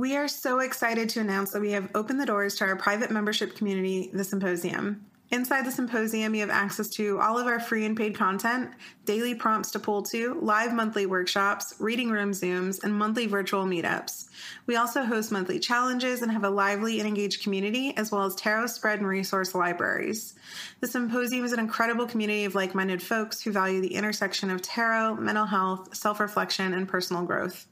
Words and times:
We 0.00 0.16
are 0.16 0.28
so 0.28 0.60
excited 0.60 1.10
to 1.10 1.20
announce 1.20 1.50
that 1.50 1.60
we 1.60 1.72
have 1.72 1.90
opened 1.94 2.18
the 2.18 2.24
doors 2.24 2.54
to 2.54 2.64
our 2.64 2.74
private 2.74 3.10
membership 3.10 3.54
community, 3.54 4.08
The 4.14 4.24
Symposium. 4.24 5.04
Inside 5.30 5.66
the 5.66 5.70
symposium, 5.70 6.34
you 6.34 6.40
have 6.40 6.50
access 6.50 6.88
to 6.88 7.20
all 7.20 7.38
of 7.38 7.46
our 7.46 7.60
free 7.60 7.84
and 7.84 7.96
paid 7.96 8.16
content, 8.16 8.70
daily 9.04 9.34
prompts 9.34 9.70
to 9.72 9.78
pull 9.78 10.02
to, 10.04 10.40
live 10.40 10.72
monthly 10.72 11.04
workshops, 11.04 11.74
reading 11.78 12.10
room 12.10 12.32
Zooms, 12.32 12.82
and 12.82 12.94
monthly 12.94 13.26
virtual 13.26 13.66
meetups. 13.66 14.30
We 14.66 14.74
also 14.76 15.04
host 15.04 15.30
monthly 15.30 15.58
challenges 15.58 16.22
and 16.22 16.32
have 16.32 16.44
a 16.44 16.50
lively 16.50 16.98
and 16.98 17.06
engaged 17.06 17.42
community, 17.42 17.94
as 17.98 18.10
well 18.10 18.24
as 18.24 18.34
tarot 18.34 18.68
spread 18.68 19.00
and 19.00 19.06
resource 19.06 19.54
libraries. 19.54 20.34
The 20.80 20.88
symposium 20.88 21.44
is 21.44 21.52
an 21.52 21.60
incredible 21.60 22.06
community 22.06 22.46
of 22.46 22.54
like 22.54 22.74
minded 22.74 23.02
folks 23.02 23.42
who 23.42 23.52
value 23.52 23.82
the 23.82 23.94
intersection 23.94 24.50
of 24.50 24.62
tarot, 24.62 25.16
mental 25.16 25.46
health, 25.46 25.94
self 25.94 26.20
reflection, 26.20 26.72
and 26.72 26.88
personal 26.88 27.22
growth. 27.22 27.66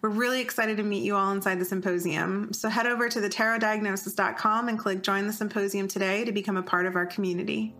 We're 0.00 0.10
really 0.10 0.40
excited 0.40 0.76
to 0.78 0.82
meet 0.82 1.04
you 1.04 1.16
all 1.16 1.32
inside 1.32 1.58
the 1.58 1.64
symposium. 1.64 2.52
So 2.52 2.68
head 2.68 2.86
over 2.86 3.08
to 3.08 3.20
thetarotdiagnosis.com 3.20 4.68
and 4.68 4.78
click 4.78 5.02
join 5.02 5.26
the 5.26 5.32
symposium 5.32 5.88
today 5.88 6.24
to 6.24 6.32
become 6.32 6.56
a 6.56 6.62
part 6.62 6.86
of 6.86 6.96
our 6.96 7.06
community. 7.06 7.74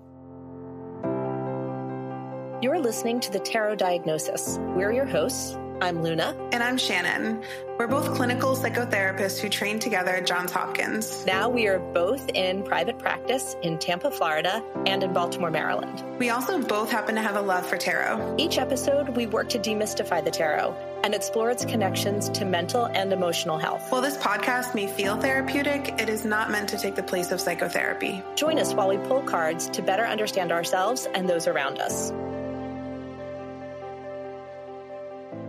You're 2.62 2.78
listening 2.78 3.18
to 3.20 3.32
the 3.32 3.40
Tarot 3.40 3.76
Diagnosis. 3.76 4.58
We're 4.60 4.92
your 4.92 5.06
hosts. 5.06 5.56
I'm 5.82 6.00
Luna. 6.00 6.36
And 6.52 6.62
I'm 6.62 6.78
Shannon. 6.78 7.42
We're 7.76 7.88
both 7.88 8.14
clinical 8.14 8.54
psychotherapists 8.54 9.40
who 9.40 9.48
trained 9.48 9.82
together 9.82 10.12
at 10.12 10.26
Johns 10.26 10.52
Hopkins. 10.52 11.26
Now 11.26 11.48
we 11.48 11.66
are 11.66 11.80
both 11.80 12.28
in 12.28 12.62
private 12.62 13.00
practice 13.00 13.56
in 13.64 13.78
Tampa, 13.78 14.12
Florida, 14.12 14.62
and 14.86 15.02
in 15.02 15.12
Baltimore, 15.12 15.50
Maryland. 15.50 16.04
We 16.20 16.30
also 16.30 16.62
both 16.62 16.88
happen 16.88 17.16
to 17.16 17.20
have 17.20 17.34
a 17.34 17.40
love 17.40 17.66
for 17.66 17.76
tarot. 17.76 18.36
Each 18.38 18.58
episode, 18.58 19.08
we 19.16 19.26
work 19.26 19.48
to 19.48 19.58
demystify 19.58 20.24
the 20.24 20.30
tarot 20.30 20.72
and 21.02 21.16
explore 21.16 21.50
its 21.50 21.64
connections 21.64 22.28
to 22.28 22.44
mental 22.44 22.86
and 22.86 23.12
emotional 23.12 23.58
health. 23.58 23.90
While 23.90 24.02
this 24.02 24.16
podcast 24.18 24.76
may 24.76 24.86
feel 24.86 25.16
therapeutic, 25.16 26.00
it 26.00 26.08
is 26.08 26.24
not 26.24 26.52
meant 26.52 26.68
to 26.68 26.78
take 26.78 26.94
the 26.94 27.02
place 27.02 27.32
of 27.32 27.40
psychotherapy. 27.40 28.22
Join 28.36 28.60
us 28.60 28.72
while 28.72 28.88
we 28.88 28.98
pull 29.08 29.22
cards 29.22 29.68
to 29.70 29.82
better 29.82 30.04
understand 30.04 30.52
ourselves 30.52 31.08
and 31.12 31.28
those 31.28 31.48
around 31.48 31.80
us. 31.80 32.12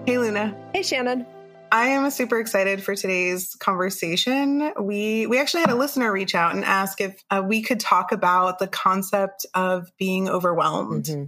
Hey, 0.05 0.17
Luna. 0.17 0.53
Hey, 0.73 0.83
Shannon. 0.83 1.25
I 1.71 1.87
am 1.87 2.11
super 2.11 2.37
excited 2.37 2.83
for 2.83 2.93
today's 2.93 3.55
conversation. 3.55 4.73
We 4.79 5.27
we 5.27 5.39
actually 5.39 5.61
had 5.61 5.71
a 5.71 5.75
listener 5.75 6.11
reach 6.11 6.35
out 6.35 6.53
and 6.53 6.65
ask 6.65 6.99
if 6.99 7.23
uh, 7.31 7.41
we 7.43 7.61
could 7.61 7.79
talk 7.79 8.11
about 8.11 8.59
the 8.59 8.67
concept 8.67 9.45
of 9.53 9.91
being 9.97 10.27
overwhelmed. 10.27 11.05
Mm-hmm. 11.05 11.23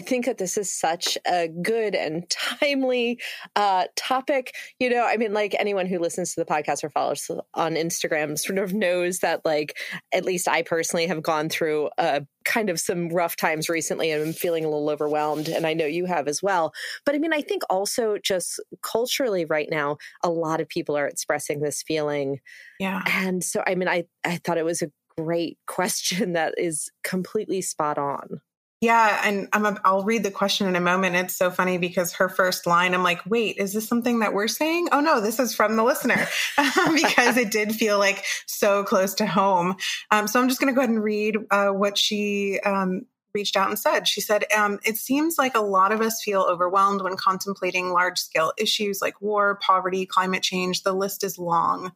I 0.00 0.02
think 0.02 0.24
that 0.24 0.38
this 0.38 0.56
is 0.56 0.72
such 0.72 1.18
a 1.26 1.46
good 1.46 1.94
and 1.94 2.24
timely 2.30 3.20
uh, 3.54 3.84
topic. 3.96 4.54
You 4.78 4.88
know, 4.88 5.04
I 5.04 5.18
mean, 5.18 5.34
like 5.34 5.54
anyone 5.58 5.84
who 5.84 5.98
listens 5.98 6.32
to 6.32 6.40
the 6.40 6.46
podcast 6.46 6.82
or 6.82 6.88
follows 6.88 7.30
on 7.52 7.74
Instagram 7.74 8.38
sort 8.38 8.56
of 8.56 8.72
knows 8.72 9.18
that, 9.18 9.44
like, 9.44 9.76
at 10.10 10.24
least 10.24 10.48
I 10.48 10.62
personally 10.62 11.06
have 11.06 11.22
gone 11.22 11.50
through 11.50 11.90
a 11.98 12.24
kind 12.46 12.70
of 12.70 12.80
some 12.80 13.10
rough 13.10 13.36
times 13.36 13.68
recently 13.68 14.10
and 14.10 14.22
I'm 14.22 14.32
feeling 14.32 14.64
a 14.64 14.70
little 14.70 14.88
overwhelmed. 14.88 15.48
And 15.48 15.66
I 15.66 15.74
know 15.74 15.84
you 15.84 16.06
have 16.06 16.28
as 16.28 16.42
well. 16.42 16.72
But 17.04 17.14
I 17.14 17.18
mean, 17.18 17.34
I 17.34 17.42
think 17.42 17.62
also 17.68 18.16
just 18.16 18.58
culturally 18.80 19.44
right 19.44 19.68
now, 19.70 19.98
a 20.24 20.30
lot 20.30 20.62
of 20.62 20.68
people 20.70 20.96
are 20.96 21.06
expressing 21.06 21.60
this 21.60 21.82
feeling. 21.82 22.40
Yeah. 22.78 23.02
And 23.06 23.44
so, 23.44 23.62
I 23.66 23.74
mean, 23.74 23.88
I, 23.88 24.04
I 24.24 24.38
thought 24.38 24.56
it 24.56 24.64
was 24.64 24.80
a 24.80 24.90
great 25.18 25.58
question 25.66 26.32
that 26.32 26.54
is 26.56 26.90
completely 27.04 27.60
spot 27.60 27.98
on. 27.98 28.40
Yeah, 28.82 29.20
and 29.24 29.46
I'm 29.52 29.66
a, 29.66 29.78
I'll 29.84 30.04
read 30.04 30.22
the 30.22 30.30
question 30.30 30.66
in 30.66 30.74
a 30.74 30.80
moment. 30.80 31.14
It's 31.14 31.36
so 31.36 31.50
funny 31.50 31.76
because 31.76 32.14
her 32.14 32.30
first 32.30 32.66
line, 32.66 32.94
I'm 32.94 33.02
like, 33.02 33.20
wait, 33.26 33.58
is 33.58 33.74
this 33.74 33.86
something 33.86 34.20
that 34.20 34.32
we're 34.32 34.48
saying? 34.48 34.88
Oh 34.90 35.00
no, 35.00 35.20
this 35.20 35.38
is 35.38 35.54
from 35.54 35.76
the 35.76 35.84
listener 35.84 36.26
because 36.94 37.36
it 37.36 37.50
did 37.50 37.74
feel 37.74 37.98
like 37.98 38.24
so 38.46 38.82
close 38.82 39.12
to 39.14 39.26
home. 39.26 39.76
Um, 40.10 40.26
so 40.26 40.40
I'm 40.40 40.48
just 40.48 40.62
going 40.62 40.72
to 40.72 40.74
go 40.74 40.80
ahead 40.80 40.88
and 40.88 41.04
read 41.04 41.36
uh, 41.50 41.68
what 41.68 41.98
she 41.98 42.58
um, 42.60 43.02
reached 43.34 43.54
out 43.54 43.68
and 43.68 43.78
said. 43.78 44.08
She 44.08 44.22
said, 44.22 44.46
um, 44.56 44.78
It 44.82 44.96
seems 44.96 45.36
like 45.36 45.54
a 45.54 45.60
lot 45.60 45.92
of 45.92 46.00
us 46.00 46.22
feel 46.22 46.46
overwhelmed 46.48 47.02
when 47.02 47.16
contemplating 47.16 47.90
large 47.90 48.18
scale 48.18 48.54
issues 48.56 49.02
like 49.02 49.20
war, 49.20 49.58
poverty, 49.60 50.06
climate 50.06 50.42
change. 50.42 50.84
The 50.84 50.94
list 50.94 51.22
is 51.22 51.36
long. 51.38 51.92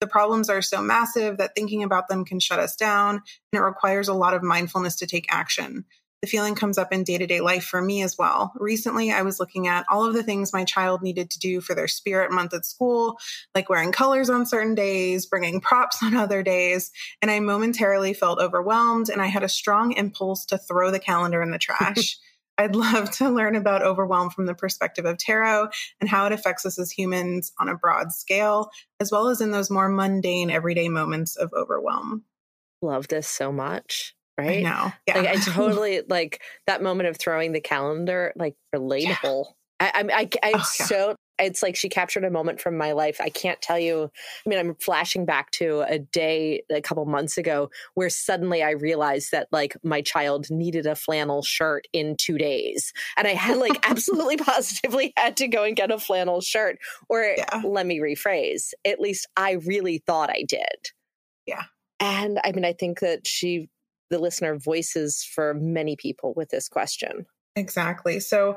The 0.00 0.06
problems 0.06 0.50
are 0.50 0.60
so 0.60 0.82
massive 0.82 1.38
that 1.38 1.54
thinking 1.54 1.82
about 1.82 2.08
them 2.08 2.26
can 2.26 2.40
shut 2.40 2.58
us 2.58 2.76
down, 2.76 3.14
and 3.14 3.58
it 3.58 3.64
requires 3.64 4.08
a 4.08 4.12
lot 4.12 4.34
of 4.34 4.42
mindfulness 4.42 4.96
to 4.96 5.06
take 5.06 5.24
action 5.30 5.86
the 6.22 6.28
feeling 6.28 6.54
comes 6.54 6.78
up 6.78 6.92
in 6.92 7.04
day 7.04 7.18
to 7.18 7.26
day 7.26 7.40
life 7.40 7.64
for 7.64 7.82
me 7.82 8.02
as 8.02 8.16
well. 8.18 8.52
Recently, 8.56 9.12
I 9.12 9.22
was 9.22 9.38
looking 9.38 9.68
at 9.68 9.84
all 9.90 10.04
of 10.04 10.14
the 10.14 10.22
things 10.22 10.52
my 10.52 10.64
child 10.64 11.02
needed 11.02 11.30
to 11.30 11.38
do 11.38 11.60
for 11.60 11.74
their 11.74 11.88
spirit 11.88 12.32
month 12.32 12.54
at 12.54 12.64
school, 12.64 13.18
like 13.54 13.68
wearing 13.68 13.92
colors 13.92 14.30
on 14.30 14.46
certain 14.46 14.74
days, 14.74 15.26
bringing 15.26 15.60
props 15.60 15.98
on 16.02 16.16
other 16.16 16.42
days, 16.42 16.90
and 17.20 17.30
I 17.30 17.40
momentarily 17.40 18.14
felt 18.14 18.40
overwhelmed 18.40 19.08
and 19.08 19.20
I 19.20 19.26
had 19.26 19.42
a 19.42 19.48
strong 19.48 19.92
impulse 19.92 20.46
to 20.46 20.58
throw 20.58 20.90
the 20.90 20.98
calendar 20.98 21.42
in 21.42 21.50
the 21.50 21.58
trash. 21.58 22.18
I'd 22.58 22.74
love 22.74 23.10
to 23.12 23.28
learn 23.28 23.54
about 23.54 23.82
overwhelm 23.82 24.30
from 24.30 24.46
the 24.46 24.54
perspective 24.54 25.04
of 25.04 25.18
tarot 25.18 25.68
and 26.00 26.08
how 26.08 26.24
it 26.24 26.32
affects 26.32 26.64
us 26.64 26.78
as 26.78 26.90
humans 26.90 27.52
on 27.60 27.68
a 27.68 27.76
broad 27.76 28.12
scale, 28.12 28.70
as 28.98 29.12
well 29.12 29.28
as 29.28 29.42
in 29.42 29.50
those 29.50 29.70
more 29.70 29.90
mundane, 29.90 30.48
everyday 30.48 30.88
moments 30.88 31.36
of 31.36 31.52
overwhelm. 31.52 32.24
Love 32.80 33.08
this 33.08 33.28
so 33.28 33.52
much 33.52 34.15
right? 34.38 34.62
No, 34.62 34.92
yeah. 35.06 35.18
Like 35.18 35.28
I 35.28 35.36
totally 35.52 36.02
like 36.08 36.40
that 36.66 36.82
moment 36.82 37.08
of 37.08 37.16
throwing 37.18 37.52
the 37.52 37.60
calendar, 37.60 38.32
like 38.36 38.56
relatable. 38.74 39.16
Oh, 39.24 39.44
yeah. 39.48 39.52
I, 39.78 39.92
I, 39.94 40.20
I, 40.20 40.28
I 40.42 40.52
oh, 40.54 40.62
so 40.62 41.16
it's 41.38 41.62
like 41.62 41.76
she 41.76 41.88
captured 41.88 42.24
a 42.24 42.30
moment 42.30 42.60
from 42.60 42.76
my 42.78 42.92
life. 42.92 43.20
I 43.20 43.28
can't 43.28 43.60
tell 43.60 43.78
you. 43.78 44.04
I 44.04 44.48
mean, 44.48 44.58
I'm 44.58 44.74
flashing 44.76 45.26
back 45.26 45.50
to 45.52 45.84
a 45.86 45.98
day 45.98 46.62
a 46.70 46.80
couple 46.80 47.04
months 47.04 47.36
ago 47.36 47.70
where 47.94 48.08
suddenly 48.08 48.62
I 48.62 48.70
realized 48.70 49.32
that 49.32 49.48
like 49.52 49.76
my 49.82 50.00
child 50.00 50.50
needed 50.50 50.86
a 50.86 50.94
flannel 50.94 51.42
shirt 51.42 51.86
in 51.92 52.16
two 52.16 52.38
days. 52.38 52.92
And 53.16 53.26
I 53.28 53.34
had 53.34 53.58
like 53.58 53.78
absolutely 53.88 54.36
positively 54.38 55.12
had 55.16 55.36
to 55.38 55.48
go 55.48 55.64
and 55.64 55.76
get 55.76 55.90
a 55.90 55.98
flannel 55.98 56.40
shirt. 56.40 56.78
Or 57.08 57.34
yeah. 57.36 57.62
let 57.64 57.86
me 57.86 57.98
rephrase, 57.98 58.72
at 58.84 59.00
least 59.00 59.28
I 59.36 59.52
really 59.52 59.98
thought 60.06 60.30
I 60.30 60.44
did. 60.46 60.90
Yeah. 61.46 61.64
And 62.00 62.40
I 62.44 62.52
mean, 62.52 62.64
I 62.64 62.72
think 62.72 63.00
that 63.00 63.26
she 63.26 63.68
the 64.10 64.18
listener 64.18 64.58
voices 64.58 65.24
for 65.24 65.54
many 65.54 65.96
people 65.96 66.32
with 66.34 66.50
this 66.50 66.68
question. 66.68 67.26
Exactly. 67.54 68.20
So 68.20 68.56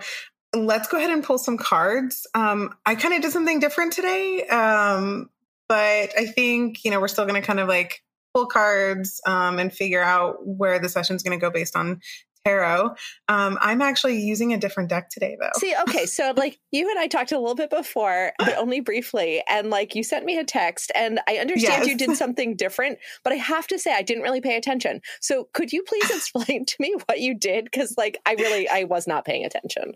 let's 0.56 0.88
go 0.88 0.98
ahead 0.98 1.12
and 1.12 1.24
pull 1.24 1.38
some 1.38 1.58
cards. 1.58 2.28
Um, 2.34 2.76
I 2.86 2.96
kind 2.96 3.14
of 3.14 3.22
did 3.22 3.32
something 3.32 3.60
different 3.60 3.94
today, 3.94 4.46
um, 4.48 5.30
but 5.68 6.12
I 6.18 6.26
think, 6.26 6.84
you 6.84 6.92
know, 6.92 7.00
we're 7.00 7.08
still 7.08 7.26
going 7.26 7.40
to 7.40 7.46
kind 7.46 7.60
of 7.60 7.68
like 7.68 8.04
pull 8.34 8.48
cards 8.48 9.22
um, 9.26 9.60
and 9.60 9.74
figure 9.74 10.02
out 10.02 10.46
where 10.46 10.80
the 10.80 10.90
session's 10.90 11.24
going 11.24 11.38
to 11.38 11.42
go 11.42 11.52
based 11.52 11.76
on 11.76 12.02
tarot. 12.50 12.96
Um, 13.28 13.58
I'm 13.62 13.82
actually 13.82 14.20
using 14.20 14.54
a 14.54 14.58
different 14.58 14.90
deck 14.90 15.10
today, 15.10 15.38
though. 15.40 15.50
See, 15.56 15.76
okay, 15.88 16.06
so 16.06 16.34
like 16.38 16.60
you 16.72 16.90
and 16.90 17.00
I 17.00 17.08
talked 17.08 17.32
a 17.32 17.40
little 17.40 17.56
bit 17.56 17.70
before, 17.70 18.34
but 18.40 18.58
only 18.58 18.80
briefly, 18.80 19.44
and 19.50 19.70
like 19.70 19.96
you 19.96 20.04
sent 20.04 20.26
me 20.26 20.38
a 20.38 20.44
text, 20.44 20.92
and 20.96 21.20
I 21.28 21.38
understand 21.38 21.86
yes. 21.86 21.88
you 21.88 21.98
did 21.98 22.18
something 22.18 22.56
different, 22.56 23.00
but 23.24 23.34
I 23.34 23.38
have 23.38 23.68
to 23.68 23.80
say 23.80 23.94
I 23.94 24.02
didn't 24.02 24.24
really 24.24 24.42
pay 24.42 24.56
attention. 24.56 25.02
So 25.22 25.50
could 25.54 25.72
you 25.72 25.84
please 25.84 26.10
explain 26.10 26.66
to 26.66 26.76
me 26.80 26.96
what 27.06 27.20
you 27.20 27.34
did? 27.36 27.66
Because 27.66 27.96
like 27.98 28.20
I 28.26 28.34
really 28.34 28.68
I 28.68 28.84
was 28.84 29.08
not 29.08 29.26
paying 29.26 29.46
attention. 29.46 29.94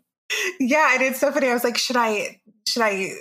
Yeah, 0.59 0.93
and 0.93 1.03
it's 1.03 1.19
so 1.19 1.31
funny. 1.31 1.47
I 1.49 1.53
was 1.53 1.63
like, 1.63 1.77
should 1.77 1.97
I 1.97 2.39
should 2.67 2.81
I 2.81 3.11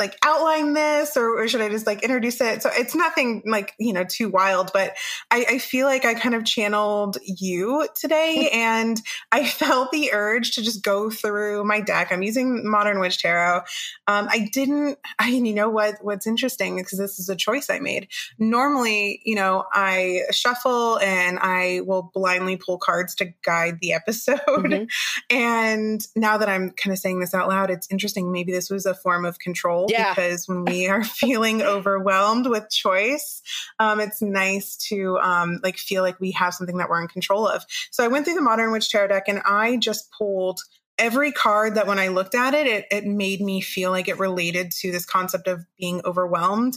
like 0.00 0.16
outline 0.24 0.72
this 0.72 1.16
or, 1.16 1.38
or, 1.38 1.46
should 1.46 1.60
I 1.60 1.68
just 1.68 1.86
like 1.86 2.02
introduce 2.02 2.40
it? 2.40 2.62
So 2.62 2.70
it's 2.72 2.94
nothing 2.94 3.42
like, 3.46 3.74
you 3.78 3.92
know, 3.92 4.04
too 4.04 4.30
wild, 4.30 4.70
but 4.72 4.96
I, 5.30 5.44
I 5.48 5.58
feel 5.58 5.86
like 5.86 6.04
I 6.04 6.14
kind 6.14 6.34
of 6.34 6.44
channeled 6.44 7.18
you 7.22 7.86
today 7.94 8.48
and 8.52 9.00
I 9.30 9.46
felt 9.46 9.92
the 9.92 10.12
urge 10.12 10.52
to 10.52 10.62
just 10.62 10.82
go 10.82 11.10
through 11.10 11.64
my 11.64 11.80
deck. 11.80 12.10
I'm 12.10 12.22
using 12.22 12.68
Modern 12.68 12.98
Witch 12.98 13.20
Tarot. 13.20 13.60
Um, 14.06 14.28
I 14.30 14.48
didn't, 14.52 14.98
I, 15.18 15.28
you 15.28 15.54
know 15.54 15.68
what, 15.68 15.96
what's 16.00 16.26
interesting 16.26 16.76
because 16.76 16.98
this 16.98 17.18
is 17.18 17.28
a 17.28 17.36
choice 17.36 17.68
I 17.68 17.78
made. 17.78 18.08
Normally, 18.38 19.20
you 19.24 19.34
know, 19.34 19.64
I 19.72 20.22
shuffle 20.30 20.98
and 21.00 21.38
I 21.40 21.82
will 21.84 22.10
blindly 22.14 22.56
pull 22.56 22.78
cards 22.78 23.14
to 23.16 23.34
guide 23.44 23.78
the 23.80 23.92
episode. 23.92 24.40
Mm-hmm. 24.48 24.84
And 25.30 26.00
now 26.16 26.38
that 26.38 26.48
I'm 26.48 26.70
kind 26.70 26.92
of 26.92 26.98
saying 26.98 27.20
this 27.20 27.34
out 27.34 27.48
loud, 27.48 27.70
it's 27.70 27.86
interesting. 27.90 28.32
Maybe 28.32 28.52
this 28.52 28.70
was 28.70 28.86
a 28.86 28.94
form 28.94 29.24
of 29.24 29.38
control 29.38 29.89
yeah. 29.90 30.14
because 30.14 30.46
when 30.48 30.64
we 30.64 30.88
are 30.88 31.04
feeling 31.20 31.62
overwhelmed 31.62 32.46
with 32.46 32.70
choice, 32.70 33.42
um, 33.78 34.00
it's 34.00 34.22
nice 34.22 34.76
to 34.88 35.18
um, 35.18 35.60
like 35.62 35.76
feel 35.76 36.02
like 36.02 36.18
we 36.20 36.32
have 36.32 36.54
something 36.54 36.78
that 36.78 36.88
we're 36.88 37.02
in 37.02 37.08
control 37.08 37.46
of. 37.46 37.64
So 37.90 38.04
I 38.04 38.08
went 38.08 38.24
through 38.24 38.34
the 38.34 38.42
Modern 38.42 38.72
Witch 38.72 38.90
Tarot 38.90 39.08
deck 39.08 39.24
and 39.28 39.40
I 39.44 39.76
just 39.76 40.10
pulled 40.12 40.60
every 41.00 41.32
card 41.32 41.74
that 41.74 41.86
when 41.86 41.98
I 41.98 42.08
looked 42.08 42.34
at 42.34 42.54
it, 42.54 42.66
it, 42.66 42.86
it 42.92 43.04
made 43.06 43.40
me 43.40 43.60
feel 43.60 43.90
like 43.90 44.06
it 44.06 44.18
related 44.18 44.70
to 44.80 44.92
this 44.92 45.06
concept 45.06 45.48
of 45.48 45.64
being 45.78 46.02
overwhelmed. 46.04 46.76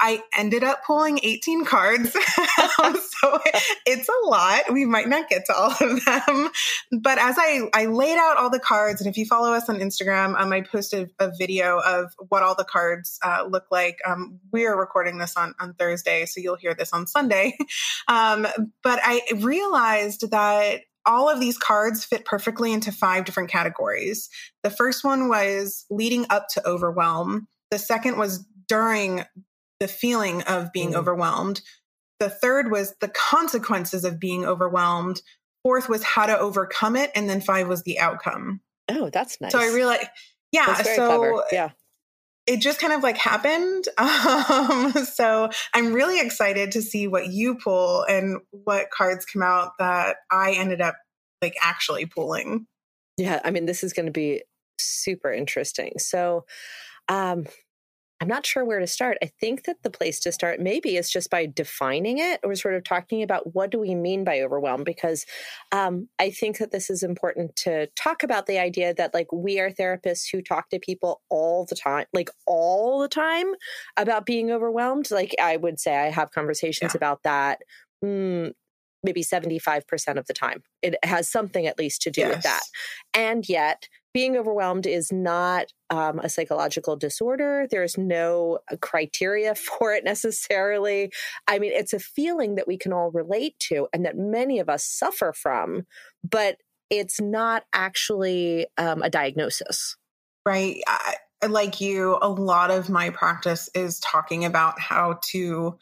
I 0.00 0.22
ended 0.36 0.62
up 0.62 0.84
pulling 0.86 1.18
18 1.22 1.64
cards. 1.64 2.12
so 2.12 3.40
it's 3.86 4.08
a 4.08 4.26
lot. 4.26 4.72
We 4.72 4.84
might 4.84 5.08
not 5.08 5.28
get 5.28 5.46
to 5.46 5.54
all 5.54 5.74
of 5.80 6.04
them. 6.04 6.50
But 7.00 7.18
as 7.18 7.36
I, 7.38 7.68
I 7.74 7.86
laid 7.86 8.16
out 8.16 8.36
all 8.36 8.50
the 8.50 8.60
cards, 8.60 9.00
and 9.00 9.10
if 9.10 9.16
you 9.16 9.26
follow 9.26 9.52
us 9.52 9.68
on 9.68 9.76
Instagram, 9.80 10.38
um, 10.38 10.52
I 10.52 10.60
posted 10.60 11.10
a 11.18 11.32
video 11.36 11.80
of 11.80 12.12
what 12.28 12.42
all 12.42 12.54
the 12.54 12.64
cards 12.64 13.18
uh, 13.24 13.44
look 13.48 13.64
like. 13.70 13.98
Um, 14.06 14.38
we 14.52 14.66
are 14.66 14.78
recording 14.78 15.18
this 15.18 15.36
on, 15.36 15.54
on 15.58 15.74
Thursday, 15.74 16.26
so 16.26 16.40
you'll 16.40 16.56
hear 16.56 16.74
this 16.74 16.92
on 16.92 17.06
Sunday. 17.06 17.56
Um, 18.06 18.46
but 18.82 19.00
I 19.02 19.22
realized 19.36 20.30
that 20.30 20.82
all 21.06 21.28
of 21.28 21.40
these 21.40 21.58
cards 21.58 22.04
fit 22.04 22.24
perfectly 22.24 22.72
into 22.72 22.92
five 22.92 23.24
different 23.24 23.50
categories. 23.50 24.28
The 24.62 24.70
first 24.70 25.04
one 25.04 25.28
was 25.28 25.84
leading 25.90 26.26
up 26.30 26.48
to 26.50 26.66
overwhelm. 26.66 27.48
The 27.70 27.78
second 27.78 28.18
was 28.18 28.44
during 28.68 29.24
the 29.80 29.88
feeling 29.88 30.42
of 30.42 30.72
being 30.72 30.92
mm. 30.92 30.96
overwhelmed. 30.96 31.60
The 32.20 32.30
third 32.30 32.70
was 32.70 32.94
the 33.00 33.08
consequences 33.08 34.04
of 34.04 34.20
being 34.20 34.44
overwhelmed. 34.44 35.20
Fourth 35.62 35.88
was 35.88 36.02
how 36.02 36.26
to 36.26 36.38
overcome 36.38 36.96
it. 36.96 37.10
And 37.14 37.28
then 37.28 37.40
five 37.40 37.68
was 37.68 37.82
the 37.82 37.98
outcome. 37.98 38.60
Oh, 38.88 39.10
that's 39.10 39.40
nice. 39.40 39.52
So 39.52 39.58
I 39.58 39.74
realized, 39.74 40.08
yeah. 40.52 40.74
so 40.82 41.06
clever. 41.06 41.44
yeah. 41.50 41.70
It 42.46 42.60
just 42.60 42.78
kind 42.78 42.92
of 42.92 43.02
like 43.02 43.16
happened. 43.16 43.84
Um, 44.54 44.92
so 44.92 45.48
I'm 45.72 45.92
really 45.92 46.20
excited 46.20 46.72
to 46.72 46.82
see 46.82 47.08
what 47.08 47.28
you 47.28 47.56
pull 47.56 48.02
and 48.02 48.40
what 48.50 48.90
cards 48.90 49.24
come 49.24 49.42
out 49.42 49.72
that 49.78 50.16
I 50.30 50.52
ended 50.52 50.80
up 50.80 50.96
like 51.42 51.56
actually 51.62 52.06
pulling. 52.06 52.66
Yeah. 53.16 53.40
I 53.44 53.50
mean, 53.50 53.66
this 53.66 53.82
is 53.82 53.92
going 53.92 54.06
to 54.06 54.12
be 54.12 54.42
super 54.78 55.32
interesting. 55.32 55.94
So, 55.98 56.44
um, 57.08 57.46
I'm 58.20 58.28
not 58.28 58.46
sure 58.46 58.64
where 58.64 58.78
to 58.78 58.86
start. 58.86 59.18
I 59.22 59.30
think 59.40 59.64
that 59.64 59.82
the 59.82 59.90
place 59.90 60.20
to 60.20 60.32
start 60.32 60.60
maybe 60.60 60.96
is 60.96 61.10
just 61.10 61.30
by 61.30 61.46
defining 61.46 62.18
it 62.18 62.40
or 62.42 62.54
sort 62.54 62.74
of 62.74 62.84
talking 62.84 63.22
about 63.22 63.54
what 63.54 63.70
do 63.70 63.78
we 63.78 63.94
mean 63.94 64.24
by 64.24 64.40
overwhelm 64.40 64.84
because 64.84 65.26
um, 65.72 66.08
I 66.18 66.30
think 66.30 66.58
that 66.58 66.70
this 66.70 66.90
is 66.90 67.02
important 67.02 67.56
to 67.56 67.88
talk 67.96 68.22
about 68.22 68.46
the 68.46 68.58
idea 68.58 68.94
that 68.94 69.14
like 69.14 69.32
we 69.32 69.58
are 69.58 69.70
therapists 69.70 70.26
who 70.30 70.42
talk 70.42 70.70
to 70.70 70.78
people 70.78 71.22
all 71.28 71.66
the 71.68 71.74
time, 71.74 72.06
like 72.12 72.30
all 72.46 73.00
the 73.00 73.08
time 73.08 73.52
about 73.96 74.26
being 74.26 74.50
overwhelmed. 74.50 75.10
Like 75.10 75.34
I 75.40 75.56
would 75.56 75.80
say 75.80 75.96
I 75.96 76.10
have 76.10 76.30
conversations 76.30 76.92
yeah. 76.94 76.98
about 76.98 77.24
that. 77.24 77.62
Mm, 78.04 78.52
maybe 79.02 79.22
75% 79.22 80.16
of 80.16 80.26
the 80.26 80.32
time. 80.32 80.62
It 80.82 80.96
has 81.04 81.28
something 81.28 81.66
at 81.66 81.78
least 81.78 82.02
to 82.02 82.10
do 82.10 82.22
yes. 82.22 82.34
with 82.34 82.42
that. 82.44 82.62
And 83.12 83.48
yet, 83.48 83.88
being 84.14 84.36
overwhelmed 84.36 84.86
is 84.86 85.12
not 85.12 85.72
um, 85.90 86.20
a 86.20 86.30
psychological 86.30 86.96
disorder. 86.96 87.66
There's 87.68 87.98
no 87.98 88.60
uh, 88.72 88.76
criteria 88.80 89.54
for 89.56 89.92
it 89.92 90.04
necessarily. 90.04 91.12
I 91.46 91.58
mean, 91.58 91.72
it's 91.74 91.92
a 91.92 91.98
feeling 91.98 92.54
that 92.54 92.68
we 92.68 92.78
can 92.78 92.92
all 92.92 93.10
relate 93.10 93.58
to 93.70 93.88
and 93.92 94.06
that 94.06 94.16
many 94.16 94.60
of 94.60 94.70
us 94.70 94.84
suffer 94.84 95.34
from, 95.36 95.82
but 96.28 96.56
it's 96.88 97.20
not 97.20 97.64
actually 97.74 98.66
um, 98.78 99.02
a 99.02 99.10
diagnosis. 99.10 99.96
Right. 100.46 100.80
I, 100.86 101.16
like 101.48 101.80
you, 101.80 102.18
a 102.22 102.28
lot 102.28 102.70
of 102.70 102.88
my 102.88 103.10
practice 103.10 103.68
is 103.74 103.98
talking 104.00 104.44
about 104.44 104.80
how 104.80 105.18
to 105.30 105.78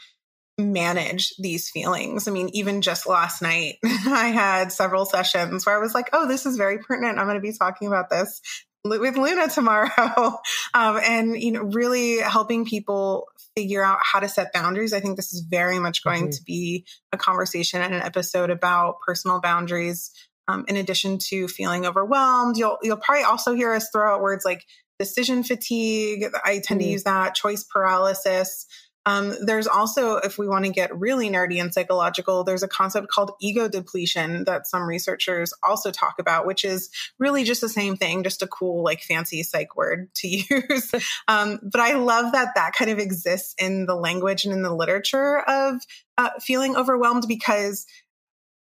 manage 0.59 1.35
these 1.39 1.71
feelings. 1.71 2.29
I 2.29 2.31
mean, 2.31 2.51
even 2.53 2.83
just 2.83 3.07
last 3.07 3.43
night, 3.43 3.77
I 3.85 4.29
had 4.35 4.73
several 4.73 5.05
sessions 5.05 5.65
where 5.65 5.77
I 5.77 5.81
was 5.81 5.95
like, 5.95 6.11
oh, 6.13 6.29
this 6.29 6.47
is 6.47 6.57
very 6.57 6.79
pertinent. 6.79 7.19
I'm 7.19 7.27
going 7.27 7.37
to 7.37 7.41
be 7.41 7.57
talking 7.57 7.89
about 7.89 8.11
this 8.11 8.41
with 8.85 9.17
Luna 9.17 9.49
tomorrow. 9.49 9.91
um, 10.75 11.01
and, 11.03 11.41
you 11.41 11.53
know, 11.53 11.63
really 11.63 12.19
helping 12.19 12.65
people 12.65 13.29
figure 13.57 13.85
out 13.85 13.99
how 14.03 14.21
to 14.21 14.29
set 14.29 14.53
boundaries. 14.53 14.93
I 14.93 15.01
think 15.01 15.17
this 15.17 15.33
is 15.33 15.45
very 15.49 15.79
much 15.79 16.03
going 16.03 16.25
mm-hmm. 16.25 16.31
to 16.31 16.43
be 16.45 16.87
a 17.13 17.19
conversation 17.19 17.83
and 17.83 17.95
an 17.95 18.03
episode 18.03 18.51
about 18.51 18.97
personal 19.07 19.41
boundaries. 19.41 20.11
Um, 20.49 20.65
in 20.67 20.77
addition 20.77 21.19
to 21.29 21.47
feeling 21.47 21.87
overwhelmed, 21.87 22.57
you'll 22.57 22.77
you'll 22.83 22.97
probably 22.97 23.23
also 23.23 23.55
hear 23.55 23.73
us 23.73 23.89
throw 23.93 24.13
out 24.13 24.23
words 24.23 24.45
like 24.45 24.65
decision 24.99 25.45
fatigue. 25.45 26.25
I 26.45 26.55
tend 26.55 26.65
mm-hmm. 26.65 26.79
to 26.79 26.85
use 26.87 27.05
that 27.05 27.37
choice 27.37 27.63
paralysis. 27.63 28.67
Um, 29.05 29.35
there's 29.45 29.67
also, 29.67 30.17
if 30.17 30.39
we 30.39 30.47
want 30.47 30.65
to 30.65 30.71
get 30.71 30.97
really 30.97 31.29
nerdy 31.29 31.61
and 31.61 31.75
psychological, 31.75 32.45
there's 32.45 32.63
a 32.63 32.69
concept 32.69 33.09
called 33.09 33.33
ego 33.41 33.69
depletion 33.69 34.45
that 34.45 34.67
some 34.67 34.83
researchers 34.83 35.53
also 35.63 35.91
talk 35.91 36.15
about, 36.19 36.47
which 36.47 36.65
is 36.65 36.91
really 37.19 37.43
just 37.43 37.61
the 37.61 37.69
same 37.69 37.97
thing, 37.97 38.23
just 38.23 38.43
a 38.43 38.47
cool, 38.47 38.85
like 38.85 39.03
fancy 39.03 39.43
psych 39.43 39.77
word 39.77 40.09
to 40.15 40.29
use. 40.51 40.93
um, 41.27 41.59
but 41.63 41.81
I 41.81 41.95
love 41.95 42.33
that 42.33 42.55
that 42.55 42.75
kind 42.75 42.91
of 42.91 42.99
exists 42.99 43.55
in 43.59 43.87
the 43.87 43.97
language 43.97 44.45
and 44.45 44.55
in 44.55 44.63
the 44.63 44.75
literature 44.75 45.41
of 45.41 45.81
uh, 46.19 46.31
feeling 46.41 46.77
overwhelmed 46.77 47.25
because 47.27 47.87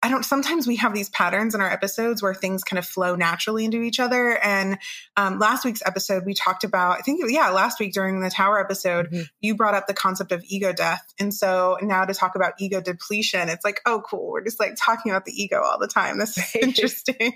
I 0.06 0.10
don't, 0.10 0.24
sometimes 0.24 0.68
we 0.68 0.76
have 0.76 0.94
these 0.94 1.10
patterns 1.10 1.56
in 1.56 1.62
our 1.62 1.72
episodes 1.72 2.22
where 2.22 2.36
things 2.36 2.64
kind 2.64 2.78
of 2.78 2.86
flow 2.86 3.16
naturally 3.16 3.66
into 3.66 3.82
each 3.82 4.00
other. 4.00 4.38
And 4.38 4.78
um, 5.18 5.40
last 5.40 5.66
week's 5.66 5.82
episode, 5.84 6.28
we 6.28 6.36
talked 6.36 6.64
about, 6.64 7.00
I 7.00 7.02
think, 7.02 7.24
yeah, 7.28 7.50
last 7.50 7.80
week 7.80 7.92
during 7.92 8.22
the 8.22 8.30
tower 8.30 8.60
episode, 8.60 9.08
mm-hmm. 9.08 9.24
you 9.42 9.56
brought 9.56 9.74
up 9.74 9.88
the 9.88 9.96
concept 9.96 10.32
of 10.32 10.44
ego 10.48 10.74
death. 10.74 11.02
And 11.20 11.34
so 11.34 11.80
now 11.82 12.06
to 12.06 12.14
talk 12.14 12.36
about 12.36 12.54
ego 12.60 12.82
depletion, 12.82 13.50
it's 13.50 13.66
like, 13.66 13.82
oh, 13.88 14.04
cool. 14.08 14.30
We're 14.30 14.44
just 14.44 14.60
like 14.60 14.76
talking 14.80 15.12
about 15.12 15.26
the 15.26 15.34
ego 15.34 15.60
all 15.64 15.80
the 15.80 15.88
time. 15.88 16.20
This 16.20 16.38
is 16.38 16.56
interesting. 16.62 17.34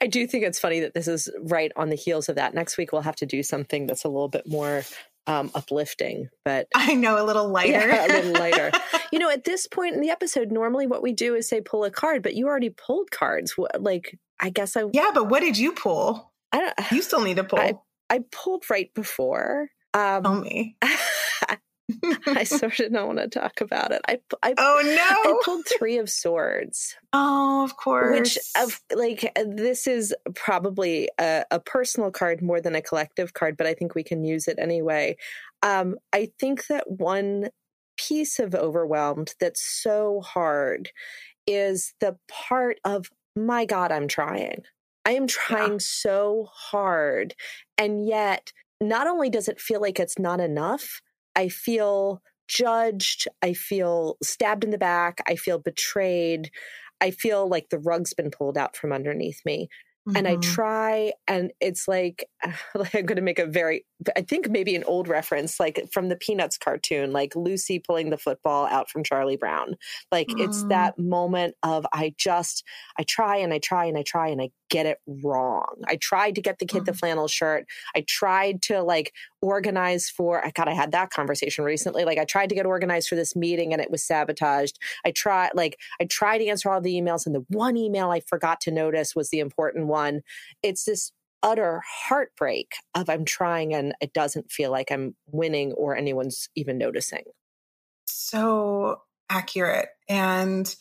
I 0.00 0.06
do 0.06 0.26
think 0.26 0.44
it's 0.44 0.58
funny 0.58 0.80
that 0.80 0.94
this 0.94 1.06
is 1.06 1.28
right 1.42 1.70
on 1.76 1.90
the 1.90 1.96
heels 1.96 2.30
of 2.30 2.36
that. 2.36 2.54
Next 2.54 2.78
week, 2.78 2.92
we'll 2.92 3.02
have 3.02 3.16
to 3.16 3.26
do 3.26 3.42
something 3.42 3.86
that's 3.86 4.04
a 4.04 4.08
little 4.08 4.28
bit 4.28 4.48
more 4.48 4.84
um, 5.30 5.50
uplifting, 5.54 6.28
but 6.44 6.66
I 6.74 6.94
know 6.94 7.22
a 7.22 7.24
little 7.24 7.48
lighter. 7.48 7.86
Yeah, 7.86 8.06
a 8.06 8.08
little 8.08 8.32
lighter. 8.32 8.72
you 9.12 9.18
know, 9.18 9.30
at 9.30 9.44
this 9.44 9.66
point 9.66 9.94
in 9.94 10.00
the 10.00 10.10
episode, 10.10 10.50
normally 10.50 10.86
what 10.86 11.02
we 11.02 11.12
do 11.12 11.34
is 11.34 11.48
say 11.48 11.60
pull 11.60 11.84
a 11.84 11.90
card, 11.90 12.22
but 12.22 12.34
you 12.34 12.48
already 12.48 12.70
pulled 12.70 13.10
cards. 13.10 13.54
Like, 13.78 14.18
I 14.40 14.50
guess 14.50 14.76
I. 14.76 14.84
Yeah, 14.92 15.10
but 15.14 15.28
what 15.28 15.40
did 15.40 15.56
you 15.56 15.72
pull? 15.72 16.32
I 16.52 16.58
don't. 16.58 16.92
You 16.92 17.02
still 17.02 17.20
need 17.20 17.36
to 17.36 17.44
pull. 17.44 17.60
I, 17.60 17.74
I 18.08 18.20
pulled 18.32 18.68
right 18.68 18.92
before. 18.94 19.70
Um, 19.94 20.22
Tell 20.22 20.40
me. 20.40 20.76
I 22.26 22.44
sort 22.44 22.80
of 22.80 22.92
don't 22.92 23.06
want 23.06 23.18
to 23.18 23.28
talk 23.28 23.60
about 23.60 23.92
it. 23.92 24.02
I, 24.08 24.18
I 24.42 24.54
oh 24.56 24.80
no, 24.84 25.30
I 25.30 25.40
pulled 25.44 25.66
three 25.66 25.98
of 25.98 26.10
swords. 26.10 26.96
Oh, 27.12 27.64
of 27.64 27.76
course. 27.76 28.18
Which 28.18 28.38
of 28.56 28.80
like 28.94 29.32
this 29.46 29.86
is 29.86 30.14
probably 30.34 31.08
a, 31.18 31.44
a, 31.50 31.60
personal 31.60 32.10
card 32.10 32.42
more 32.42 32.60
than 32.60 32.74
a 32.74 32.82
collective 32.82 33.34
card, 33.34 33.56
but 33.56 33.66
I 33.66 33.74
think 33.74 33.94
we 33.94 34.02
can 34.02 34.24
use 34.24 34.48
it 34.48 34.58
anyway. 34.58 35.16
Um, 35.62 35.96
I 36.12 36.30
think 36.38 36.66
that 36.68 36.90
one 36.90 37.50
piece 37.96 38.38
of 38.38 38.54
overwhelmed 38.54 39.34
that's 39.40 39.62
so 39.62 40.20
hard 40.20 40.90
is 41.46 41.94
the 42.00 42.16
part 42.28 42.78
of 42.84 43.08
my 43.36 43.64
God, 43.64 43.92
I'm 43.92 44.08
trying. 44.08 44.62
I 45.04 45.12
am 45.12 45.26
trying 45.26 45.72
yeah. 45.72 45.78
so 45.80 46.48
hard, 46.52 47.34
and 47.78 48.06
yet 48.06 48.52
not 48.80 49.06
only 49.06 49.30
does 49.30 49.48
it 49.48 49.60
feel 49.60 49.80
like 49.80 50.00
it's 50.00 50.18
not 50.18 50.40
enough 50.40 51.00
I 51.36 51.48
feel 51.48 52.22
judged. 52.48 53.28
I 53.42 53.52
feel 53.54 54.16
stabbed 54.22 54.64
in 54.64 54.70
the 54.70 54.78
back. 54.78 55.20
I 55.28 55.36
feel 55.36 55.58
betrayed. 55.58 56.50
I 57.00 57.10
feel 57.10 57.48
like 57.48 57.70
the 57.70 57.78
rug's 57.78 58.12
been 58.14 58.30
pulled 58.30 58.58
out 58.58 58.76
from 58.76 58.92
underneath 58.92 59.40
me. 59.44 59.68
Mm-hmm. 60.08 60.16
And 60.16 60.28
I 60.28 60.32
mm-hmm. 60.32 60.40
try, 60.40 61.12
and 61.28 61.52
it's 61.60 61.86
like, 61.86 62.28
like 62.74 62.94
I'm 62.94 63.04
going 63.04 63.16
to 63.16 63.22
make 63.22 63.38
a 63.38 63.46
very, 63.46 63.84
I 64.16 64.22
think 64.22 64.48
maybe 64.48 64.74
an 64.74 64.84
old 64.84 65.08
reference, 65.08 65.60
like 65.60 65.88
from 65.92 66.08
the 66.08 66.16
Peanuts 66.16 66.56
cartoon, 66.56 67.12
like 67.12 67.36
Lucy 67.36 67.78
pulling 67.78 68.10
the 68.10 68.16
football 68.16 68.66
out 68.66 68.90
from 68.90 69.04
Charlie 69.04 69.36
Brown. 69.36 69.76
Like 70.10 70.28
mm. 70.28 70.40
it's 70.40 70.64
that 70.64 70.98
moment 70.98 71.54
of 71.62 71.86
I 71.92 72.14
just, 72.16 72.64
I 72.98 73.02
try 73.02 73.36
and 73.36 73.52
I 73.52 73.58
try 73.58 73.84
and 73.84 73.98
I 73.98 74.02
try 74.02 74.28
and 74.28 74.40
I 74.40 74.50
get 74.70 74.86
it 74.86 74.98
wrong. 75.06 75.82
I 75.86 75.96
tried 75.96 76.36
to 76.36 76.40
get 76.40 76.60
the 76.60 76.66
kid 76.66 76.86
the 76.86 76.92
mm-hmm. 76.92 76.98
flannel 76.98 77.28
shirt. 77.28 77.66
I 77.94 78.04
tried 78.08 78.62
to 78.62 78.82
like 78.82 79.12
organize 79.42 80.08
for, 80.08 80.44
I 80.44 80.50
God, 80.50 80.68
I 80.68 80.72
had 80.72 80.92
that 80.92 81.10
conversation 81.10 81.64
recently. 81.64 82.04
Like 82.04 82.18
I 82.18 82.24
tried 82.24 82.48
to 82.50 82.54
get 82.54 82.66
organized 82.66 83.08
for 83.08 83.16
this 83.16 83.36
meeting 83.36 83.72
and 83.72 83.82
it 83.82 83.90
was 83.90 84.02
sabotaged. 84.02 84.78
I 85.04 85.10
tried, 85.10 85.50
like, 85.54 85.78
I 86.00 86.04
tried 86.04 86.38
to 86.38 86.46
answer 86.46 86.70
all 86.70 86.80
the 86.80 86.94
emails 86.94 87.26
and 87.26 87.34
the 87.34 87.44
one 87.48 87.76
email 87.76 88.10
I 88.10 88.20
forgot 88.20 88.60
to 88.62 88.70
notice 88.70 89.14
was 89.14 89.30
the 89.30 89.40
important 89.40 89.88
one. 89.90 90.22
It's 90.62 90.84
this 90.84 91.12
utter 91.42 91.82
heartbreak 92.08 92.72
of 92.94 93.08
I'm 93.08 93.24
trying 93.24 93.74
and 93.74 93.94
it 94.00 94.12
doesn't 94.12 94.50
feel 94.50 94.70
like 94.70 94.90
I'm 94.90 95.14
winning 95.26 95.72
or 95.72 95.96
anyone's 95.96 96.48
even 96.54 96.78
noticing. 96.78 97.24
So 98.06 99.02
accurate. 99.28 99.88
And 100.08 100.74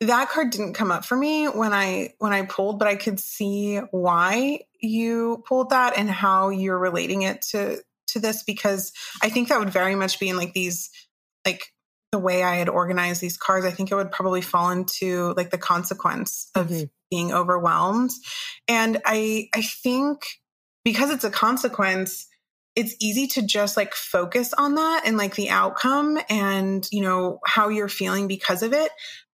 that 0.00 0.30
card 0.30 0.50
didn't 0.50 0.74
come 0.74 0.90
up 0.90 1.04
for 1.04 1.16
me 1.16 1.46
when 1.46 1.72
I 1.72 2.14
when 2.18 2.32
I 2.32 2.42
pulled, 2.42 2.78
but 2.78 2.88
I 2.88 2.96
could 2.96 3.20
see 3.20 3.76
why 3.90 4.60
you 4.80 5.42
pulled 5.46 5.70
that 5.70 5.98
and 5.98 6.08
how 6.08 6.48
you're 6.48 6.78
relating 6.78 7.22
it 7.22 7.42
to 7.50 7.82
to 8.08 8.20
this 8.20 8.42
because 8.42 8.92
I 9.22 9.28
think 9.28 9.48
that 9.48 9.58
would 9.58 9.70
very 9.70 9.94
much 9.94 10.18
be 10.18 10.28
in 10.28 10.36
like 10.36 10.52
these 10.52 10.90
like 11.44 11.72
the 12.12 12.18
way 12.18 12.42
I 12.42 12.56
had 12.56 12.68
organized 12.68 13.20
these 13.20 13.36
cards. 13.36 13.66
I 13.66 13.70
think 13.70 13.90
it 13.90 13.94
would 13.94 14.10
probably 14.10 14.40
fall 14.40 14.70
into 14.70 15.34
like 15.36 15.50
the 15.50 15.58
consequence 15.58 16.50
of 16.54 16.68
mm-hmm. 16.68 16.84
Being 17.10 17.32
overwhelmed. 17.32 18.10
And 18.68 19.00
I, 19.04 19.48
I 19.54 19.62
think 19.62 20.22
because 20.84 21.10
it's 21.10 21.24
a 21.24 21.30
consequence, 21.30 22.26
it's 22.76 22.94
easy 23.00 23.26
to 23.26 23.42
just 23.42 23.76
like 23.76 23.94
focus 23.94 24.52
on 24.52 24.76
that 24.76 25.02
and 25.04 25.16
like 25.16 25.34
the 25.34 25.50
outcome 25.50 26.18
and, 26.28 26.86
you 26.92 27.02
know, 27.02 27.40
how 27.44 27.68
you're 27.68 27.88
feeling 27.88 28.28
because 28.28 28.62
of 28.62 28.72
it. 28.72 28.90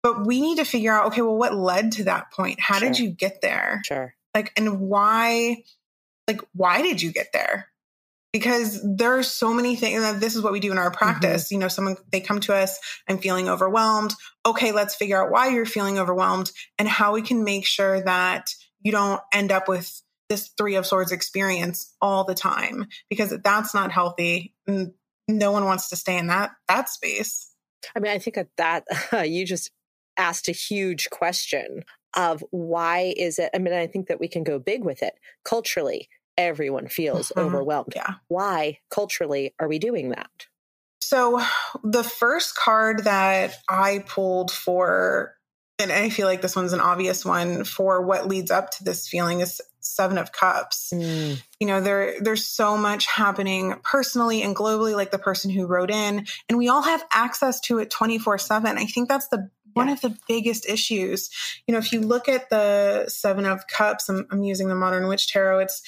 But 0.03 0.25
we 0.27 0.41
need 0.41 0.57
to 0.57 0.65
figure 0.65 0.93
out, 0.93 1.07
okay, 1.07 1.21
well, 1.21 1.37
what 1.37 1.55
led 1.55 1.93
to 1.93 2.03
that 2.05 2.31
point? 2.31 2.59
How 2.59 2.77
sure. 2.77 2.89
did 2.89 2.99
you 2.99 3.09
get 3.09 3.41
there? 3.41 3.81
Sure. 3.85 4.13
Like, 4.35 4.51
and 4.57 4.81
why, 4.81 5.63
like, 6.27 6.41
why 6.53 6.81
did 6.81 7.01
you 7.01 7.11
get 7.11 7.31
there? 7.33 7.69
Because 8.33 8.81
there 8.83 9.17
are 9.17 9.23
so 9.23 9.53
many 9.53 9.75
things. 9.75 10.03
And 10.03 10.19
this 10.19 10.35
is 10.35 10.41
what 10.41 10.51
we 10.51 10.59
do 10.59 10.71
in 10.71 10.77
our 10.77 10.89
mm-hmm. 10.89 10.97
practice. 10.97 11.45
Mm-hmm. 11.45 11.53
You 11.53 11.59
know, 11.59 11.67
someone, 11.67 11.95
they 12.11 12.19
come 12.19 12.39
to 12.41 12.55
us, 12.55 12.79
I'm 13.07 13.19
feeling 13.19 13.47
overwhelmed. 13.47 14.13
Okay, 14.45 14.71
let's 14.71 14.95
figure 14.95 15.23
out 15.23 15.31
why 15.31 15.49
you're 15.49 15.65
feeling 15.65 15.99
overwhelmed 15.99 16.51
and 16.77 16.87
how 16.87 17.13
we 17.13 17.21
can 17.21 17.43
make 17.43 17.65
sure 17.65 18.01
that 18.01 18.53
you 18.81 18.91
don't 18.91 19.21
end 19.33 19.51
up 19.51 19.67
with 19.69 20.01
this 20.29 20.51
three 20.57 20.75
of 20.75 20.85
swords 20.85 21.11
experience 21.11 21.93
all 22.01 22.23
the 22.23 22.33
time 22.33 22.87
because 23.09 23.37
that's 23.43 23.73
not 23.73 23.91
healthy. 23.91 24.55
No 25.27 25.51
one 25.51 25.65
wants 25.65 25.89
to 25.89 25.95
stay 25.95 26.17
in 26.17 26.27
that 26.27 26.51
that 26.67 26.89
space. 26.89 27.51
I 27.95 27.99
mean, 27.99 28.11
I 28.11 28.19
think 28.19 28.35
that 28.35 28.47
that 28.57 28.83
uh, 29.13 29.17
you 29.21 29.45
just 29.45 29.71
asked 30.17 30.47
a 30.47 30.53
huge 30.53 31.09
question 31.09 31.83
of 32.15 32.43
why 32.51 33.13
is 33.17 33.39
it? 33.39 33.49
I 33.53 33.57
mean, 33.57 33.73
I 33.73 33.87
think 33.87 34.07
that 34.07 34.19
we 34.19 34.27
can 34.27 34.43
go 34.43 34.59
big 34.59 34.83
with 34.83 35.01
it 35.01 35.13
culturally. 35.43 36.09
Everyone 36.37 36.87
feels 36.87 37.29
mm-hmm. 37.29 37.47
overwhelmed. 37.47 37.93
Yeah. 37.95 38.15
Why 38.27 38.79
culturally 38.89 39.53
are 39.59 39.67
we 39.67 39.79
doing 39.79 40.09
that? 40.09 40.47
So, 41.01 41.41
the 41.83 42.03
first 42.03 42.55
card 42.55 43.03
that 43.03 43.55
I 43.69 44.03
pulled 44.07 44.51
for 44.51 45.35
and 45.79 45.91
I 45.91 46.09
feel 46.09 46.27
like 46.27 46.41
this 46.41 46.55
one's 46.55 46.73
an 46.73 46.79
obvious 46.79 47.25
one 47.25 47.63
for 47.63 48.01
what 48.01 48.27
leads 48.27 48.51
up 48.51 48.71
to 48.71 48.83
this 48.83 49.07
feeling 49.07 49.41
is 49.41 49.61
seven 49.79 50.17
of 50.17 50.31
cups. 50.31 50.91
Mm. 50.93 51.41
You 51.59 51.67
know, 51.67 51.81
there 51.81 52.15
there's 52.21 52.45
so 52.45 52.77
much 52.77 53.05
happening 53.07 53.75
personally 53.83 54.43
and 54.43 54.55
globally, 54.55 54.95
like 54.95 55.11
the 55.11 55.17
person 55.17 55.49
who 55.51 55.65
wrote 55.65 55.91
in, 55.91 56.25
and 56.47 56.57
we 56.57 56.69
all 56.69 56.83
have 56.83 57.03
access 57.11 57.59
to 57.61 57.79
it 57.79 57.89
24-7. 57.89 58.77
I 58.77 58.85
think 58.85 59.09
that's 59.09 59.27
the 59.27 59.49
one 59.73 59.89
of 59.89 60.01
the 60.01 60.15
biggest 60.27 60.69
issues. 60.69 61.31
You 61.67 61.73
know, 61.73 61.79
if 61.79 61.91
you 61.91 62.01
look 62.01 62.29
at 62.29 62.49
the 62.51 63.05
seven 63.07 63.45
of 63.45 63.65
cups, 63.67 64.07
I'm, 64.07 64.27
I'm 64.31 64.43
using 64.43 64.67
the 64.67 64.75
modern 64.75 65.07
witch 65.07 65.27
tarot, 65.27 65.59
it's 65.59 65.81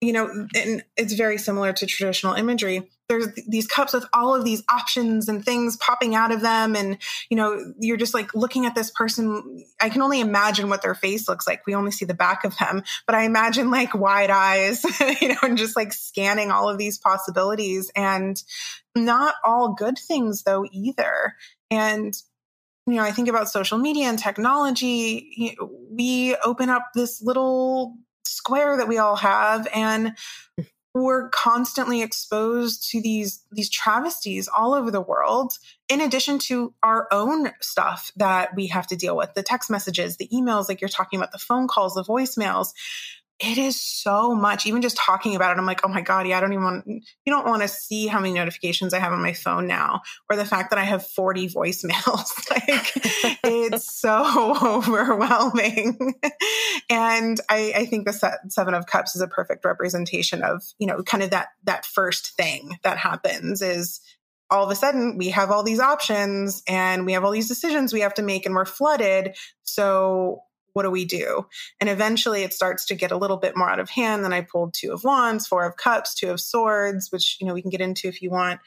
you 0.00 0.12
know, 0.12 0.46
and 0.54 0.84
it's 0.96 1.14
very 1.14 1.38
similar 1.38 1.72
to 1.72 1.86
traditional 1.86 2.34
imagery. 2.34 2.88
There's 3.08 3.28
these 3.48 3.66
cups 3.66 3.92
with 3.92 4.04
all 4.12 4.34
of 4.34 4.44
these 4.44 4.62
options 4.70 5.28
and 5.28 5.44
things 5.44 5.76
popping 5.76 6.14
out 6.14 6.30
of 6.30 6.40
them. 6.40 6.76
And, 6.76 6.98
you 7.30 7.36
know, 7.36 7.72
you're 7.80 7.96
just 7.96 8.14
like 8.14 8.32
looking 8.34 8.64
at 8.64 8.76
this 8.76 8.92
person. 8.92 9.64
I 9.80 9.88
can 9.88 10.02
only 10.02 10.20
imagine 10.20 10.68
what 10.68 10.82
their 10.82 10.94
face 10.94 11.28
looks 11.28 11.48
like. 11.48 11.66
We 11.66 11.74
only 11.74 11.90
see 11.90 12.04
the 12.04 12.14
back 12.14 12.44
of 12.44 12.56
them, 12.58 12.84
but 13.06 13.16
I 13.16 13.24
imagine 13.24 13.72
like 13.72 13.92
wide 13.92 14.30
eyes, 14.30 14.84
you 15.20 15.28
know, 15.28 15.38
and 15.42 15.58
just 15.58 15.74
like 15.74 15.92
scanning 15.92 16.52
all 16.52 16.68
of 16.68 16.78
these 16.78 16.98
possibilities 16.98 17.90
and 17.96 18.40
not 18.94 19.34
all 19.44 19.74
good 19.74 19.98
things 19.98 20.44
though 20.44 20.64
either. 20.70 21.34
And, 21.72 22.14
you 22.86 22.94
know, 22.94 23.02
I 23.02 23.10
think 23.10 23.28
about 23.28 23.48
social 23.48 23.78
media 23.78 24.06
and 24.06 24.18
technology. 24.18 25.56
We 25.90 26.36
open 26.36 26.68
up 26.70 26.90
this 26.94 27.20
little 27.20 27.96
square 28.24 28.76
that 28.76 28.88
we 28.88 28.98
all 28.98 29.16
have 29.16 29.66
and 29.74 30.14
we're 30.94 31.28
constantly 31.28 32.02
exposed 32.02 32.90
to 32.90 33.00
these 33.00 33.44
these 33.52 33.70
travesties 33.70 34.48
all 34.48 34.74
over 34.74 34.90
the 34.90 35.00
world 35.00 35.52
in 35.88 36.00
addition 36.00 36.38
to 36.38 36.74
our 36.82 37.06
own 37.12 37.50
stuff 37.60 38.10
that 38.16 38.54
we 38.56 38.66
have 38.66 38.86
to 38.86 38.96
deal 38.96 39.16
with 39.16 39.32
the 39.34 39.42
text 39.42 39.70
messages 39.70 40.16
the 40.16 40.28
emails 40.28 40.68
like 40.68 40.80
you're 40.80 40.88
talking 40.88 41.18
about 41.18 41.32
the 41.32 41.38
phone 41.38 41.68
calls 41.68 41.94
the 41.94 42.02
voicemails 42.02 42.72
it 43.40 43.56
is 43.56 43.80
so 43.80 44.34
much. 44.34 44.66
Even 44.66 44.82
just 44.82 44.96
talking 44.96 45.36
about 45.36 45.56
it, 45.56 45.60
I'm 45.60 45.66
like, 45.66 45.84
oh 45.84 45.88
my 45.88 46.00
God, 46.00 46.26
yeah, 46.26 46.38
I 46.38 46.40
don't 46.40 46.52
even 46.52 46.64
want, 46.64 46.86
you 46.86 47.32
don't 47.32 47.46
want 47.46 47.62
to 47.62 47.68
see 47.68 48.08
how 48.08 48.18
many 48.18 48.34
notifications 48.34 48.92
I 48.92 48.98
have 48.98 49.12
on 49.12 49.22
my 49.22 49.32
phone 49.32 49.68
now, 49.68 50.00
or 50.28 50.36
the 50.36 50.44
fact 50.44 50.70
that 50.70 50.78
I 50.78 50.84
have 50.84 51.06
40 51.06 51.48
voicemails. 51.48 52.50
like, 52.50 53.38
it's 53.44 54.00
so 54.00 54.56
overwhelming. 54.62 56.14
and 56.90 57.40
I, 57.48 57.72
I 57.76 57.86
think 57.86 58.06
the 58.06 58.40
Seven 58.48 58.74
of 58.74 58.86
Cups 58.86 59.14
is 59.14 59.22
a 59.22 59.28
perfect 59.28 59.64
representation 59.64 60.42
of, 60.42 60.62
you 60.78 60.86
know, 60.86 61.02
kind 61.04 61.22
of 61.22 61.30
that, 61.30 61.48
that 61.64 61.86
first 61.86 62.36
thing 62.36 62.78
that 62.82 62.98
happens 62.98 63.62
is 63.62 64.00
all 64.50 64.64
of 64.64 64.70
a 64.70 64.74
sudden 64.74 65.16
we 65.16 65.28
have 65.28 65.50
all 65.50 65.62
these 65.62 65.80
options 65.80 66.62
and 66.66 67.04
we 67.04 67.12
have 67.12 67.24
all 67.24 67.30
these 67.30 67.48
decisions 67.48 67.92
we 67.92 68.00
have 68.00 68.14
to 68.14 68.22
make 68.22 68.46
and 68.46 68.54
we're 68.54 68.64
flooded. 68.64 69.36
So 69.62 70.42
what 70.72 70.82
do 70.82 70.90
we 70.90 71.04
do? 71.04 71.46
And 71.80 71.88
eventually 71.88 72.42
it 72.42 72.52
starts 72.52 72.86
to 72.86 72.94
get 72.94 73.10
a 73.10 73.16
little 73.16 73.36
bit 73.36 73.56
more 73.56 73.70
out 73.70 73.80
of 73.80 73.90
hand. 73.90 74.24
Then 74.24 74.32
I 74.32 74.42
pulled 74.42 74.74
two 74.74 74.92
of 74.92 75.04
wands, 75.04 75.46
four 75.46 75.64
of 75.64 75.76
cups, 75.76 76.14
two 76.14 76.30
of 76.30 76.40
swords, 76.40 77.10
which, 77.10 77.38
you 77.40 77.46
know, 77.46 77.54
we 77.54 77.62
can 77.62 77.70
get 77.70 77.80
into 77.80 78.08
if 78.08 78.22
you 78.22 78.30
want. 78.30 78.60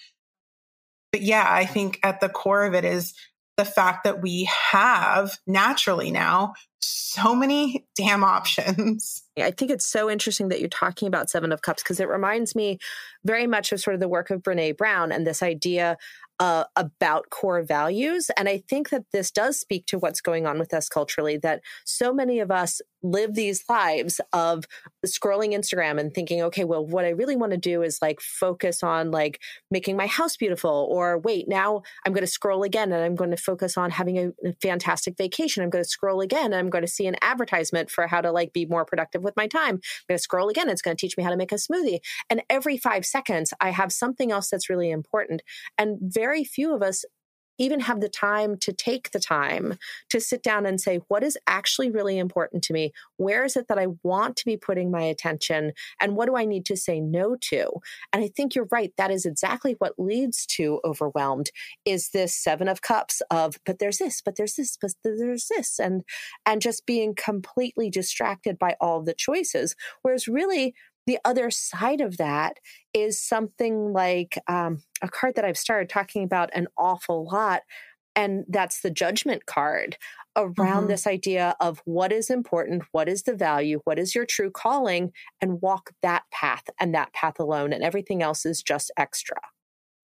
But 1.11 1.21
yeah, 1.21 1.45
I 1.47 1.65
think 1.65 1.99
at 2.03 2.21
the 2.21 2.29
core 2.29 2.65
of 2.65 2.73
it 2.73 2.85
is 2.85 3.13
the 3.57 3.65
fact 3.65 4.05
that 4.05 4.21
we 4.21 4.49
have 4.71 5.37
naturally 5.45 6.09
now 6.09 6.53
so 6.79 7.35
many 7.35 7.85
damn 7.95 8.23
options. 8.23 9.23
I 9.37 9.51
think 9.51 9.71
it's 9.71 9.85
so 9.85 10.09
interesting 10.09 10.49
that 10.49 10.59
you're 10.59 10.69
talking 10.69 11.07
about 11.07 11.29
Seven 11.29 11.51
of 11.51 11.61
Cups 11.61 11.83
because 11.83 11.99
it 11.99 12.07
reminds 12.07 12.55
me 12.55 12.79
very 13.23 13.47
much 13.47 13.71
of 13.71 13.79
sort 13.79 13.93
of 13.93 13.99
the 13.99 14.07
work 14.07 14.29
of 14.29 14.41
Brene 14.41 14.77
Brown 14.77 15.11
and 15.11 15.25
this 15.25 15.43
idea 15.43 15.97
uh, 16.41 16.63
about 16.75 17.29
core 17.29 17.61
values. 17.61 18.31
And 18.35 18.49
I 18.49 18.63
think 18.67 18.89
that 18.89 19.03
this 19.13 19.29
does 19.29 19.59
speak 19.59 19.85
to 19.85 19.99
what's 19.99 20.21
going 20.21 20.47
on 20.47 20.57
with 20.57 20.73
us 20.73 20.89
culturally 20.89 21.37
that 21.37 21.61
so 21.85 22.11
many 22.11 22.39
of 22.39 22.49
us 22.49 22.81
live 23.03 23.35
these 23.35 23.63
lives 23.69 24.21
of 24.33 24.65
scrolling 25.05 25.53
Instagram 25.53 25.99
and 25.99 26.13
thinking, 26.13 26.41
okay, 26.41 26.63
well, 26.63 26.85
what 26.85 27.05
I 27.05 27.09
really 27.09 27.35
want 27.35 27.51
to 27.51 27.57
do 27.57 27.81
is 27.83 27.99
like 28.01 28.19
focus 28.19 28.83
on 28.83 29.11
like 29.11 29.39
making 29.69 29.97
my 29.97 30.07
house 30.07 30.37
beautiful. 30.37 30.87
Or 30.91 31.19
wait, 31.19 31.47
now 31.47 31.83
I'm 32.05 32.13
going 32.13 32.25
to 32.25 32.31
scroll 32.31 32.63
again 32.63 32.91
and 32.91 33.03
I'm 33.03 33.15
going 33.15 33.31
to 33.31 33.37
focus 33.37 33.77
on 33.77 33.91
having 33.91 34.17
a, 34.17 34.27
a 34.47 34.53
fantastic 34.61 35.17
vacation. 35.17 35.63
I'm 35.63 35.69
going 35.69 35.83
to 35.83 35.89
scroll 35.89 36.21
again 36.21 36.45
and 36.45 36.55
I'm 36.55 36.69
going 36.69 36.83
to 36.83 36.87
see 36.87 37.07
an 37.07 37.15
advertisement 37.21 37.89
for 37.91 38.07
how 38.07 38.21
to 38.21 38.31
like 38.31 38.53
be 38.53 38.65
more 38.65 38.85
productive 38.85 39.23
with 39.23 39.35
my 39.35 39.47
time. 39.47 39.75
I'm 39.75 40.05
going 40.07 40.17
to 40.17 40.19
scroll 40.19 40.49
again. 40.49 40.69
It's 40.69 40.81
going 40.81 40.95
to 40.95 41.01
teach 41.01 41.17
me 41.17 41.23
how 41.23 41.29
to 41.29 41.37
make 41.37 41.51
a 41.51 41.55
smoothie. 41.55 41.99
And 42.29 42.41
every 42.49 42.77
five 42.77 43.05
seconds, 43.05 43.53
I 43.59 43.71
have 43.71 43.91
something 43.91 44.31
else 44.31 44.49
that's 44.49 44.69
really 44.69 44.91
important. 44.91 45.41
And 45.77 45.97
very 46.01 46.30
very 46.31 46.45
few 46.45 46.73
of 46.73 46.81
us 46.81 47.03
even 47.57 47.81
have 47.81 47.99
the 47.99 48.09
time 48.09 48.55
to 48.57 48.71
take 48.71 49.11
the 49.11 49.19
time 49.19 49.77
to 50.09 50.21
sit 50.21 50.41
down 50.41 50.65
and 50.65 50.79
say, 50.79 51.01
what 51.09 51.23
is 51.23 51.37
actually 51.45 51.91
really 51.91 52.17
important 52.17 52.63
to 52.63 52.73
me? 52.73 52.93
Where 53.17 53.43
is 53.43 53.57
it 53.57 53.67
that 53.67 53.77
I 53.77 53.87
want 54.01 54.37
to 54.37 54.45
be 54.45 54.55
putting 54.55 54.89
my 54.89 55.01
attention? 55.01 55.73
And 55.99 56.15
what 56.15 56.27
do 56.27 56.37
I 56.37 56.45
need 56.45 56.65
to 56.67 56.77
say 56.77 57.01
no 57.01 57.35
to? 57.49 57.69
And 58.13 58.23
I 58.23 58.29
think 58.29 58.55
you're 58.55 58.69
right. 58.71 58.93
That 58.97 59.11
is 59.11 59.25
exactly 59.25 59.75
what 59.77 59.99
leads 59.99 60.45
to 60.57 60.79
overwhelmed 60.85 61.51
is 61.83 62.09
this 62.11 62.33
seven 62.33 62.69
of 62.69 62.81
cups 62.81 63.21
of, 63.29 63.57
but 63.65 63.79
there's 63.79 63.97
this, 63.97 64.21
but 64.23 64.37
there's 64.37 64.55
this, 64.55 64.77
but 64.81 64.93
there's 65.03 65.47
this, 65.47 65.77
and, 65.77 66.03
and 66.45 66.61
just 66.61 66.85
being 66.85 67.13
completely 67.13 67.89
distracted 67.89 68.57
by 68.57 68.75
all 68.79 69.03
the 69.03 69.13
choices. 69.13 69.75
Whereas 70.01 70.29
really 70.29 70.73
the 71.11 71.19
other 71.25 71.51
side 71.51 71.99
of 71.99 72.15
that 72.17 72.57
is 72.93 73.21
something 73.21 73.91
like 73.91 74.39
um, 74.47 74.81
a 75.01 75.09
card 75.09 75.35
that 75.35 75.43
I've 75.43 75.57
started 75.57 75.89
talking 75.89 76.23
about 76.23 76.51
an 76.53 76.67
awful 76.77 77.27
lot, 77.29 77.63
and 78.15 78.45
that's 78.47 78.79
the 78.79 78.89
judgment 78.89 79.45
card 79.45 79.97
around 80.37 80.83
mm-hmm. 80.83 80.87
this 80.87 81.05
idea 81.05 81.53
of 81.59 81.81
what 81.83 82.13
is 82.13 82.29
important, 82.29 82.83
what 82.93 83.09
is 83.09 83.23
the 83.23 83.35
value, 83.35 83.81
what 83.83 83.99
is 83.99 84.15
your 84.15 84.25
true 84.25 84.49
calling, 84.49 85.11
and 85.41 85.61
walk 85.61 85.91
that 86.01 86.23
path 86.31 86.63
and 86.79 86.95
that 86.95 87.11
path 87.11 87.41
alone, 87.41 87.73
and 87.73 87.83
everything 87.83 88.23
else 88.23 88.45
is 88.45 88.63
just 88.63 88.89
extra. 88.95 89.41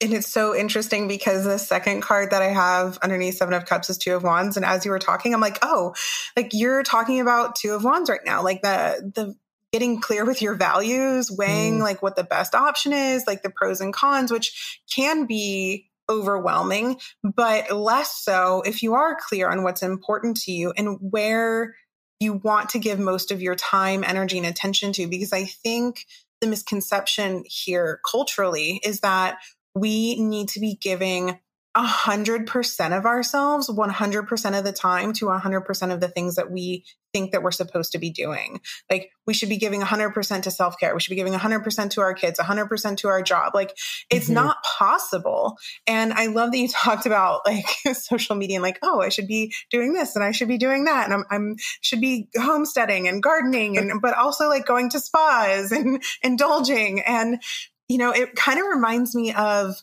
And 0.01 0.11
it's 0.11 0.27
so 0.27 0.53
interesting 0.53 1.07
because 1.07 1.45
the 1.45 1.57
second 1.57 2.01
card 2.01 2.31
that 2.31 2.41
I 2.41 2.49
have 2.49 2.97
underneath 2.97 3.37
Seven 3.37 3.53
of 3.53 3.65
Cups 3.65 3.89
is 3.89 3.97
Two 3.97 4.13
of 4.13 4.23
Wands. 4.23 4.57
And 4.57 4.65
as 4.65 4.83
you 4.83 4.91
were 4.91 4.99
talking, 4.99 5.33
I'm 5.33 5.39
like, 5.39 5.59
oh, 5.61 5.95
like 6.35 6.49
you're 6.51 6.83
talking 6.83 7.21
about 7.21 7.55
Two 7.55 7.71
of 7.71 7.85
Wands 7.85 8.09
right 8.09 8.19
now. 8.25 8.43
Like 8.43 8.61
the 8.61 9.09
the 9.15 9.35
getting 9.77 10.01
clear 10.01 10.25
with 10.25 10.41
your 10.41 10.55
values, 10.55 11.29
weighing 11.29 11.77
mm. 11.77 11.83
like 11.83 12.01
what 12.01 12.15
the 12.15 12.23
best 12.23 12.55
option 12.55 12.91
is, 12.91 13.27
like 13.27 13.43
the 13.43 13.49
pros 13.51 13.79
and 13.79 13.93
cons, 13.93 14.31
which 14.31 14.81
can 14.91 15.27
be 15.27 15.87
overwhelming, 16.09 16.99
but 17.21 17.69
less 17.69 18.19
so 18.19 18.63
if 18.65 18.81
you 18.81 18.95
are 18.95 19.15
clear 19.19 19.47
on 19.49 19.61
what's 19.61 19.83
important 19.83 20.37
to 20.37 20.51
you 20.51 20.73
and 20.75 20.97
where 20.99 21.75
you 22.19 22.33
want 22.33 22.69
to 22.69 22.79
give 22.79 22.97
most 22.97 23.29
of 23.29 23.39
your 23.39 23.53
time, 23.53 24.03
energy, 24.03 24.39
and 24.39 24.47
attention 24.47 24.93
to. 24.93 25.05
Because 25.05 25.31
I 25.31 25.45
think 25.45 26.05
the 26.41 26.47
misconception 26.47 27.43
here 27.45 27.99
culturally 28.09 28.81
is 28.83 29.01
that 29.01 29.37
we 29.75 30.19
need 30.19 30.49
to 30.49 30.59
be 30.59 30.75
giving 30.81 31.37
100% 31.77 32.97
of 32.97 33.05
ourselves 33.05 33.69
100% 33.69 34.57
of 34.57 34.63
the 34.63 34.71
time 34.71 35.13
to 35.13 35.25
100% 35.25 35.93
of 35.93 35.99
the 35.99 36.07
things 36.07 36.35
that 36.35 36.51
we 36.51 36.83
think 37.13 37.31
that 37.31 37.43
we're 37.43 37.51
supposed 37.51 37.91
to 37.91 37.99
be 37.99 38.09
doing. 38.09 38.59
Like 38.89 39.11
we 39.25 39.33
should 39.33 39.49
be 39.49 39.57
giving 39.57 39.81
100% 39.81 40.41
to 40.43 40.51
self-care. 40.51 40.93
We 40.93 40.99
should 40.99 41.11
be 41.11 41.15
giving 41.15 41.33
100% 41.33 41.89
to 41.91 42.01
our 42.01 42.13
kids, 42.13 42.39
100% 42.39 42.97
to 42.97 43.07
our 43.07 43.21
job. 43.21 43.53
Like 43.53 43.77
it's 44.09 44.25
mm-hmm. 44.25 44.33
not 44.35 44.57
possible. 44.63 45.57
And 45.85 46.13
I 46.13 46.27
love 46.27 46.51
that 46.51 46.57
you 46.57 46.67
talked 46.71 47.05
about 47.05 47.41
like 47.45 47.65
social 47.93 48.35
media 48.35 48.57
and 48.57 48.63
like, 48.63 48.79
oh, 48.81 49.01
I 49.01 49.09
should 49.09 49.27
be 49.27 49.53
doing 49.71 49.93
this 49.93 50.15
and 50.15 50.23
I 50.23 50.31
should 50.31 50.47
be 50.47 50.57
doing 50.57 50.85
that. 50.85 51.05
And 51.05 51.13
I'm, 51.13 51.25
I'm 51.29 51.55
should 51.81 52.01
be 52.01 52.29
homesteading 52.35 53.07
and 53.07 53.21
gardening 53.21 53.77
and, 53.77 54.01
but 54.01 54.17
also 54.17 54.47
like 54.47 54.65
going 54.65 54.89
to 54.91 54.99
spas 54.99 55.71
and 55.71 56.01
indulging. 56.23 57.01
And, 57.01 57.41
you 57.87 57.97
know, 57.97 58.11
it 58.11 58.35
kind 58.35 58.59
of 58.59 58.65
reminds 58.65 59.15
me 59.15 59.33
of 59.33 59.75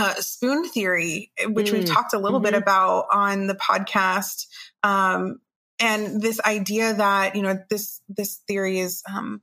uh, 0.00 0.14
spoon 0.14 0.66
theory, 0.66 1.30
which 1.46 1.70
mm. 1.70 1.74
we've 1.74 1.84
talked 1.84 2.14
a 2.14 2.18
little 2.18 2.38
mm-hmm. 2.38 2.52
bit 2.52 2.54
about 2.54 3.06
on 3.12 3.46
the 3.46 3.54
podcast. 3.54 4.46
Um, 4.82 5.40
and 5.78 6.20
this 6.20 6.40
idea 6.40 6.94
that, 6.94 7.36
you 7.36 7.42
know, 7.42 7.58
this, 7.68 8.00
this 8.08 8.36
theory 8.48 8.78
is, 8.78 9.02
um, 9.12 9.42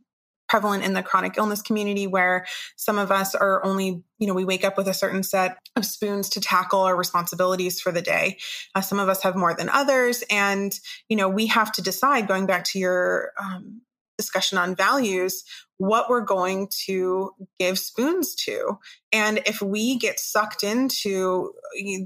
prevalent 0.49 0.83
in 0.83 0.93
the 0.93 1.03
chronic 1.03 1.37
illness 1.37 1.61
community 1.61 2.07
where 2.07 2.45
some 2.77 2.97
of 2.97 3.11
us 3.11 3.35
are 3.35 3.63
only 3.65 4.01
you 4.17 4.25
know 4.25 4.33
we 4.33 4.45
wake 4.45 4.63
up 4.63 4.77
with 4.77 4.87
a 4.87 4.93
certain 4.93 5.21
set 5.21 5.57
of 5.75 5.85
spoons 5.85 6.29
to 6.29 6.39
tackle 6.39 6.79
our 6.79 6.95
responsibilities 6.95 7.81
for 7.81 7.91
the 7.91 8.01
day 8.01 8.37
uh, 8.73 8.79
some 8.79 8.97
of 8.97 9.09
us 9.09 9.21
have 9.23 9.35
more 9.35 9.53
than 9.53 9.67
others 9.67 10.23
and 10.29 10.79
you 11.09 11.17
know 11.17 11.27
we 11.27 11.47
have 11.47 11.69
to 11.69 11.81
decide 11.81 12.29
going 12.29 12.45
back 12.45 12.63
to 12.63 12.79
your 12.79 13.33
um, 13.37 13.81
discussion 14.17 14.57
on 14.57 14.73
values 14.73 15.43
what 15.77 16.10
we're 16.10 16.22
going 16.22 16.67
to 16.86 17.31
give 17.60 17.77
spoons 17.77 18.34
to. 18.36 18.79
And 19.12 19.39
if 19.46 19.62
we 19.62 19.98
get 19.98 20.19
sucked 20.19 20.63
into 20.63 21.51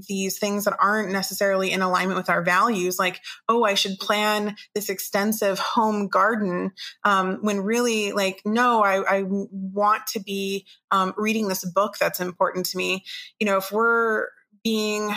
these 0.08 0.38
things 0.38 0.64
that 0.64 0.76
aren't 0.78 1.10
necessarily 1.10 1.72
in 1.72 1.82
alignment 1.82 2.18
with 2.18 2.28
our 2.28 2.42
values, 2.42 2.98
like, 2.98 3.20
oh, 3.48 3.64
I 3.64 3.74
should 3.74 3.98
plan 3.98 4.56
this 4.74 4.88
extensive 4.88 5.58
home 5.58 6.08
garden, 6.08 6.72
um, 7.04 7.38
when 7.40 7.60
really, 7.60 8.12
like, 8.12 8.42
no, 8.44 8.82
I, 8.82 9.18
I 9.18 9.24
want 9.26 10.06
to 10.08 10.20
be 10.20 10.66
um, 10.90 11.14
reading 11.16 11.48
this 11.48 11.64
book 11.64 11.94
that's 11.98 12.20
important 12.20 12.66
to 12.66 12.76
me. 12.76 13.04
You 13.40 13.46
know, 13.46 13.56
if 13.56 13.72
we're 13.72 14.28
being 14.62 15.12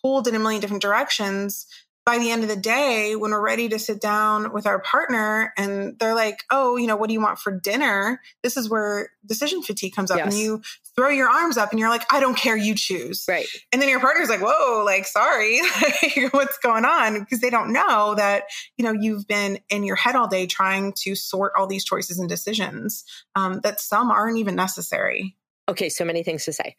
pulled 0.00 0.28
in 0.28 0.34
a 0.34 0.38
million 0.38 0.60
different 0.60 0.82
directions, 0.82 1.66
by 2.06 2.18
the 2.18 2.30
end 2.30 2.44
of 2.44 2.48
the 2.48 2.56
day, 2.56 3.16
when 3.16 3.32
we're 3.32 3.44
ready 3.44 3.68
to 3.68 3.80
sit 3.80 4.00
down 4.00 4.52
with 4.52 4.64
our 4.64 4.78
partner 4.78 5.52
and 5.58 5.98
they're 5.98 6.14
like, 6.14 6.44
oh, 6.52 6.76
you 6.76 6.86
know, 6.86 6.94
what 6.94 7.08
do 7.08 7.14
you 7.14 7.20
want 7.20 7.40
for 7.40 7.50
dinner? 7.50 8.22
This 8.44 8.56
is 8.56 8.70
where 8.70 9.10
decision 9.26 9.60
fatigue 9.60 9.92
comes 9.92 10.12
up 10.12 10.18
yes. 10.18 10.32
and 10.32 10.40
you 10.40 10.62
throw 10.94 11.08
your 11.08 11.28
arms 11.28 11.56
up 11.56 11.72
and 11.72 11.80
you're 11.80 11.88
like, 11.88 12.04
I 12.14 12.20
don't 12.20 12.36
care, 12.36 12.56
you 12.56 12.76
choose. 12.76 13.24
Right. 13.28 13.48
And 13.72 13.82
then 13.82 13.88
your 13.88 13.98
partner's 13.98 14.28
like, 14.28 14.40
whoa, 14.40 14.84
like, 14.84 15.04
sorry, 15.04 15.60
what's 16.30 16.58
going 16.58 16.84
on? 16.84 17.18
Because 17.18 17.40
they 17.40 17.50
don't 17.50 17.72
know 17.72 18.14
that, 18.14 18.44
you 18.78 18.84
know, 18.84 18.92
you've 18.92 19.26
been 19.26 19.58
in 19.68 19.82
your 19.82 19.96
head 19.96 20.14
all 20.14 20.28
day 20.28 20.46
trying 20.46 20.92
to 20.98 21.16
sort 21.16 21.54
all 21.58 21.66
these 21.66 21.84
choices 21.84 22.20
and 22.20 22.28
decisions 22.28 23.04
um, 23.34 23.58
that 23.64 23.80
some 23.80 24.12
aren't 24.12 24.38
even 24.38 24.54
necessary. 24.54 25.36
Okay, 25.68 25.88
so 25.88 26.04
many 26.04 26.22
things 26.22 26.44
to 26.44 26.52
say. 26.52 26.76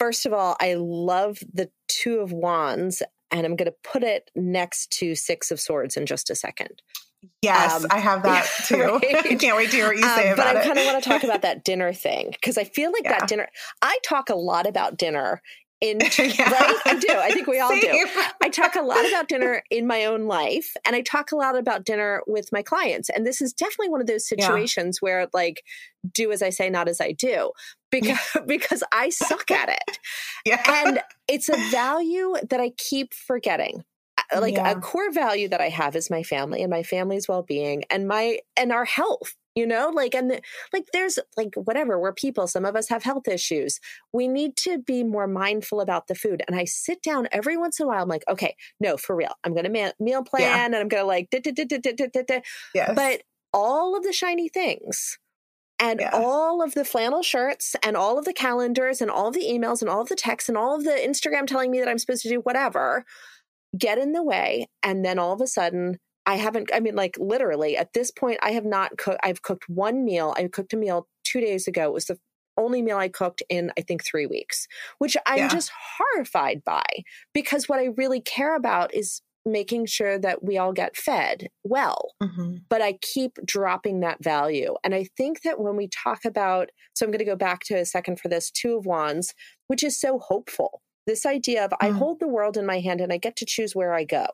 First 0.00 0.26
of 0.26 0.32
all, 0.32 0.56
I 0.60 0.74
love 0.74 1.38
the 1.52 1.70
Two 1.86 2.18
of 2.18 2.32
Wands 2.32 3.04
and 3.34 3.44
I'm 3.44 3.56
going 3.56 3.66
to 3.66 3.74
put 3.82 4.04
it 4.04 4.30
next 4.36 4.92
to 4.98 5.16
Six 5.16 5.50
of 5.50 5.58
Swords 5.58 5.96
in 5.96 6.06
just 6.06 6.30
a 6.30 6.36
second. 6.36 6.80
Yes, 7.42 7.82
um, 7.82 7.90
I 7.90 7.98
have 7.98 8.22
that 8.22 8.48
too. 8.66 8.76
Right? 9.02 9.26
I 9.26 9.34
can't 9.34 9.56
wait 9.56 9.70
to 9.70 9.76
hear 9.76 9.86
what 9.88 9.96
you 9.96 10.02
say 10.02 10.28
um, 10.28 10.34
about 10.34 10.56
it. 10.56 10.58
But 10.58 10.62
I 10.62 10.64
kind 10.64 10.78
of 10.78 10.86
want 10.86 11.02
to 11.02 11.10
talk 11.10 11.24
about 11.24 11.42
that 11.42 11.64
dinner 11.64 11.92
thing 11.92 12.30
because 12.30 12.56
I 12.56 12.64
feel 12.64 12.92
like 12.92 13.04
yeah. 13.04 13.18
that 13.18 13.28
dinner. 13.28 13.48
I 13.82 13.98
talk 14.06 14.30
a 14.30 14.36
lot 14.36 14.68
about 14.68 14.96
dinner 14.98 15.42
in 15.80 15.98
yeah. 16.00 16.50
right 16.50 16.76
i 16.86 16.98
do 16.98 17.12
i 17.18 17.30
think 17.32 17.48
we 17.48 17.58
all 17.58 17.68
Same. 17.68 17.80
do 17.80 18.08
i 18.40 18.48
talk 18.48 18.76
a 18.76 18.80
lot 18.80 19.06
about 19.08 19.28
dinner 19.28 19.62
in 19.70 19.86
my 19.88 20.04
own 20.04 20.26
life 20.26 20.72
and 20.86 20.94
i 20.94 21.02
talk 21.02 21.32
a 21.32 21.36
lot 21.36 21.58
about 21.58 21.84
dinner 21.84 22.22
with 22.28 22.50
my 22.52 22.62
clients 22.62 23.10
and 23.10 23.26
this 23.26 23.42
is 23.42 23.52
definitely 23.52 23.88
one 23.88 24.00
of 24.00 24.06
those 24.06 24.26
situations 24.26 25.00
yeah. 25.02 25.04
where 25.04 25.28
like 25.34 25.64
do 26.12 26.30
as 26.30 26.42
i 26.42 26.48
say 26.48 26.70
not 26.70 26.88
as 26.88 27.00
i 27.00 27.10
do 27.10 27.50
because 28.00 28.18
because 28.46 28.82
i 28.92 29.08
suck 29.10 29.50
at 29.50 29.68
it 29.68 29.98
yeah. 30.44 30.62
and 30.86 31.00
it's 31.28 31.48
a 31.48 31.56
value 31.70 32.34
that 32.48 32.60
i 32.60 32.70
keep 32.70 33.14
forgetting 33.14 33.84
uh, 34.34 34.40
like 34.40 34.54
yeah. 34.54 34.70
a 34.70 34.80
core 34.80 35.12
value 35.12 35.48
that 35.48 35.60
i 35.60 35.68
have 35.68 35.96
is 35.96 36.10
my 36.10 36.22
family 36.22 36.62
and 36.62 36.70
my 36.70 36.82
family's 36.82 37.28
well-being 37.28 37.84
and 37.90 38.06
my 38.08 38.38
and 38.56 38.72
our 38.72 38.84
health 38.84 39.34
you 39.54 39.66
know 39.66 39.90
like 39.94 40.14
and 40.14 40.30
the, 40.30 40.40
like 40.72 40.86
there's 40.92 41.18
like 41.36 41.54
whatever 41.54 41.98
we're 41.98 42.12
people 42.12 42.46
some 42.46 42.64
of 42.64 42.76
us 42.76 42.88
have 42.88 43.02
health 43.02 43.28
issues 43.28 43.80
we 44.12 44.26
need 44.26 44.56
to 44.56 44.78
be 44.78 45.04
more 45.04 45.26
mindful 45.26 45.80
about 45.80 46.06
the 46.06 46.14
food 46.14 46.42
and 46.46 46.58
i 46.58 46.64
sit 46.64 47.02
down 47.02 47.28
every 47.32 47.56
once 47.56 47.78
in 47.78 47.84
a 47.84 47.88
while 47.88 48.02
i'm 48.02 48.08
like 48.08 48.24
okay 48.28 48.56
no 48.80 48.96
for 48.96 49.14
real 49.14 49.34
i'm 49.44 49.54
gonna 49.54 49.70
ma- 49.70 49.92
meal 50.00 50.24
plan 50.24 50.42
yeah. 50.42 50.64
and 50.64 50.74
i'm 50.74 50.88
gonna 50.88 51.04
like 51.04 51.28
da, 51.30 51.40
da, 51.40 51.52
da, 51.52 52.40
yes. 52.74 52.92
but 52.94 53.22
all 53.52 53.96
of 53.96 54.02
the 54.02 54.12
shiny 54.12 54.48
things 54.48 55.18
and 55.78 56.00
yeah. 56.00 56.10
all 56.12 56.62
of 56.62 56.74
the 56.74 56.84
flannel 56.84 57.22
shirts 57.22 57.74
and 57.82 57.96
all 57.96 58.18
of 58.18 58.24
the 58.24 58.32
calendars 58.32 59.00
and 59.00 59.10
all 59.10 59.28
of 59.28 59.34
the 59.34 59.44
emails 59.44 59.80
and 59.80 59.90
all 59.90 60.00
of 60.00 60.08
the 60.08 60.14
texts 60.14 60.48
and 60.48 60.58
all 60.58 60.74
of 60.74 60.84
the 60.84 60.90
instagram 60.90 61.46
telling 61.46 61.70
me 61.70 61.78
that 61.78 61.88
i'm 61.88 61.98
supposed 61.98 62.22
to 62.22 62.28
do 62.28 62.40
whatever 62.40 63.04
get 63.76 63.98
in 63.98 64.12
the 64.12 64.22
way 64.22 64.68
and 64.82 65.04
then 65.04 65.18
all 65.18 65.32
of 65.32 65.40
a 65.40 65.46
sudden 65.46 65.98
I 66.26 66.36
haven't, 66.36 66.70
I 66.72 66.80
mean, 66.80 66.94
like 66.94 67.16
literally 67.18 67.76
at 67.76 67.92
this 67.92 68.10
point, 68.10 68.38
I 68.42 68.52
have 68.52 68.64
not 68.64 68.96
cooked, 68.96 69.20
I've 69.22 69.42
cooked 69.42 69.68
one 69.68 70.04
meal. 70.04 70.34
I 70.36 70.48
cooked 70.48 70.72
a 70.72 70.76
meal 70.76 71.06
two 71.22 71.40
days 71.40 71.68
ago. 71.68 71.84
It 71.84 71.92
was 71.92 72.06
the 72.06 72.18
only 72.56 72.82
meal 72.82 72.96
I 72.96 73.08
cooked 73.08 73.42
in, 73.48 73.72
I 73.78 73.82
think, 73.82 74.04
three 74.04 74.26
weeks, 74.26 74.66
which 74.98 75.16
I'm 75.26 75.38
yeah. 75.38 75.48
just 75.48 75.70
horrified 75.98 76.62
by 76.64 76.84
because 77.32 77.68
what 77.68 77.78
I 77.78 77.88
really 77.96 78.20
care 78.20 78.56
about 78.56 78.94
is 78.94 79.22
making 79.46 79.86
sure 79.86 80.18
that 80.18 80.42
we 80.42 80.56
all 80.56 80.72
get 80.72 80.96
fed 80.96 81.48
well. 81.62 82.12
Mm-hmm. 82.22 82.56
But 82.68 82.82
I 82.82 82.98
keep 83.00 83.38
dropping 83.44 84.00
that 84.00 84.22
value. 84.22 84.74
And 84.82 84.94
I 84.94 85.06
think 85.16 85.42
that 85.42 85.60
when 85.60 85.76
we 85.76 85.88
talk 85.88 86.24
about, 86.24 86.70
so 86.94 87.04
I'm 87.04 87.10
going 87.10 87.18
to 87.18 87.24
go 87.24 87.36
back 87.36 87.60
to 87.66 87.74
a 87.74 87.84
second 87.84 88.20
for 88.20 88.28
this 88.28 88.50
Two 88.50 88.76
of 88.76 88.86
Wands, 88.86 89.34
which 89.66 89.82
is 89.82 90.00
so 90.00 90.18
hopeful. 90.18 90.80
This 91.06 91.26
idea 91.26 91.64
of 91.64 91.72
mm-hmm. 91.72 91.86
I 91.86 91.90
mm. 91.90 91.98
hold 91.98 92.20
the 92.20 92.28
world 92.28 92.56
in 92.56 92.66
my 92.66 92.80
hand 92.80 93.00
and 93.00 93.12
I 93.12 93.18
get 93.18 93.36
to 93.36 93.46
choose 93.46 93.74
where 93.74 93.94
I 93.94 94.04
go. 94.04 94.26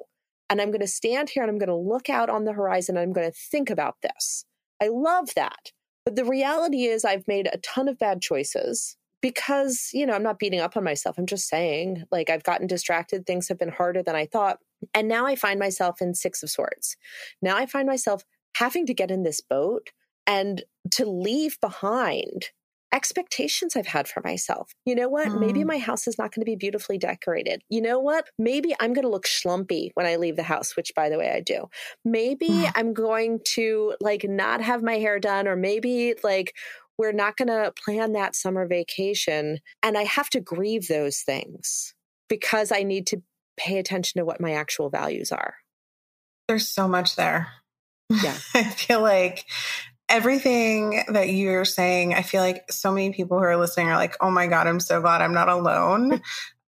And 0.49 0.61
I'm 0.61 0.71
going 0.71 0.81
to 0.81 0.87
stand 0.87 1.31
here 1.31 1.43
and 1.43 1.51
I'm 1.51 1.59
going 1.59 1.69
to 1.69 1.77
look 1.77 2.11
out 2.11 2.29
on 2.29 2.45
the 2.45 2.53
horizon 2.53 2.97
and 2.97 3.03
I'm 3.03 3.13
going 3.13 3.31
to 3.31 3.37
think 3.51 3.71
about 3.71 3.97
this. 4.03 4.45
I 4.83 4.89
love 4.89 5.31
that. 5.37 5.73
But 6.05 6.17
the 6.17 6.25
reality 6.25 6.85
is, 6.85 7.05
I've 7.05 7.29
made 7.29 7.49
a 7.53 7.59
ton 7.59 7.87
of 7.87 7.99
bad 7.99 8.23
choices 8.23 8.97
because, 9.21 9.91
you 9.93 10.07
know, 10.07 10.15
I'm 10.15 10.23
not 10.23 10.39
beating 10.39 10.61
up 10.61 10.77
on 10.77 10.85
myself. 10.85 11.19
I'm 11.19 11.27
just 11.27 11.49
saying, 11.49 12.05
like, 12.11 12.31
I've 12.31 12.43
gotten 12.43 12.67
distracted. 12.67 13.27
Things 13.27 13.49
have 13.49 13.59
been 13.59 13.71
harder 13.71 14.03
than 14.03 14.17
I 14.17 14.27
thought. 14.27 14.59
And 14.95 15.09
now 15.09 15.27
I 15.27 15.37
find 15.37 15.59
myself 15.59 16.01
in 16.01 16.15
Six 16.15 16.43
of 16.43 16.51
Swords. 16.51 16.97
Now 17.43 17.57
I 17.57 17.67
find 17.67 17.87
myself 17.87 18.25
having 18.57 18.87
to 18.87 18.95
get 18.95 19.11
in 19.11 19.23
this 19.23 19.41
boat 19.41 19.91
and 20.27 20.63
to 20.93 21.05
leave 21.05 21.59
behind 21.61 22.51
expectations 22.93 23.77
I've 23.77 23.87
had 23.87 24.09
for 24.09 24.21
myself. 24.25 24.73
You 24.85 24.95
know 24.95 25.09
what? 25.09 25.29
Mm. 25.29 25.41
Maybe 25.41 25.65
my 25.65 25.79
house 25.79 26.09
is 26.09 26.19
not 26.19 26.35
going 26.35 26.43
to 26.43 26.51
be 26.51 26.57
beautifully 26.57 26.99
decorated. 26.99 27.63
You 27.69 27.81
know 27.83 28.01
what? 28.01 28.29
Maybe 28.39 28.75
I'm 28.81 28.93
going 28.93 29.05
to 29.05 29.11
look 29.11 29.27
schlumpy 29.27 29.91
when 29.95 30.07
I 30.07 30.17
leave 30.17 30.37
the 30.37 30.43
house, 30.43 30.77
which 30.77 30.93
by 30.97 31.09
the 31.09 31.19
way 31.19 31.31
I 31.31 31.41
do. 31.41 31.69
Maybe 32.05 32.49
mm. 32.49 32.73
I'm 32.75 32.93
going 32.93 33.41
to 33.55 33.95
like 34.01 34.25
not 34.25 34.61
have 34.61 34.83
my 34.83 34.95
hair 34.95 35.21
done 35.21 35.47
or 35.47 35.57
maybe 35.57 36.15
like 36.25 36.55
we're 37.01 37.13
not 37.13 37.39
going 37.39 37.49
to 37.49 37.73
plan 37.83 38.13
that 38.13 38.37
summer 38.37 38.67
vacation 38.67 39.59
and 39.83 39.97
I 39.97 40.03
have 40.03 40.29
to 40.31 40.41
grieve 40.41 40.87
those 40.87 41.21
things 41.21 41.95
because 42.29 42.71
I 42.71 42.83
need 42.83 43.07
to 43.07 43.23
pay 43.57 43.79
attention 43.79 44.19
to 44.19 44.27
what 44.27 44.39
my 44.39 44.53
actual 44.53 44.91
values 44.91 45.33
are. 45.33 45.55
There's 46.47 46.69
so 46.69 46.87
much 46.87 47.17
there. 47.17 47.49
Yeah. 48.11 48.37
I 48.55 48.65
feel 48.65 49.01
like 49.01 49.47
everything 50.11 51.03
that 51.09 51.31
you're 51.31 51.65
saying, 51.65 52.13
I 52.13 52.21
feel 52.21 52.43
like 52.43 52.71
so 52.71 52.93
many 52.93 53.15
people 53.15 53.39
who 53.39 53.45
are 53.45 53.57
listening 53.57 53.89
are 53.89 53.97
like, 53.97 54.19
oh 54.21 54.31
my 54.31 54.47
God, 54.47 54.67
I'm 54.67 54.79
so 54.79 55.01
glad 55.01 55.23
I'm 55.23 55.33
not 55.33 55.49
alone. 55.49 56.21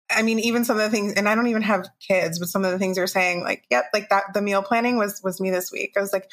I 0.08 0.22
mean, 0.22 0.38
even 0.38 0.64
some 0.64 0.76
of 0.76 0.84
the 0.84 0.90
things, 0.90 1.14
and 1.14 1.28
I 1.28 1.34
don't 1.34 1.48
even 1.48 1.62
have 1.62 1.88
kids, 2.00 2.38
but 2.38 2.48
some 2.48 2.64
of 2.64 2.70
the 2.70 2.78
things 2.78 2.96
you're 2.96 3.08
saying, 3.08 3.42
like, 3.42 3.64
yep, 3.70 3.86
like 3.92 4.08
that, 4.10 4.34
the 4.34 4.42
meal 4.42 4.62
planning 4.62 4.98
was, 4.98 5.20
was 5.24 5.40
me 5.40 5.50
this 5.50 5.72
week. 5.72 5.94
I 5.96 6.00
was 6.00 6.12
like, 6.12 6.30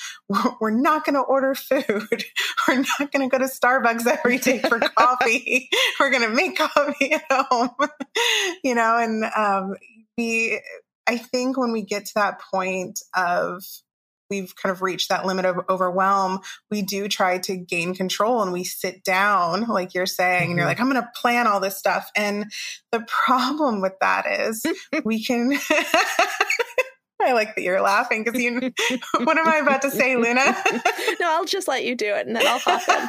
we're 0.62 0.70
not 0.70 1.06
going 1.06 1.16
to 1.16 1.22
order 1.22 1.56
food. 1.56 1.84
we're 2.68 2.86
not 3.00 3.12
going 3.12 3.28
to 3.28 3.36
go 3.36 3.40
to 3.40 3.52
Starbucks 3.52 4.06
every 4.06 4.38
day 4.38 4.60
for 4.60 4.80
coffee. 4.98 5.70
we're 6.00 6.12
going 6.12 6.24
to 6.24 6.36
make 6.36 6.58
coffee 6.58 7.14
at 7.14 7.24
home, 7.30 7.72
you 8.64 8.76
know, 8.76 8.98
and, 8.98 9.24
um, 9.36 9.76
we, 10.18 10.62
I 11.08 11.18
think 11.18 11.58
when 11.58 11.72
we 11.72 11.82
get 11.82 12.06
to 12.06 12.14
that 12.16 12.42
point 12.54 13.00
of 13.16 13.64
we've 14.30 14.56
kind 14.56 14.72
of 14.72 14.82
reached 14.82 15.10
that 15.10 15.26
limit 15.26 15.46
of 15.46 15.58
overwhelm, 15.70 16.40
we 16.72 16.82
do 16.82 17.08
try 17.08 17.38
to 17.40 17.56
gain 17.56 17.94
control 17.94 18.42
and 18.42 18.52
we 18.52 18.64
sit 18.64 19.04
down, 19.04 19.68
like 19.68 19.94
you're 19.94 20.06
saying, 20.06 20.52
and 20.52 20.58
you're 20.58 20.68
mm-hmm. 20.68 20.70
like, 20.70 20.80
I'm 20.80 20.90
going 20.90 21.02
to 21.02 21.10
plan 21.16 21.48
all 21.48 21.60
this 21.60 21.78
stuff. 21.78 22.10
And 22.16 22.52
the 22.92 23.06
problem 23.26 23.82
with 23.82 23.94
that 24.02 24.26
is 24.28 24.66
we 25.06 25.24
can. 25.24 25.54
I 27.22 27.32
like 27.32 27.56
that 27.56 27.62
you're 27.62 27.82
laughing 27.82 28.24
because 28.24 28.42
you. 28.42 28.60
what 29.24 29.38
am 29.38 29.48
I 29.48 29.58
about 29.58 29.82
to 29.84 29.92
say, 29.92 30.18
Luna? 30.18 30.58
no, 31.22 31.30
I'll 31.30 31.46
just 31.46 31.70
let 31.70 31.86
you 31.86 31.96
do 31.96 32.14
it, 32.14 32.28
and 32.28 32.36
then 32.36 32.46
I'll 32.46 32.60
hop 32.60 32.82
in. 32.90 33.08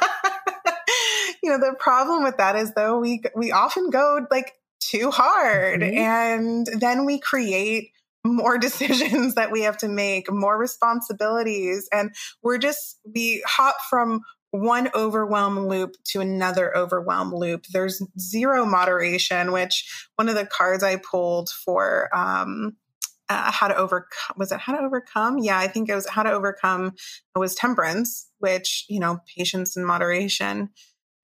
you 1.42 1.50
know, 1.50 1.58
the 1.58 1.74
problem 1.80 2.22
with 2.22 2.36
that 2.36 2.54
is 2.54 2.72
though 2.74 3.00
we 3.00 3.22
we 3.34 3.50
often 3.50 3.90
go 3.90 4.24
like 4.30 4.52
too 4.84 5.10
hard. 5.10 5.80
Mm-hmm. 5.80 5.98
And 5.98 6.66
then 6.80 7.04
we 7.04 7.18
create 7.18 7.90
more 8.24 8.58
decisions 8.58 9.34
that 9.34 9.50
we 9.52 9.62
have 9.62 9.76
to 9.78 9.88
make, 9.88 10.30
more 10.30 10.58
responsibilities. 10.58 11.88
And 11.92 12.14
we're 12.42 12.58
just, 12.58 12.98
we 13.14 13.42
hop 13.46 13.76
from 13.88 14.20
one 14.50 14.88
overwhelm 14.94 15.66
loop 15.66 15.96
to 16.04 16.20
another 16.20 16.76
overwhelm 16.76 17.34
loop. 17.34 17.64
There's 17.72 18.00
zero 18.18 18.64
moderation, 18.64 19.50
which 19.50 20.08
one 20.14 20.28
of 20.28 20.36
the 20.36 20.46
cards 20.46 20.84
I 20.84 20.96
pulled 20.96 21.50
for 21.50 22.08
um, 22.16 22.76
uh, 23.28 23.50
how 23.50 23.68
to 23.68 23.76
overcome 23.76 24.36
was 24.36 24.52
it 24.52 24.60
how 24.60 24.76
to 24.76 24.82
overcome? 24.82 25.38
Yeah, 25.38 25.58
I 25.58 25.66
think 25.66 25.88
it 25.88 25.94
was 25.94 26.08
how 26.08 26.22
to 26.22 26.30
overcome. 26.30 26.92
It 27.34 27.38
was 27.38 27.54
temperance, 27.54 28.28
which 28.38 28.84
you 28.88 29.00
know, 29.00 29.18
patience 29.36 29.76
and 29.76 29.86
moderation. 29.86 30.70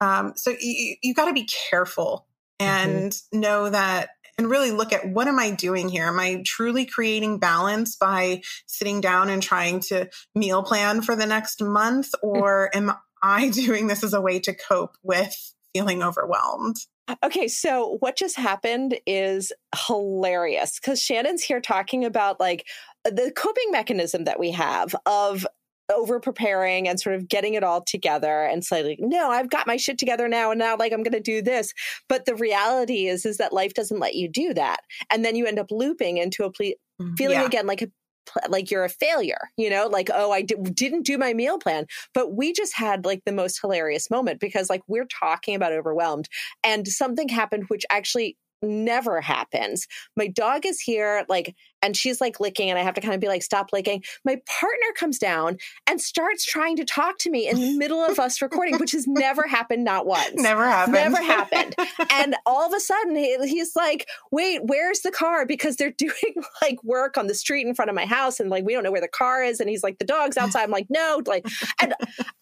Um, 0.01 0.33
so 0.35 0.55
you, 0.59 0.95
you 1.01 1.13
got 1.13 1.25
to 1.25 1.33
be 1.33 1.47
careful 1.69 2.27
mm-hmm. 2.59 2.69
and 2.69 3.11
mm-hmm. 3.11 3.39
know 3.39 3.69
that 3.69 4.09
and 4.37 4.49
really 4.49 4.71
look 4.71 4.93
at 4.93 5.07
what 5.07 5.27
am 5.27 5.39
I 5.39 5.51
doing 5.51 5.89
here? 5.89 6.07
Am 6.07 6.19
I 6.19 6.43
truly 6.45 6.85
creating 6.85 7.39
balance 7.39 7.95
by 7.95 8.41
sitting 8.65 9.01
down 9.01 9.29
and 9.29 9.41
trying 9.41 9.79
to 9.81 10.09
meal 10.35 10.63
plan 10.63 11.01
for 11.01 11.15
the 11.15 11.25
next 11.25 11.61
month? 11.61 12.11
Mm-hmm. 12.23 12.27
Or 12.27 12.75
am 12.75 12.93
I 13.21 13.49
doing 13.49 13.87
this 13.87 14.03
as 14.03 14.13
a 14.13 14.21
way 14.21 14.39
to 14.41 14.53
cope 14.53 14.97
with 15.03 15.53
feeling 15.73 16.03
overwhelmed? 16.03 16.77
Uh, 17.07 17.15
okay, 17.23 17.47
so 17.47 17.97
what 17.99 18.15
just 18.15 18.37
happened 18.37 18.99
is 19.05 19.51
hilarious 19.87 20.79
because 20.79 21.01
Shannon's 21.01 21.43
here 21.43 21.61
talking 21.61 22.05
about 22.05 22.39
like 22.39 22.67
the 23.03 23.31
coping 23.35 23.71
mechanism 23.71 24.25
that 24.25 24.39
we 24.39 24.51
have 24.51 24.95
of 25.05 25.45
over 25.93 26.19
preparing 26.19 26.87
and 26.87 26.99
sort 26.99 27.15
of 27.15 27.27
getting 27.27 27.53
it 27.53 27.63
all 27.63 27.81
together 27.81 28.43
and 28.43 28.63
say 28.63 28.83
like 28.83 28.99
no 28.99 29.29
i've 29.29 29.49
got 29.49 29.67
my 29.67 29.77
shit 29.77 29.97
together 29.97 30.27
now 30.27 30.51
and 30.51 30.59
now 30.59 30.75
like 30.77 30.93
i'm 30.93 31.03
going 31.03 31.11
to 31.11 31.19
do 31.19 31.41
this 31.41 31.73
but 32.07 32.25
the 32.25 32.35
reality 32.35 33.07
is 33.07 33.25
is 33.25 33.37
that 33.37 33.53
life 33.53 33.73
doesn't 33.73 33.99
let 33.99 34.15
you 34.15 34.29
do 34.29 34.53
that 34.53 34.81
and 35.11 35.25
then 35.25 35.35
you 35.35 35.45
end 35.45 35.59
up 35.59 35.71
looping 35.71 36.17
into 36.17 36.43
a 36.43 36.51
ple- 36.51 36.73
mm, 37.01 37.17
feeling 37.17 37.39
yeah. 37.39 37.45
again 37.45 37.67
like 37.67 37.81
a 37.81 37.87
like 38.49 38.71
you're 38.71 38.85
a 38.85 38.89
failure, 38.89 39.49
you 39.57 39.69
know, 39.69 39.87
like, 39.87 40.09
oh, 40.13 40.31
I 40.31 40.41
d- 40.41 40.55
didn't 40.73 41.05
do 41.05 41.17
my 41.17 41.33
meal 41.33 41.57
plan. 41.57 41.85
But 42.13 42.35
we 42.35 42.53
just 42.53 42.75
had 42.75 43.05
like 43.05 43.23
the 43.25 43.31
most 43.31 43.59
hilarious 43.61 44.09
moment 44.09 44.39
because 44.39 44.69
like 44.69 44.81
we're 44.87 45.07
talking 45.07 45.55
about 45.55 45.73
overwhelmed 45.73 46.29
and 46.63 46.87
something 46.87 47.27
happened, 47.27 47.65
which 47.67 47.83
actually 47.89 48.37
never 48.61 49.21
happens. 49.21 49.87
My 50.15 50.27
dog 50.27 50.65
is 50.65 50.79
here, 50.79 51.25
like, 51.27 51.55
and 51.81 51.95
she's 51.95 52.21
like 52.21 52.39
licking, 52.39 52.69
and 52.69 52.77
I 52.77 52.83
have 52.83 52.93
to 52.95 53.01
kind 53.01 53.13
of 53.13 53.19
be 53.19 53.27
like, 53.27 53.43
stop 53.43 53.69
licking. 53.73 54.03
My 54.23 54.41
partner 54.47 54.87
comes 54.95 55.17
down 55.17 55.57
and 55.87 55.99
starts 55.99 56.45
trying 56.45 56.75
to 56.77 56.85
talk 56.85 57.17
to 57.19 57.29
me 57.29 57.47
in 57.47 57.59
the 57.59 57.77
middle 57.77 58.03
of 58.03 58.19
us 58.19 58.41
recording, 58.41 58.77
which 58.77 58.91
has 58.91 59.07
never 59.07 59.47
happened, 59.47 59.83
not 59.83 60.05
once. 60.05 60.33
Never 60.35 60.65
happened. 60.65 60.93
Never 60.93 61.21
happened. 61.21 61.75
and 62.11 62.35
all 62.45 62.65
of 62.65 62.73
a 62.73 62.79
sudden, 62.79 63.15
he, 63.15 63.37
he's 63.47 63.75
like, 63.75 64.07
wait, 64.31 64.61
where's 64.63 65.01
the 65.01 65.11
car? 65.11 65.45
Because 65.45 65.75
they're 65.75 65.91
doing 65.97 66.43
like 66.61 66.83
work 66.83 67.17
on 67.17 67.27
the 67.27 67.35
street 67.35 67.65
in 67.67 67.73
front 67.73 67.89
of 67.89 67.95
my 67.95 68.05
house, 68.05 68.39
and 68.39 68.49
like, 68.49 68.65
we 68.65 68.73
don't 68.73 68.83
know 68.83 68.91
where 68.91 69.01
the 69.01 69.07
car 69.07 69.43
is. 69.43 69.59
And 69.59 69.69
he's 69.69 69.83
like, 69.83 69.99
the 69.99 70.05
dog's 70.05 70.37
outside. 70.37 70.63
I'm 70.63 70.71
like, 70.71 70.87
no, 70.89 71.21
like, 71.25 71.45
and 71.81 71.93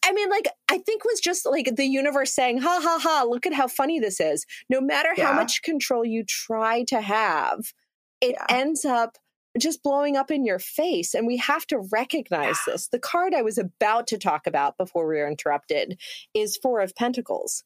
I 0.04 0.12
mean, 0.12 0.30
like, 0.30 0.48
I 0.70 0.78
think 0.80 1.06
was 1.06 1.20
just 1.20 1.46
like 1.46 1.76
the 1.76 1.86
universe 1.86 2.34
saying, 2.34 2.60
ha 2.60 2.80
ha 2.82 3.00
ha, 3.02 3.26
look 3.28 3.46
at 3.46 3.54
how 3.54 3.68
funny 3.68 4.00
this 4.00 4.20
is. 4.20 4.46
No 4.70 4.82
matter 4.82 5.10
yeah. 5.16 5.28
how 5.28 5.34
much 5.34 5.62
control 5.62 6.06
you 6.06 6.24
try 6.24 6.84
to 6.86 7.02
have, 7.02 7.74
it 8.22 8.36
yeah. 8.38 8.46
ends 8.50 8.86
up 8.86 9.18
just 9.58 9.84
blowing 9.84 10.16
up 10.16 10.30
in 10.32 10.46
your 10.46 10.60
face. 10.60 11.14
And 11.14 11.26
we 11.26 11.38
have 11.38 11.66
to 11.68 11.80
recognize 11.92 12.58
this. 12.66 12.88
The 12.88 13.00
card 13.00 13.34
I 13.34 13.42
was 13.42 13.58
about 13.58 14.08
to 14.08 14.18
talk 14.18 14.46
about 14.46 14.78
before 14.78 15.08
we 15.08 15.16
were 15.16 15.28
interrupted 15.28 16.00
is 16.34 16.58
Four 16.58 16.82
of 16.82 16.96
Pentacles, 16.96 17.64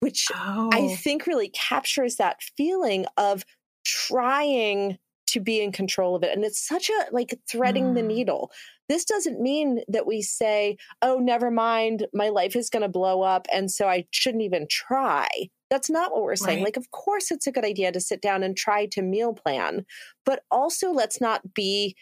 which 0.00 0.28
oh. 0.34 0.70
I 0.72 0.94
think 0.96 1.26
really 1.26 1.50
captures 1.50 2.16
that 2.16 2.42
feeling 2.56 3.06
of 3.16 3.44
trying 3.84 4.98
to 5.28 5.40
be 5.40 5.60
in 5.60 5.72
control 5.72 6.14
of 6.14 6.22
it. 6.22 6.34
And 6.34 6.44
it's 6.44 6.66
such 6.66 6.88
a 6.88 7.12
like 7.12 7.38
threading 7.50 7.92
mm. 7.92 7.94
the 7.94 8.02
needle. 8.02 8.50
This 8.88 9.04
doesn't 9.04 9.40
mean 9.40 9.80
that 9.88 10.06
we 10.06 10.22
say, 10.22 10.76
oh, 11.02 11.18
never 11.18 11.50
mind, 11.50 12.06
my 12.14 12.28
life 12.28 12.54
is 12.54 12.70
going 12.70 12.82
to 12.82 12.88
blow 12.88 13.22
up. 13.22 13.46
And 13.52 13.70
so 13.70 13.88
I 13.88 14.06
shouldn't 14.12 14.44
even 14.44 14.66
try. 14.70 15.28
That's 15.70 15.90
not 15.90 16.12
what 16.12 16.22
we're 16.22 16.36
saying. 16.36 16.58
Right. 16.58 16.66
Like, 16.66 16.76
of 16.76 16.90
course, 16.90 17.30
it's 17.30 17.46
a 17.46 17.52
good 17.52 17.64
idea 17.64 17.90
to 17.92 18.00
sit 18.00 18.22
down 18.22 18.42
and 18.42 18.56
try 18.56 18.86
to 18.92 19.02
meal 19.02 19.34
plan, 19.34 19.84
but 20.24 20.42
also 20.50 20.92
let's 20.92 21.20
not 21.20 21.54
be 21.54 21.96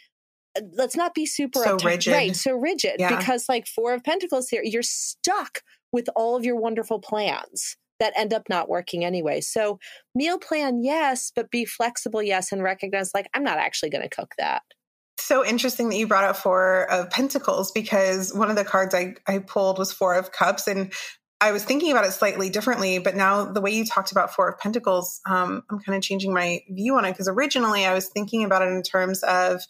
uh, 0.56 0.62
let's 0.74 0.96
not 0.96 1.14
be 1.14 1.26
super 1.26 1.60
so 1.60 1.76
rigid 1.84 2.12
right 2.12 2.36
so 2.36 2.54
rigid 2.54 2.96
yeah. 2.98 3.16
because 3.16 3.48
like 3.48 3.66
four 3.66 3.92
of 3.92 4.04
pentacles 4.04 4.48
here 4.48 4.62
you're 4.64 4.82
stuck 4.82 5.62
with 5.92 6.08
all 6.14 6.36
of 6.36 6.44
your 6.44 6.56
wonderful 6.56 7.00
plans 7.00 7.76
that 7.98 8.12
end 8.16 8.32
up 8.32 8.44
not 8.48 8.68
working 8.68 9.04
anyway 9.04 9.40
so 9.40 9.78
meal 10.14 10.38
plan 10.38 10.82
yes 10.82 11.32
but 11.34 11.50
be 11.50 11.64
flexible 11.64 12.22
yes 12.22 12.52
and 12.52 12.62
recognize 12.62 13.10
like 13.14 13.28
i'm 13.34 13.42
not 13.42 13.58
actually 13.58 13.90
going 13.90 14.02
to 14.02 14.08
cook 14.08 14.32
that 14.38 14.62
so 15.18 15.44
interesting 15.44 15.88
that 15.88 15.96
you 15.96 16.06
brought 16.06 16.24
up 16.24 16.36
four 16.36 16.90
of 16.90 17.10
pentacles 17.10 17.72
because 17.72 18.34
one 18.34 18.50
of 18.50 18.56
the 18.56 18.64
cards 18.64 18.94
I, 18.94 19.14
I 19.26 19.38
pulled 19.38 19.78
was 19.78 19.92
four 19.92 20.14
of 20.14 20.32
cups 20.32 20.66
and 20.66 20.92
I 21.40 21.52
was 21.52 21.64
thinking 21.64 21.90
about 21.90 22.06
it 22.06 22.12
slightly 22.12 22.48
differently, 22.48 22.98
but 22.98 23.16
now 23.16 23.44
the 23.44 23.60
way 23.60 23.70
you 23.72 23.84
talked 23.84 24.12
about 24.12 24.34
Four 24.34 24.48
of 24.48 24.58
Pentacles, 24.58 25.20
um, 25.26 25.62
I'm 25.70 25.80
kind 25.80 25.96
of 25.96 26.02
changing 26.02 26.32
my 26.32 26.62
view 26.70 26.96
on 26.96 27.04
it 27.04 27.12
because 27.12 27.28
originally 27.28 27.84
I 27.84 27.92
was 27.92 28.08
thinking 28.08 28.44
about 28.44 28.62
it 28.62 28.72
in 28.72 28.82
terms 28.82 29.22
of 29.22 29.62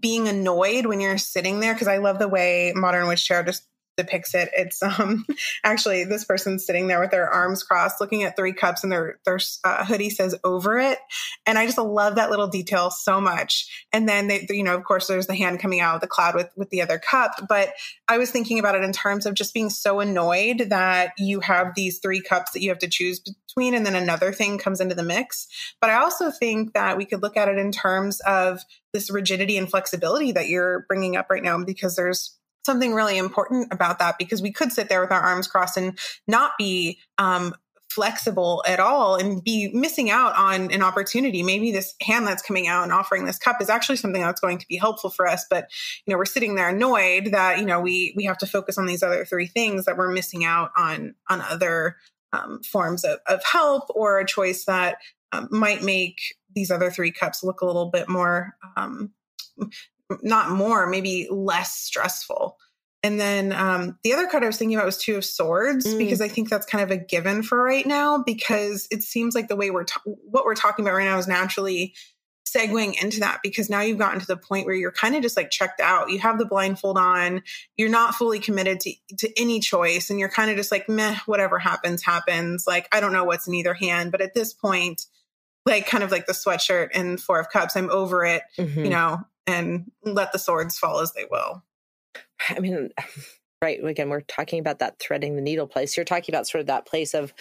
being 0.00 0.28
annoyed 0.28 0.86
when 0.86 1.00
you're 1.00 1.18
sitting 1.18 1.60
there 1.60 1.74
because 1.74 1.88
I 1.88 1.98
love 1.98 2.18
the 2.18 2.28
way 2.28 2.72
Modern 2.74 3.06
Witch 3.06 3.26
Tarot 3.26 3.44
just 3.44 3.64
depicts 3.98 4.34
it. 4.34 4.48
It's 4.56 4.82
um 4.98 5.26
actually 5.62 6.04
this 6.04 6.24
person 6.24 6.58
sitting 6.58 6.86
there 6.86 7.00
with 7.00 7.10
their 7.10 7.28
arms 7.28 7.62
crossed, 7.62 8.00
looking 8.00 8.22
at 8.22 8.36
three 8.36 8.54
cups, 8.54 8.82
and 8.82 8.90
their 8.90 9.18
their 9.26 9.38
uh, 9.64 9.84
hoodie 9.84 10.08
says 10.08 10.34
"over 10.42 10.78
it," 10.78 10.98
and 11.44 11.58
I 11.58 11.66
just 11.66 11.76
love 11.76 12.14
that 12.14 12.30
little 12.30 12.48
detail 12.48 12.90
so 12.90 13.20
much. 13.20 13.86
And 13.92 14.08
then 14.08 14.28
they, 14.28 14.46
you 14.48 14.62
know, 14.62 14.74
of 14.74 14.84
course, 14.84 15.06
there's 15.06 15.26
the 15.26 15.34
hand 15.34 15.60
coming 15.60 15.80
out 15.80 15.96
of 15.96 16.00
the 16.00 16.06
cloud 16.06 16.34
with 16.34 16.48
with 16.56 16.70
the 16.70 16.80
other 16.80 16.98
cup. 16.98 17.32
But 17.48 17.74
I 18.08 18.16
was 18.16 18.30
thinking 18.30 18.58
about 18.58 18.76
it 18.76 18.84
in 18.84 18.92
terms 18.92 19.26
of 19.26 19.34
just 19.34 19.52
being 19.52 19.68
so 19.68 20.00
annoyed 20.00 20.70
that 20.70 21.12
you 21.18 21.40
have 21.40 21.74
these 21.74 21.98
three 21.98 22.22
cups 22.22 22.52
that 22.52 22.62
you 22.62 22.70
have 22.70 22.78
to 22.78 22.88
choose 22.88 23.20
between, 23.20 23.74
and 23.74 23.84
then 23.84 23.96
another 23.96 24.32
thing 24.32 24.56
comes 24.58 24.80
into 24.80 24.94
the 24.94 25.02
mix. 25.02 25.48
But 25.80 25.90
I 25.90 25.94
also 25.94 26.30
think 26.30 26.72
that 26.74 26.96
we 26.96 27.04
could 27.04 27.22
look 27.22 27.36
at 27.36 27.48
it 27.48 27.58
in 27.58 27.72
terms 27.72 28.20
of 28.20 28.60
this 28.92 29.10
rigidity 29.10 29.58
and 29.58 29.68
flexibility 29.68 30.32
that 30.32 30.48
you're 30.48 30.86
bringing 30.88 31.16
up 31.16 31.26
right 31.28 31.42
now, 31.42 31.62
because 31.62 31.96
there's 31.96 32.37
something 32.68 32.92
really 32.92 33.16
important 33.16 33.72
about 33.72 33.98
that 33.98 34.18
because 34.18 34.42
we 34.42 34.52
could 34.52 34.70
sit 34.70 34.90
there 34.90 35.00
with 35.00 35.10
our 35.10 35.20
arms 35.20 35.48
crossed 35.48 35.78
and 35.78 35.98
not 36.26 36.52
be 36.58 36.98
um, 37.16 37.54
flexible 37.90 38.62
at 38.66 38.78
all 38.78 39.16
and 39.16 39.42
be 39.42 39.70
missing 39.72 40.10
out 40.10 40.36
on 40.36 40.70
an 40.70 40.82
opportunity. 40.82 41.42
Maybe 41.42 41.72
this 41.72 41.94
hand 42.02 42.26
that's 42.26 42.42
coming 42.42 42.68
out 42.68 42.84
and 42.84 42.92
offering 42.92 43.24
this 43.24 43.38
cup 43.38 43.62
is 43.62 43.70
actually 43.70 43.96
something 43.96 44.20
that's 44.20 44.42
going 44.42 44.58
to 44.58 44.66
be 44.68 44.76
helpful 44.76 45.08
for 45.08 45.26
us. 45.26 45.46
But, 45.48 45.68
you 46.04 46.12
know, 46.12 46.18
we're 46.18 46.26
sitting 46.26 46.54
there 46.54 46.68
annoyed 46.68 47.32
that, 47.32 47.58
you 47.58 47.64
know, 47.64 47.80
we, 47.80 48.12
we 48.14 48.24
have 48.24 48.38
to 48.38 48.46
focus 48.46 48.76
on 48.76 48.86
these 48.86 49.02
other 49.02 49.24
three 49.24 49.46
things 49.46 49.86
that 49.86 49.96
we're 49.96 50.12
missing 50.12 50.44
out 50.44 50.70
on, 50.76 51.14
on 51.30 51.40
other 51.40 51.96
um, 52.34 52.60
forms 52.62 53.04
of, 53.04 53.20
of 53.26 53.42
help 53.42 53.84
or 53.94 54.18
a 54.18 54.26
choice 54.26 54.66
that 54.66 54.98
um, 55.32 55.48
might 55.50 55.82
make 55.82 56.18
these 56.54 56.70
other 56.70 56.90
three 56.90 57.10
cups 57.10 57.42
look 57.42 57.62
a 57.62 57.66
little 57.66 57.90
bit 57.90 58.08
more 58.08 58.54
um, 58.76 59.12
not 60.22 60.50
more, 60.50 60.86
maybe 60.86 61.28
less 61.30 61.74
stressful. 61.74 62.56
And 63.02 63.20
then 63.20 63.52
um, 63.52 63.98
the 64.02 64.12
other 64.12 64.26
card 64.26 64.42
I 64.42 64.46
was 64.46 64.56
thinking 64.56 64.76
about 64.76 64.86
was 64.86 64.98
Two 64.98 65.16
of 65.16 65.24
Swords 65.24 65.86
mm. 65.86 65.98
because 65.98 66.20
I 66.20 66.28
think 66.28 66.50
that's 66.50 66.66
kind 66.66 66.82
of 66.82 66.90
a 66.90 66.96
given 66.96 67.42
for 67.42 67.62
right 67.62 67.86
now 67.86 68.18
because 68.18 68.88
it 68.90 69.02
seems 69.02 69.34
like 69.34 69.48
the 69.48 69.56
way 69.56 69.70
we're 69.70 69.84
ta- 69.84 70.02
what 70.04 70.44
we're 70.44 70.56
talking 70.56 70.84
about 70.84 70.94
right 70.94 71.04
now 71.04 71.18
is 71.18 71.28
naturally 71.28 71.94
segueing 72.48 73.00
into 73.00 73.20
that 73.20 73.40
because 73.42 73.70
now 73.70 73.80
you've 73.80 73.98
gotten 73.98 74.20
to 74.20 74.26
the 74.26 74.36
point 74.36 74.66
where 74.66 74.74
you're 74.74 74.92
kind 74.92 75.14
of 75.14 75.22
just 75.22 75.36
like 75.36 75.50
checked 75.50 75.80
out. 75.80 76.10
You 76.10 76.18
have 76.18 76.38
the 76.38 76.46
blindfold 76.46 76.98
on, 76.98 77.42
you're 77.76 77.90
not 77.90 78.14
fully 78.14 78.40
committed 78.40 78.80
to 78.80 78.92
to 79.18 79.40
any 79.40 79.60
choice, 79.60 80.10
and 80.10 80.18
you're 80.18 80.28
kind 80.28 80.50
of 80.50 80.56
just 80.56 80.72
like 80.72 80.88
meh, 80.88 81.18
whatever 81.26 81.58
happens 81.58 82.02
happens. 82.02 82.66
Like 82.66 82.88
I 82.92 83.00
don't 83.00 83.12
know 83.12 83.24
what's 83.24 83.46
in 83.46 83.54
either 83.54 83.74
hand, 83.74 84.10
but 84.10 84.20
at 84.20 84.34
this 84.34 84.52
point, 84.52 85.06
like 85.66 85.86
kind 85.86 86.02
of 86.02 86.10
like 86.10 86.26
the 86.26 86.32
sweatshirt 86.32 86.88
and 86.94 87.20
Four 87.20 87.38
of 87.38 87.50
Cups, 87.50 87.76
I'm 87.76 87.90
over 87.90 88.24
it. 88.24 88.42
Mm-hmm. 88.58 88.84
You 88.84 88.90
know, 88.90 89.20
and 89.48 89.90
let 90.02 90.32
the 90.32 90.38
swords 90.38 90.78
fall 90.78 91.00
as 91.00 91.12
they 91.12 91.26
will. 91.30 91.64
I 92.48 92.60
mean, 92.60 92.90
right. 93.62 93.82
Again, 93.82 94.08
we're 94.08 94.20
talking 94.20 94.60
about 94.60 94.78
that 94.80 94.98
threading 95.00 95.36
the 95.36 95.42
needle 95.42 95.66
place. 95.66 95.96
You're 95.96 96.04
talking 96.04 96.34
about 96.34 96.46
sort 96.46 96.60
of 96.60 96.66
that 96.68 96.86
place 96.86 97.14
of 97.14 97.32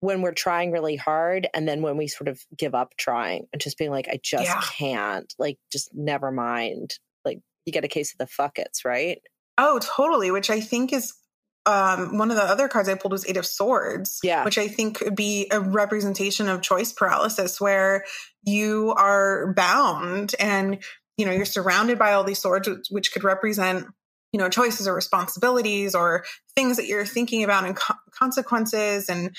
when 0.00 0.22
we're 0.22 0.32
trying 0.32 0.70
really 0.70 0.96
hard 0.96 1.48
and 1.54 1.66
then 1.66 1.82
when 1.82 1.96
we 1.96 2.06
sort 2.06 2.28
of 2.28 2.40
give 2.56 2.74
up 2.74 2.94
trying 2.96 3.46
and 3.52 3.60
just 3.60 3.78
being 3.78 3.90
like, 3.90 4.08
I 4.08 4.20
just 4.22 4.44
yeah. 4.44 4.60
can't, 4.60 5.32
like, 5.38 5.58
just 5.72 5.90
never 5.94 6.30
mind. 6.30 6.94
Like, 7.24 7.40
you 7.66 7.72
get 7.72 7.84
a 7.84 7.88
case 7.88 8.12
of 8.12 8.18
the 8.18 8.32
fuckets, 8.32 8.84
right? 8.84 9.18
Oh, 9.56 9.78
totally. 9.80 10.30
Which 10.30 10.50
I 10.50 10.60
think 10.60 10.92
is 10.92 11.14
um, 11.66 12.18
one 12.18 12.30
of 12.30 12.36
the 12.36 12.44
other 12.44 12.68
cards 12.68 12.88
I 12.88 12.94
pulled 12.94 13.12
was 13.12 13.26
Eight 13.26 13.36
of 13.36 13.46
Swords, 13.46 14.18
yeah. 14.22 14.44
which 14.44 14.58
I 14.58 14.68
think 14.68 14.98
could 14.98 15.16
be 15.16 15.48
a 15.50 15.60
representation 15.60 16.48
of 16.48 16.60
choice 16.60 16.92
paralysis, 16.92 17.60
where 17.60 18.04
you 18.42 18.92
are 18.96 19.54
bound 19.54 20.34
and 20.38 20.82
you 21.16 21.26
know 21.26 21.32
you're 21.32 21.44
surrounded 21.44 21.98
by 21.98 22.12
all 22.12 22.24
these 22.24 22.40
swords 22.40 22.68
which 22.90 23.12
could 23.12 23.24
represent 23.24 23.86
you 24.32 24.38
know 24.38 24.48
choices 24.48 24.88
or 24.88 24.94
responsibilities 24.94 25.94
or 25.94 26.24
things 26.56 26.76
that 26.76 26.86
you're 26.86 27.06
thinking 27.06 27.44
about 27.44 27.64
and 27.64 27.76
co- 27.76 27.94
consequences 28.10 29.08
and 29.08 29.36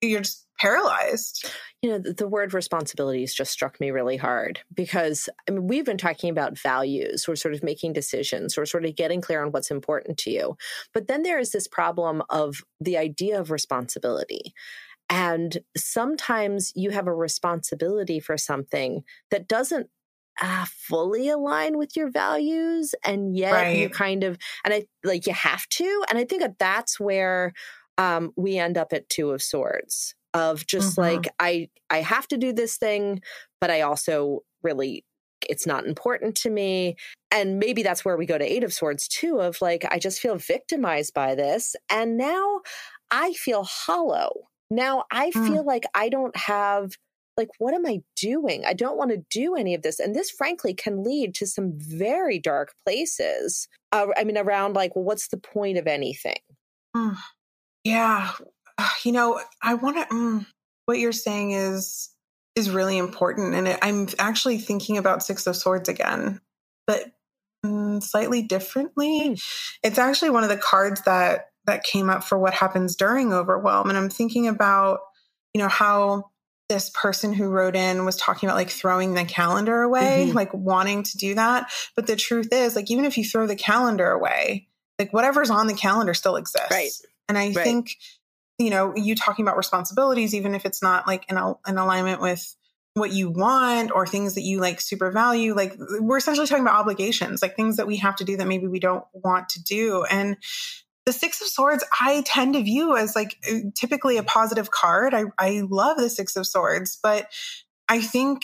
you're 0.00 0.20
just 0.20 0.46
paralyzed. 0.58 1.48
You 1.82 1.90
know, 1.90 1.98
the, 1.98 2.12
the, 2.12 2.28
word 2.28 2.52
responsibilities 2.52 3.32
just 3.32 3.52
struck 3.52 3.80
me 3.80 3.90
really 3.90 4.16
hard 4.16 4.60
because 4.74 5.28
I 5.48 5.52
mean, 5.52 5.68
we've 5.68 5.84
been 5.84 5.98
talking 5.98 6.30
about 6.30 6.58
values. 6.58 7.26
We're 7.26 7.36
sort 7.36 7.54
of 7.54 7.62
making 7.62 7.92
decisions. 7.92 8.56
We're 8.56 8.66
sort 8.66 8.84
of 8.84 8.96
getting 8.96 9.20
clear 9.20 9.44
on 9.44 9.52
what's 9.52 9.70
important 9.70 10.18
to 10.18 10.30
you. 10.30 10.56
But 10.92 11.06
then 11.06 11.22
there 11.22 11.38
is 11.38 11.52
this 11.52 11.68
problem 11.68 12.22
of 12.30 12.62
the 12.80 12.98
idea 12.98 13.40
of 13.40 13.50
responsibility. 13.50 14.52
And 15.10 15.58
sometimes 15.76 16.72
you 16.74 16.90
have 16.90 17.06
a 17.06 17.14
responsibility 17.14 18.20
for 18.20 18.36
something 18.36 19.04
that 19.30 19.48
doesn't 19.48 19.88
uh, 20.40 20.66
fully 20.68 21.28
align 21.28 21.78
with 21.78 21.96
your 21.96 22.10
values. 22.10 22.94
And 23.04 23.36
yet 23.36 23.52
right. 23.52 23.76
you 23.76 23.88
kind 23.88 24.24
of, 24.24 24.38
and 24.64 24.74
I 24.74 24.84
like 25.04 25.26
you 25.26 25.32
have 25.32 25.68
to. 25.68 26.04
And 26.08 26.18
I 26.18 26.24
think 26.24 26.42
that 26.42 26.58
that's 26.58 26.98
where 26.98 27.52
um, 27.96 28.32
we 28.36 28.58
end 28.58 28.78
up 28.78 28.92
at 28.92 29.08
Two 29.08 29.30
of 29.30 29.42
Swords 29.42 30.14
of 30.34 30.66
just 30.66 30.92
mm-hmm. 30.92 31.00
like 31.00 31.28
I 31.40 31.68
I 31.90 32.02
have 32.02 32.28
to 32.28 32.36
do 32.36 32.52
this 32.52 32.76
thing, 32.76 33.20
but 33.60 33.70
I 33.70 33.80
also 33.80 34.40
really 34.62 35.04
it's 35.48 35.66
not 35.66 35.86
important 35.86 36.34
to 36.36 36.50
me. 36.50 36.96
And 37.30 37.58
maybe 37.58 37.82
that's 37.82 38.04
where 38.04 38.16
we 38.16 38.26
go 38.26 38.38
to 38.38 38.44
Eight 38.44 38.64
of 38.64 38.72
Swords 38.72 39.06
too, 39.08 39.40
of 39.40 39.60
like, 39.60 39.84
I 39.90 39.98
just 39.98 40.20
feel 40.20 40.36
victimized 40.36 41.14
by 41.14 41.34
this. 41.34 41.76
And 41.90 42.16
now 42.16 42.60
I 43.10 43.32
feel 43.34 43.64
hollow. 43.64 44.48
Now 44.70 45.04
I 45.10 45.30
mm. 45.30 45.46
feel 45.46 45.64
like 45.64 45.84
I 45.94 46.08
don't 46.08 46.36
have, 46.36 46.92
like, 47.38 47.48
what 47.58 47.72
am 47.72 47.86
I 47.86 48.02
doing? 48.16 48.64
I 48.66 48.74
don't 48.74 48.98
want 48.98 49.12
to 49.12 49.24
do 49.30 49.54
any 49.54 49.74
of 49.74 49.82
this. 49.82 50.00
And 50.00 50.14
this, 50.14 50.30
frankly, 50.30 50.74
can 50.74 51.02
lead 51.02 51.34
to 51.36 51.46
some 51.46 51.72
very 51.76 52.38
dark 52.38 52.74
places. 52.84 53.68
Uh, 53.92 54.08
I 54.16 54.24
mean, 54.24 54.36
around 54.36 54.74
like, 54.74 54.94
well, 54.94 55.04
what's 55.04 55.28
the 55.28 55.38
point 55.38 55.78
of 55.78 55.86
anything? 55.86 56.40
Mm. 56.94 57.16
Yeah. 57.84 58.32
You 59.04 59.12
know, 59.12 59.40
I 59.62 59.74
want 59.74 59.96
to, 59.96 60.14
mm, 60.14 60.46
what 60.86 60.98
you're 60.98 61.12
saying 61.12 61.52
is, 61.52 62.10
is 62.56 62.70
really 62.70 62.98
important. 62.98 63.54
And 63.54 63.68
it, 63.68 63.78
I'm 63.82 64.08
actually 64.18 64.58
thinking 64.58 64.98
about 64.98 65.22
Six 65.22 65.46
of 65.46 65.56
Swords 65.56 65.88
again, 65.88 66.40
but 66.86 67.04
mm, 67.64 68.02
slightly 68.02 68.42
differently. 68.42 69.30
Mm. 69.30 69.42
It's 69.82 69.98
actually 69.98 70.30
one 70.30 70.42
of 70.42 70.48
the 70.48 70.56
cards 70.56 71.02
that, 71.02 71.46
that 71.66 71.84
came 71.84 72.10
up 72.10 72.24
for 72.24 72.38
what 72.38 72.54
happens 72.54 72.96
during 72.96 73.32
overwhelm. 73.32 73.88
And 73.88 73.98
I'm 73.98 74.10
thinking 74.10 74.48
about, 74.48 75.00
you 75.54 75.60
know, 75.60 75.68
how 75.68 76.30
this 76.68 76.90
person 76.90 77.32
who 77.32 77.48
wrote 77.48 77.74
in 77.74 78.04
was 78.04 78.16
talking 78.16 78.48
about 78.48 78.56
like 78.56 78.70
throwing 78.70 79.14
the 79.14 79.24
calendar 79.24 79.82
away, 79.82 80.26
mm-hmm. 80.26 80.36
like 80.36 80.52
wanting 80.52 81.02
to 81.02 81.16
do 81.16 81.34
that. 81.34 81.70
But 81.96 82.06
the 82.06 82.16
truth 82.16 82.48
is, 82.52 82.76
like, 82.76 82.90
even 82.90 83.04
if 83.04 83.16
you 83.16 83.24
throw 83.24 83.46
the 83.46 83.56
calendar 83.56 84.10
away, 84.10 84.68
like 84.98 85.12
whatever's 85.12 85.50
on 85.50 85.66
the 85.66 85.74
calendar 85.74 86.12
still 86.12 86.36
exists. 86.36 86.70
Right. 86.70 86.90
And 87.28 87.38
I 87.38 87.52
right. 87.52 87.56
think, 87.56 87.96
you 88.58 88.70
know, 88.70 88.94
you 88.96 89.14
talking 89.14 89.44
about 89.44 89.56
responsibilities, 89.56 90.34
even 90.34 90.54
if 90.54 90.66
it's 90.66 90.82
not 90.82 91.06
like 91.06 91.24
in, 91.30 91.36
a, 91.36 91.54
in 91.66 91.78
alignment 91.78 92.20
with 92.20 92.54
what 92.94 93.12
you 93.12 93.30
want 93.30 93.92
or 93.92 94.06
things 94.06 94.34
that 94.34 94.42
you 94.42 94.60
like 94.60 94.80
super 94.80 95.10
value, 95.10 95.54
like 95.54 95.74
we're 96.00 96.16
essentially 96.16 96.46
talking 96.46 96.64
about 96.64 96.80
obligations, 96.80 97.40
like 97.40 97.56
things 97.56 97.76
that 97.76 97.86
we 97.86 97.96
have 97.96 98.16
to 98.16 98.24
do 98.24 98.36
that 98.36 98.48
maybe 98.48 98.66
we 98.66 98.80
don't 98.80 99.04
want 99.12 99.50
to 99.50 99.62
do. 99.62 100.04
And 100.04 100.36
the 101.08 101.12
six 101.14 101.40
of 101.40 101.48
swords 101.48 101.82
i 102.02 102.20
tend 102.26 102.52
to 102.52 102.62
view 102.62 102.94
as 102.94 103.16
like 103.16 103.40
typically 103.74 104.18
a 104.18 104.22
positive 104.22 104.70
card 104.70 105.14
I, 105.14 105.24
I 105.38 105.62
love 105.66 105.96
the 105.96 106.10
six 106.10 106.36
of 106.36 106.46
swords 106.46 106.98
but 107.02 107.32
i 107.88 107.98
think 107.98 108.42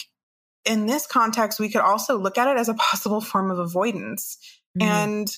in 0.65 0.87
this 0.87 1.07
context 1.07 1.61
we 1.61 1.69
could 1.69 1.83
also 1.83 2.17
look 2.17 2.39
at 2.39 2.49
it 2.49 2.59
as 2.59 2.71
a 2.71 2.75
possible 2.75 3.21
form 3.33 3.51
of 3.51 3.59
avoidance 3.59 4.39
mm. 4.81 4.83
and 4.83 5.29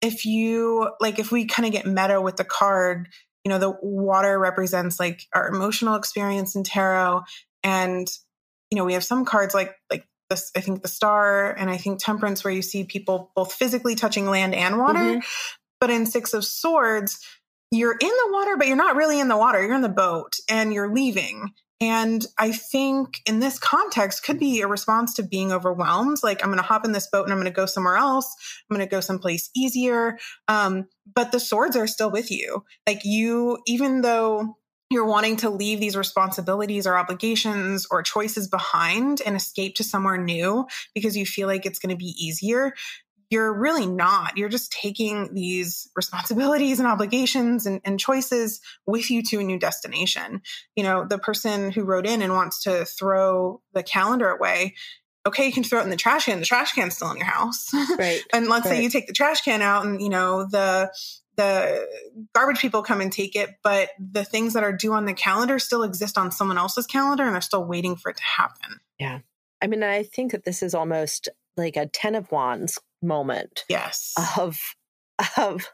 if 0.00 0.24
you 0.24 0.90
like 0.98 1.18
if 1.18 1.30
we 1.30 1.44
kind 1.44 1.66
of 1.66 1.72
get 1.72 1.84
meta 1.84 2.22
with 2.22 2.36
the 2.36 2.44
card 2.44 3.10
you 3.44 3.50
know 3.50 3.58
the 3.58 3.76
water 3.82 4.38
represents 4.38 4.98
like 4.98 5.26
our 5.34 5.48
emotional 5.48 5.96
experience 5.96 6.56
in 6.56 6.64
tarot 6.64 7.20
and 7.62 8.08
you 8.70 8.78
know 8.78 8.86
we 8.86 8.94
have 8.94 9.04
some 9.04 9.26
cards 9.26 9.52
like 9.52 9.74
like 9.90 10.06
this 10.30 10.50
i 10.56 10.60
think 10.60 10.80
the 10.80 10.88
star 10.88 11.52
and 11.52 11.68
i 11.68 11.76
think 11.76 12.02
temperance 12.02 12.42
where 12.42 12.54
you 12.54 12.62
see 12.62 12.82
people 12.82 13.30
both 13.36 13.52
physically 13.52 13.94
touching 13.94 14.24
land 14.24 14.54
and 14.54 14.78
water 14.78 15.00
mm-hmm. 15.00 15.20
But 15.82 15.90
in 15.90 16.06
six 16.06 16.32
of 16.32 16.44
swords 16.44 17.18
you're 17.72 17.96
in 18.00 18.08
the 18.08 18.28
water 18.30 18.56
but 18.56 18.68
you're 18.68 18.76
not 18.76 18.94
really 18.94 19.18
in 19.18 19.26
the 19.26 19.36
water 19.36 19.60
you're 19.60 19.74
in 19.74 19.82
the 19.82 19.88
boat 19.88 20.36
and 20.48 20.72
you're 20.72 20.94
leaving 20.94 21.50
and 21.80 22.24
I 22.38 22.52
think 22.52 23.20
in 23.26 23.40
this 23.40 23.58
context 23.58 24.22
could 24.22 24.38
be 24.38 24.60
a 24.60 24.68
response 24.68 25.14
to 25.14 25.24
being 25.24 25.50
overwhelmed. 25.50 26.18
Like, 26.22 26.40
I'm 26.40 26.50
going 26.50 26.62
to 26.62 26.64
hop 26.64 26.84
in 26.84 26.92
this 26.92 27.08
boat 27.08 27.24
and 27.24 27.32
I'm 27.32 27.40
going 27.40 27.52
to 27.52 27.56
go 27.56 27.66
somewhere 27.66 27.96
else. 27.96 28.32
I'm 28.70 28.76
going 28.76 28.86
to 28.86 28.90
go 28.90 29.00
someplace 29.00 29.50
easier. 29.56 30.16
Um, 30.46 30.86
but 31.12 31.32
the 31.32 31.40
swords 31.40 31.74
are 31.74 31.88
still 31.88 32.08
with 32.08 32.30
you. 32.30 32.62
Like, 32.86 33.00
you, 33.02 33.58
even 33.66 34.02
though 34.02 34.58
you're 34.92 35.06
wanting 35.06 35.38
to 35.38 35.50
leave 35.50 35.80
these 35.80 35.96
responsibilities 35.96 36.86
or 36.86 36.96
obligations 36.96 37.86
or 37.90 38.04
choices 38.04 38.46
behind 38.46 39.20
and 39.26 39.34
escape 39.34 39.74
to 39.76 39.84
somewhere 39.84 40.18
new 40.18 40.66
because 40.94 41.16
you 41.16 41.26
feel 41.26 41.48
like 41.48 41.66
it's 41.66 41.80
going 41.80 41.90
to 41.90 41.96
be 41.96 42.14
easier, 42.16 42.74
you're 43.32 43.52
really 43.52 43.86
not. 43.86 44.36
You're 44.36 44.50
just 44.50 44.70
taking 44.70 45.32
these 45.32 45.88
responsibilities 45.96 46.78
and 46.78 46.86
obligations 46.86 47.64
and, 47.64 47.80
and, 47.82 47.98
choices 47.98 48.60
with 48.86 49.10
you 49.10 49.22
to 49.22 49.40
a 49.40 49.42
new 49.42 49.58
destination. 49.58 50.42
You 50.76 50.82
know, 50.82 51.06
the 51.08 51.16
person 51.16 51.70
who 51.70 51.84
wrote 51.84 52.06
in 52.06 52.20
and 52.20 52.34
wants 52.34 52.64
to 52.64 52.84
throw 52.84 53.62
the 53.72 53.82
calendar 53.82 54.28
away. 54.28 54.74
Okay, 55.24 55.46
you 55.46 55.52
can 55.52 55.64
throw 55.64 55.80
it 55.80 55.84
in 55.84 55.88
the 55.88 55.96
trash 55.96 56.26
can. 56.26 56.40
The 56.40 56.44
trash 56.44 56.72
can's 56.72 56.94
still 56.94 57.10
in 57.10 57.16
your 57.16 57.26
house. 57.26 57.68
Right. 57.96 58.22
and 58.34 58.48
let's 58.48 58.66
right. 58.66 58.76
say 58.76 58.82
you 58.82 58.90
take 58.90 59.06
the 59.06 59.14
trash 59.14 59.40
can 59.40 59.62
out 59.62 59.86
and, 59.86 60.02
you 60.02 60.10
know, 60.10 60.46
the 60.46 60.92
the 61.38 61.88
garbage 62.34 62.60
people 62.60 62.82
come 62.82 63.00
and 63.00 63.10
take 63.10 63.34
it, 63.34 63.48
but 63.64 63.88
the 63.98 64.24
things 64.24 64.52
that 64.52 64.62
are 64.62 64.72
due 64.72 64.92
on 64.92 65.06
the 65.06 65.14
calendar 65.14 65.58
still 65.58 65.82
exist 65.82 66.18
on 66.18 66.30
someone 66.30 66.58
else's 66.58 66.86
calendar 66.86 67.24
and 67.24 67.32
they're 67.32 67.40
still 67.40 67.64
waiting 67.64 67.96
for 67.96 68.10
it 68.10 68.18
to 68.18 68.22
happen. 68.22 68.80
Yeah. 68.98 69.20
I 69.62 69.68
mean, 69.68 69.82
I 69.82 70.02
think 70.02 70.32
that 70.32 70.44
this 70.44 70.62
is 70.62 70.74
almost 70.74 71.30
like 71.56 71.78
a 71.78 71.86
10 71.86 72.14
of 72.14 72.30
wands 72.30 72.78
moment. 73.02 73.64
Yes. 73.68 74.14
Of 74.38 74.58
of 75.36 75.68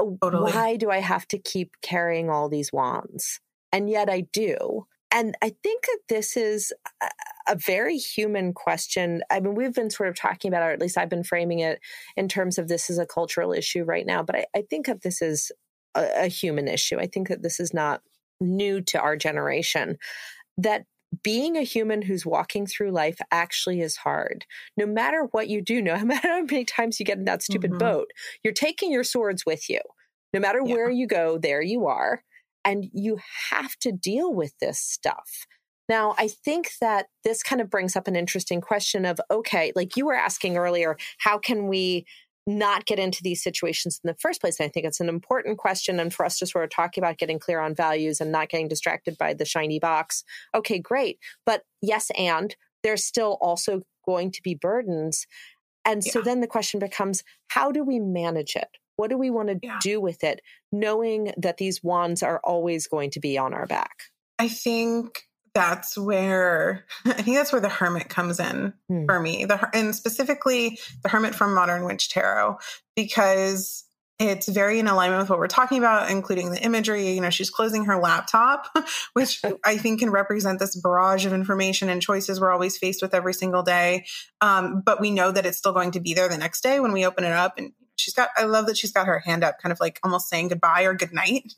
totally. 0.00 0.52
why 0.52 0.76
do 0.76 0.90
I 0.90 0.98
have 0.98 1.26
to 1.28 1.38
keep 1.38 1.72
carrying 1.82 2.30
all 2.30 2.48
these 2.48 2.72
wands? 2.72 3.40
And 3.72 3.88
yet 3.88 4.10
I 4.10 4.22
do. 4.32 4.86
And 5.14 5.36
I 5.42 5.54
think 5.62 5.84
that 5.84 5.98
this 6.08 6.36
is 6.36 6.72
a, 7.46 7.54
very 7.54 7.98
human 7.98 8.54
question. 8.54 9.22
I 9.30 9.40
mean, 9.40 9.54
we've 9.54 9.74
been 9.74 9.90
sort 9.90 10.08
of 10.08 10.16
talking 10.16 10.50
about 10.50 10.62
it, 10.62 10.66
or 10.66 10.70
at 10.70 10.80
least 10.80 10.96
I've 10.96 11.10
been 11.10 11.22
framing 11.22 11.58
it 11.58 11.80
in 12.16 12.28
terms 12.28 12.56
of 12.56 12.66
this 12.66 12.88
is 12.88 12.98
a 12.98 13.04
cultural 13.04 13.52
issue 13.52 13.84
right 13.84 14.06
now. 14.06 14.22
But 14.22 14.36
I, 14.36 14.46
I 14.56 14.62
think 14.62 14.86
that 14.86 15.02
this 15.02 15.20
is 15.20 15.52
a, 15.94 16.24
a 16.24 16.26
human 16.28 16.66
issue. 16.66 16.98
I 16.98 17.06
think 17.06 17.28
that 17.28 17.42
this 17.42 17.60
is 17.60 17.74
not 17.74 18.00
new 18.40 18.80
to 18.80 19.00
our 19.00 19.16
generation. 19.16 19.98
That 20.56 20.84
being 21.22 21.56
a 21.56 21.62
human 21.62 22.02
who's 22.02 22.24
walking 22.24 22.66
through 22.66 22.90
life 22.90 23.18
actually 23.30 23.80
is 23.80 23.96
hard. 23.96 24.46
No 24.76 24.86
matter 24.86 25.28
what 25.30 25.48
you 25.48 25.60
do, 25.60 25.82
no 25.82 25.96
matter 26.04 26.28
how 26.28 26.42
many 26.42 26.64
times 26.64 26.98
you 26.98 27.06
get 27.06 27.18
in 27.18 27.24
that 27.24 27.42
stupid 27.42 27.72
mm-hmm. 27.72 27.78
boat, 27.78 28.08
you're 28.42 28.54
taking 28.54 28.92
your 28.92 29.04
swords 29.04 29.44
with 29.44 29.68
you. 29.68 29.80
No 30.32 30.40
matter 30.40 30.60
yeah. 30.64 30.74
where 30.74 30.90
you 30.90 31.06
go, 31.06 31.38
there 31.38 31.62
you 31.62 31.86
are. 31.86 32.22
And 32.64 32.86
you 32.92 33.18
have 33.50 33.76
to 33.80 33.92
deal 33.92 34.32
with 34.32 34.54
this 34.60 34.78
stuff. 34.78 35.46
Now, 35.88 36.14
I 36.16 36.28
think 36.28 36.70
that 36.80 37.06
this 37.24 37.42
kind 37.42 37.60
of 37.60 37.68
brings 37.68 37.96
up 37.96 38.06
an 38.06 38.16
interesting 38.16 38.60
question 38.60 39.04
of 39.04 39.20
okay, 39.30 39.72
like 39.74 39.96
you 39.96 40.06
were 40.06 40.14
asking 40.14 40.56
earlier, 40.56 40.96
how 41.18 41.38
can 41.38 41.66
we 41.66 42.06
not 42.46 42.86
get 42.86 42.98
into 42.98 43.22
these 43.22 43.42
situations 43.42 44.00
in 44.02 44.08
the 44.08 44.16
first 44.20 44.40
place. 44.40 44.58
And 44.58 44.66
I 44.66 44.70
think 44.70 44.86
it's 44.86 45.00
an 45.00 45.08
important 45.08 45.58
question. 45.58 46.00
And 46.00 46.12
for 46.12 46.24
us 46.24 46.38
to 46.38 46.46
sort 46.46 46.64
of 46.64 46.70
talk 46.70 46.96
about 46.96 47.18
getting 47.18 47.38
clear 47.38 47.60
on 47.60 47.74
values 47.74 48.20
and 48.20 48.32
not 48.32 48.48
getting 48.48 48.68
distracted 48.68 49.16
by 49.16 49.34
the 49.34 49.44
shiny 49.44 49.78
box. 49.78 50.24
Okay, 50.54 50.78
great. 50.78 51.18
But 51.46 51.62
yes, 51.80 52.10
and 52.18 52.54
there's 52.82 53.04
still 53.04 53.38
also 53.40 53.82
going 54.04 54.32
to 54.32 54.42
be 54.42 54.54
burdens. 54.54 55.26
And 55.84 56.04
yeah. 56.04 56.12
so 56.12 56.20
then 56.20 56.40
the 56.40 56.46
question 56.46 56.80
becomes 56.80 57.22
how 57.48 57.70
do 57.70 57.84
we 57.84 58.00
manage 58.00 58.56
it? 58.56 58.68
What 58.96 59.10
do 59.10 59.18
we 59.18 59.30
want 59.30 59.48
to 59.48 59.58
yeah. 59.62 59.78
do 59.80 60.00
with 60.00 60.22
it, 60.22 60.40
knowing 60.70 61.32
that 61.36 61.56
these 61.56 61.82
wands 61.82 62.22
are 62.22 62.40
always 62.44 62.86
going 62.86 63.10
to 63.10 63.20
be 63.20 63.38
on 63.38 63.54
our 63.54 63.66
back? 63.66 63.96
I 64.38 64.48
think 64.48 65.22
that's 65.54 65.96
where 65.96 66.84
I 67.04 67.22
think 67.22 67.36
that's 67.36 67.52
where 67.52 67.60
the 67.60 67.68
hermit 67.68 68.08
comes 68.08 68.40
in 68.40 68.72
hmm. 68.88 69.06
for 69.06 69.20
me. 69.20 69.44
The 69.44 69.68
and 69.74 69.94
specifically 69.94 70.78
the 71.02 71.08
hermit 71.08 71.34
from 71.34 71.54
Modern 71.54 71.84
Witch 71.84 72.10
Tarot 72.10 72.58
because 72.96 73.84
it's 74.18 74.46
very 74.46 74.78
in 74.78 74.86
alignment 74.86 75.20
with 75.20 75.30
what 75.30 75.38
we're 75.38 75.48
talking 75.48 75.78
about, 75.78 76.10
including 76.10 76.50
the 76.50 76.62
imagery. 76.62 77.10
You 77.10 77.20
know, 77.20 77.30
she's 77.30 77.50
closing 77.50 77.86
her 77.86 78.00
laptop, 78.00 78.66
which 79.14 79.42
I 79.64 79.76
think 79.76 80.00
can 80.00 80.10
represent 80.10 80.58
this 80.58 80.76
barrage 80.76 81.26
of 81.26 81.32
information 81.32 81.88
and 81.88 82.00
choices 82.00 82.40
we're 82.40 82.52
always 82.52 82.78
faced 82.78 83.02
with 83.02 83.14
every 83.14 83.34
single 83.34 83.62
day. 83.62 84.06
Um, 84.40 84.82
but 84.84 85.00
we 85.00 85.10
know 85.10 85.32
that 85.32 85.46
it's 85.46 85.58
still 85.58 85.72
going 85.72 85.92
to 85.92 86.00
be 86.00 86.14
there 86.14 86.28
the 86.28 86.38
next 86.38 86.62
day 86.62 86.78
when 86.78 86.92
we 86.92 87.04
open 87.04 87.24
it 87.24 87.32
up. 87.32 87.58
And 87.58 87.72
she's 87.96 88.14
got, 88.14 88.28
I 88.36 88.44
love 88.44 88.66
that 88.66 88.76
she's 88.76 88.92
got 88.92 89.06
her 89.06 89.18
hand 89.18 89.42
up, 89.42 89.58
kind 89.60 89.72
of 89.72 89.80
like 89.80 89.98
almost 90.04 90.28
saying 90.28 90.48
goodbye 90.48 90.82
or 90.82 90.94
goodnight. 90.94 91.52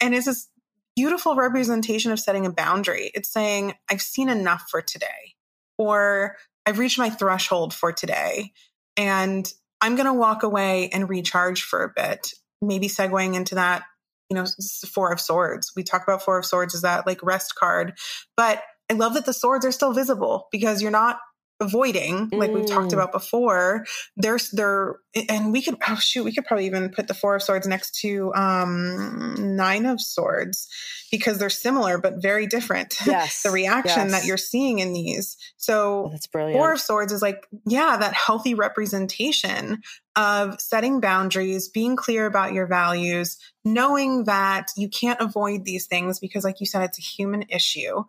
and 0.00 0.14
it's 0.14 0.26
just 0.26 0.50
beautiful 0.96 1.34
representation 1.34 2.12
of 2.12 2.20
setting 2.20 2.46
a 2.46 2.52
boundary. 2.52 3.10
It's 3.14 3.28
saying, 3.28 3.74
I've 3.90 4.02
seen 4.02 4.28
enough 4.28 4.64
for 4.70 4.80
today, 4.80 5.34
or 5.78 6.36
I've 6.66 6.78
reached 6.78 6.98
my 6.98 7.10
threshold 7.10 7.74
for 7.74 7.92
today, 7.92 8.52
and 8.96 9.52
I'm 9.80 9.96
going 9.96 10.06
to 10.06 10.12
walk 10.12 10.42
away 10.42 10.88
and 10.90 11.08
recharge 11.08 11.62
for 11.62 11.82
a 11.82 11.92
bit. 11.94 12.32
Maybe 12.62 12.88
segueing 12.88 13.34
into 13.34 13.56
that, 13.56 13.82
you 14.30 14.36
know, 14.36 14.46
Four 14.88 15.12
of 15.12 15.20
Swords. 15.20 15.72
We 15.76 15.82
talk 15.82 16.02
about 16.02 16.22
Four 16.22 16.38
of 16.38 16.46
Swords 16.46 16.74
as 16.74 16.82
that 16.82 17.06
like 17.06 17.22
rest 17.22 17.54
card, 17.54 17.98
but 18.36 18.62
I 18.90 18.94
love 18.94 19.14
that 19.14 19.26
the 19.26 19.32
swords 19.32 19.64
are 19.66 19.72
still 19.72 19.92
visible 19.92 20.48
because 20.52 20.80
you're 20.80 20.90
not 20.90 21.18
avoiding 21.60 22.28
like 22.32 22.50
we've 22.50 22.66
talked 22.66 22.90
mm. 22.90 22.94
about 22.94 23.12
before 23.12 23.84
there's 24.16 24.50
there 24.50 24.96
and 25.28 25.52
we 25.52 25.62
could 25.62 25.76
oh 25.88 25.94
shoot 25.96 26.24
we 26.24 26.32
could 26.32 26.44
probably 26.44 26.66
even 26.66 26.88
put 26.88 27.06
the 27.06 27.14
four 27.14 27.36
of 27.36 27.42
swords 27.42 27.66
next 27.66 27.94
to 28.00 28.34
um 28.34 29.56
nine 29.56 29.86
of 29.86 30.00
swords 30.00 30.68
because 31.14 31.38
they're 31.38 31.48
similar 31.48 31.96
but 31.98 32.20
very 32.20 32.46
different. 32.46 32.94
Yes. 33.14 33.42
The 33.42 33.50
reaction 33.50 34.08
yes. 34.08 34.10
that 34.10 34.24
you're 34.24 34.36
seeing 34.36 34.80
in 34.80 34.92
these. 34.92 35.36
So 35.56 36.06
oh, 36.06 36.08
that's 36.10 36.26
brilliant. 36.26 36.58
Four 36.58 36.72
of 36.72 36.80
swords 36.80 37.12
is 37.12 37.22
like 37.22 37.46
yeah 37.66 37.96
that 37.98 38.12
healthy 38.12 38.54
representation 38.54 39.82
of 40.16 40.60
setting 40.60 41.00
boundaries 41.00 41.68
being 41.68 41.94
clear 41.94 42.26
about 42.26 42.52
your 42.52 42.66
values 42.66 43.38
knowing 43.64 44.24
that 44.24 44.68
you 44.76 44.88
can't 44.88 45.20
avoid 45.20 45.64
these 45.64 45.86
things 45.86 46.18
because 46.18 46.44
like 46.44 46.60
you 46.60 46.66
said 46.66 46.82
it's 46.82 46.98
a 46.98 47.02
human 47.02 47.42
issue 47.48 48.02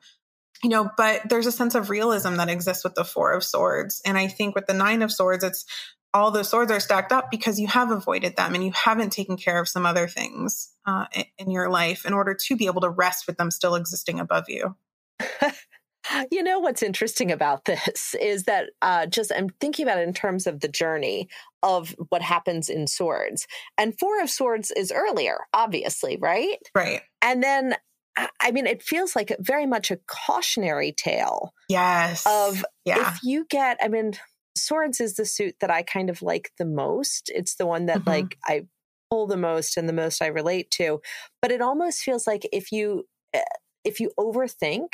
you 0.65 0.69
know, 0.69 0.89
but 0.97 1.21
there's 1.30 1.45
a 1.45 1.51
sense 1.51 1.75
of 1.75 1.91
realism 1.91 2.38
that 2.38 2.49
exists 2.49 2.84
with 2.84 2.95
the 2.95 3.06
Four 3.06 3.34
of 3.34 3.43
Swords. 3.43 4.01
And 4.04 4.17
I 4.17 4.25
think 4.28 4.56
with 4.56 4.65
the 4.65 4.73
Nine 4.73 5.04
of 5.04 5.12
Swords, 5.12 5.43
it's 5.43 5.63
all 6.12 6.32
the 6.32 6.43
swords 6.43 6.71
are 6.71 6.80
stacked 6.80 7.12
up 7.12 7.30
because 7.30 7.60
you 7.60 7.67
have 7.67 7.91
avoided 7.91 8.36
them 8.36 8.56
and 8.56 8.65
you 8.65 8.71
haven't 8.71 9.12
taken 9.12 9.38
care 9.38 9.62
of 9.62 9.69
some 9.69 9.86
other 9.86 10.08
things 10.08 10.71
uh, 10.88 11.06
in 11.38 11.51
your 11.51 11.69
life 11.69 12.04
in 12.04 12.13
order 12.13 12.34
to 12.47 12.56
be 12.56 12.65
able 12.65 12.82
to 12.82 12.89
rest 12.89 13.28
with 13.28 13.38
them 13.38 13.51
still 13.51 13.75
existing 13.75 14.19
above 14.19 14.45
you. 14.47 14.75
you 16.32 16.41
know 16.41 16.58
what's 16.58 16.82
interesting 16.82 17.32
about 17.32 17.65
this 17.65 18.15
is 18.19 18.45
that 18.45 18.71
uh, 18.82 19.06
just 19.06 19.32
I'm 19.32 19.49
thinking 19.62 19.86
about 19.86 19.99
it 19.99 20.08
in 20.08 20.15
terms 20.15 20.47
of 20.47 20.62
the 20.62 20.67
journey 20.67 21.30
of 21.62 21.95
what 22.10 22.23
happens 22.23 22.69
in 22.69 22.88
swords, 22.88 23.45
and 23.78 23.93
Four 23.99 24.19
of 24.19 24.32
Swords 24.32 24.71
is 24.71 24.91
earlier, 24.91 25.38
obviously, 25.54 26.17
right? 26.19 26.58
Right. 26.73 27.04
And 27.21 27.43
then 27.43 27.75
I 28.17 28.51
mean, 28.51 28.67
it 28.67 28.82
feels 28.82 29.15
like 29.15 29.36
very 29.39 29.65
much 29.65 29.91
a 29.91 29.99
cautionary 30.08 30.91
tale. 30.91 31.54
Yes. 31.67 32.25
Of 32.25 32.63
yeah. 32.86 33.12
if 33.12 33.19
you 33.23 33.45
get, 33.49 33.78
I 33.82 33.88
mean, 33.88 34.13
Swords 34.56 35.01
is 35.01 35.15
the 35.15 35.25
suit 35.25 35.56
that 35.60 35.69
I 35.69 35.84
kind 35.84 36.10
of 36.10 36.21
like 36.21 36.51
the 36.58 36.65
most. 36.65 37.30
It's 37.34 37.56
the 37.56 37.65
one 37.65 37.88
that 37.88 37.99
mm-hmm. 37.99 38.10
like 38.10 38.38
I 38.45 38.67
pull 39.10 39.28
the 39.28 39.38
most 39.38 39.78
and 39.78 39.88
the 39.89 39.93
most 39.93 40.21
I 40.21 40.28
relate 40.28 40.71
to. 40.71 41.01
But 41.41 41.51
it 41.51 41.62
almost 41.62 42.01
feels 42.01 42.25
like 42.25 42.47
if 42.54 42.71
you 42.71 43.06
eh, 43.34 43.41
if 43.84 43.99
you 43.99 44.12
overthink 44.17 44.88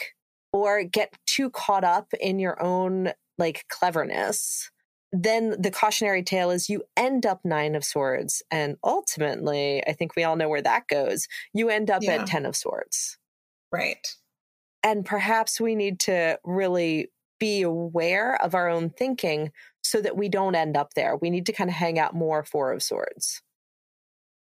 or 0.51 0.83
get 0.83 1.13
too 1.25 1.49
caught 1.49 1.83
up 1.83 2.13
in 2.19 2.39
your 2.39 2.61
own 2.61 3.11
like 3.37 3.65
cleverness, 3.69 4.69
then 5.11 5.61
the 5.61 5.71
cautionary 5.71 6.23
tale 6.23 6.51
is 6.51 6.69
you 6.69 6.83
end 6.95 7.25
up 7.25 7.41
nine 7.43 7.75
of 7.75 7.83
swords 7.83 8.41
and 8.49 8.77
ultimately 8.83 9.83
i 9.85 9.91
think 9.91 10.15
we 10.15 10.23
all 10.23 10.35
know 10.35 10.47
where 10.47 10.61
that 10.61 10.87
goes 10.87 11.27
you 11.53 11.69
end 11.69 11.89
up 11.89 12.01
yeah. 12.03 12.13
at 12.13 12.27
ten 12.27 12.45
of 12.45 12.55
swords. 12.55 13.17
Right. 13.71 14.07
And 14.83 15.05
perhaps 15.05 15.59
we 15.59 15.75
need 15.75 15.99
to 16.01 16.39
really 16.43 17.11
be 17.39 17.61
aware 17.61 18.41
of 18.41 18.55
our 18.55 18.69
own 18.69 18.89
thinking 18.89 19.51
so 19.83 20.01
that 20.01 20.15
we 20.15 20.29
don't 20.29 20.55
end 20.55 20.77
up 20.77 20.93
there. 20.93 21.15
We 21.15 21.29
need 21.29 21.45
to 21.47 21.53
kind 21.53 21.69
of 21.69 21.75
hang 21.75 21.97
out 21.97 22.13
more 22.13 22.43
four 22.43 22.71
of 22.71 22.83
swords. 22.83 23.41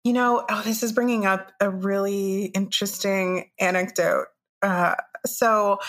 You 0.04 0.13
know 0.13 0.45
oh, 0.49 0.62
this 0.63 0.84
is 0.84 0.91
bringing 0.91 1.26
up 1.26 1.52
a 1.62 1.69
really 1.69 2.45
interesting 2.45 3.49
anecdote. 3.60 4.26
Uh, 4.62 4.95
so 5.26 5.80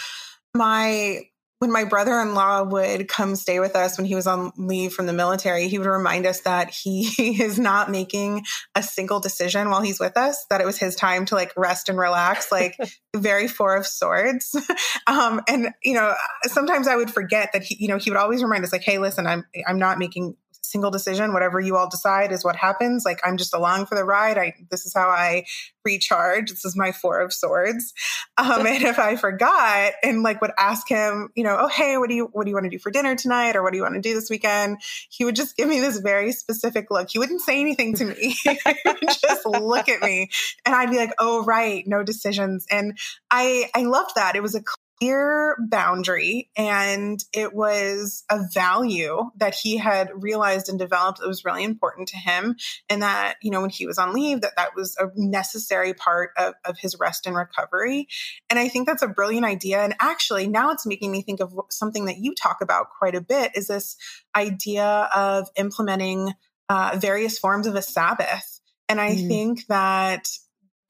my 0.55 1.23
when 1.65 1.73
my 1.73 1.85
brother-in-law 1.85 2.65
would 2.65 3.09
come 3.09 3.35
stay 3.37 3.59
with 3.59 3.75
us 3.75 3.97
when 3.97 4.07
he 4.07 4.15
was 4.15 4.27
on 4.27 4.53
leave 4.59 4.93
from 4.93 5.07
the 5.07 5.15
military, 5.15 5.69
he 5.69 5.79
would 5.79 5.87
remind 5.87 6.27
us 6.27 6.41
that 6.43 6.69
he 6.69 7.43
is 7.43 7.59
not 7.59 7.91
making 7.91 8.45
a 8.75 8.83
single 8.83 9.19
decision 9.19 9.71
while 9.71 9.81
he's 9.81 9.99
with 9.99 10.15
us, 10.19 10.45
that 10.51 10.61
it 10.61 10.67
was 10.67 10.77
his 10.77 10.95
time 10.95 11.25
to 11.25 11.35
like 11.35 11.55
rest 11.57 11.89
and 11.89 11.97
relax, 11.97 12.53
like 12.53 12.77
very 13.17 13.49
four 13.49 13.75
of 13.77 13.87
swords. 13.87 14.55
Um, 15.07 15.43
and 15.49 15.69
you 15.83 15.95
know, 15.95 16.15
sometimes 16.45 16.89
I 16.89 16.97
would 16.97 17.11
forget 17.11 17.51
that 17.53 17.63
he, 17.63 17.77
you 17.79 17.89
know, 17.89 17.99
he 17.99 18.11
would 18.11 18.17
always 18.17 18.43
remind 18.43 18.65
us 18.65 18.73
like, 18.73 18.83
Hey, 18.83 18.99
listen, 18.99 19.27
I'm, 19.27 19.45
I'm 19.67 19.79
not 19.79 19.99
making 19.99 20.37
single 20.65 20.91
decision. 20.91 21.33
Whatever 21.33 21.61
you 21.61 21.77
all 21.77 21.89
decide 21.89 22.33
is 22.33 22.45
what 22.45 22.57
happens. 22.57 23.05
Like 23.05 23.21
I'm 23.25 23.37
just 23.37 23.55
along 23.55 23.87
for 23.87 23.95
the 23.95 24.05
ride. 24.05 24.39
I 24.39 24.55
this 24.71 24.87
is 24.87 24.95
how 24.95 25.09
I 25.09 25.45
recharge. 25.85 26.51
This 26.51 26.65
is 26.65 26.77
my 26.77 26.93
four 26.93 27.21
of 27.21 27.33
swords. 27.33 27.93
Um, 28.37 28.67
and 28.67 28.83
if 28.83 28.99
I 28.99 29.17
forgot 29.17 29.93
and 30.03 30.23
like 30.23 30.41
would 30.41 30.53
ask 30.59 30.89
him, 30.89 31.31
you 31.35 31.45
know, 31.45 31.57
oh 31.61 31.69
hey, 31.69 31.99
what 31.99 32.09
do 32.09 32.15
you 32.15 32.29
what 32.33 32.45
do 32.45 32.51
you 32.51 32.57
want 32.57 32.65
to 32.65 32.71
do 32.71 32.79
for 32.79 32.91
dinner 32.91 33.15
tonight, 33.15 33.57
or 33.57 33.63
what 33.63 33.73
do 33.73 33.77
you 33.77 33.83
want 33.83 33.95
to 33.95 34.01
do 34.01 34.15
this 34.15 34.31
weekend? 34.31 34.79
He 35.09 35.25
would 35.25 35.37
just 35.37 35.57
give 35.57 35.69
me 35.69 35.81
this 35.81 35.99
very 35.99 36.33
specific 36.33 36.91
look. 36.91 37.11
He 37.11 37.19
wouldn't 37.19 37.43
say 37.43 37.61
anything 37.61 37.95
to 37.97 38.05
me. 38.07 38.35
just 39.21 39.47
look 39.47 39.89
at 39.89 40.03
me, 40.03 40.31
and 40.65 40.75
I'd 40.75 40.91
be 40.91 40.97
like, 40.97 41.13
oh 41.19 41.45
right, 41.45 41.87
no 41.87 42.03
decisions. 42.03 42.67
And 42.71 42.99
I 43.31 43.71
I 43.75 43.83
loved 43.83 44.13
that. 44.17 44.37
It 44.37 44.43
was 44.43 44.55
a 44.55 44.63
clear 44.99 45.57
boundary 45.69 46.51
and 46.57 47.25
it 47.33 47.53
was 47.55 48.25
a 48.31 48.41
value 48.53 49.31
that 49.37 49.55
he 49.55 49.77
had 49.77 50.11
realized 50.15 50.69
and 50.69 50.79
developed 50.79 51.19
that 51.19 51.29
was 51.29 51.45
really 51.45 51.65
important 51.65 52.09
to 52.09 52.17
him 52.17 52.57
and 52.89 53.03
that 53.03 53.35
you 53.43 53.51
know 53.51 53.61
when 53.61 53.71
he 53.71 53.87
was 53.87 53.99
on 53.99 54.13
leave 54.13 54.41
that 54.41 54.57
that 54.57 54.75
was 54.75 54.97
a 54.99 55.09
necessary 55.17 55.95
part 55.95 56.31
of, 56.37 56.55
of 56.65 56.79
his 56.79 56.97
rest 56.99 57.27
and 57.27 57.37
recovery. 57.37 58.07
And 58.51 58.59
i 58.59 58.69
think 58.69 58.87
that's 58.87 59.03
a 59.03 59.09
brilliant 59.09 59.47
idea. 59.47 59.81
And 59.81 59.95
actually 60.01 60.47
now 60.47 60.71
it's 60.71 60.87
making 60.87 61.11
me 61.11 61.23
think 61.23 61.41
of 61.41 61.53
something 61.71 62.07
that 62.07 62.19
you 62.19 62.35
talk 62.35 62.61
about 62.61 62.87
quite 62.99 63.15
a 63.15 63.21
bit 63.21 63.53
is 63.55 63.67
this 63.67 63.97
idea 64.37 65.09
of 65.15 65.49
implementing 65.57 66.33
uh, 66.69 66.97
various 66.99 67.39
forms 67.39 67.67
of 67.67 67.75
a 67.75 67.83
sabbath. 67.83 68.61
And 68.89 69.01
i 69.01 69.15
mm. 69.15 69.29
think 69.29 69.67
that 69.67 70.29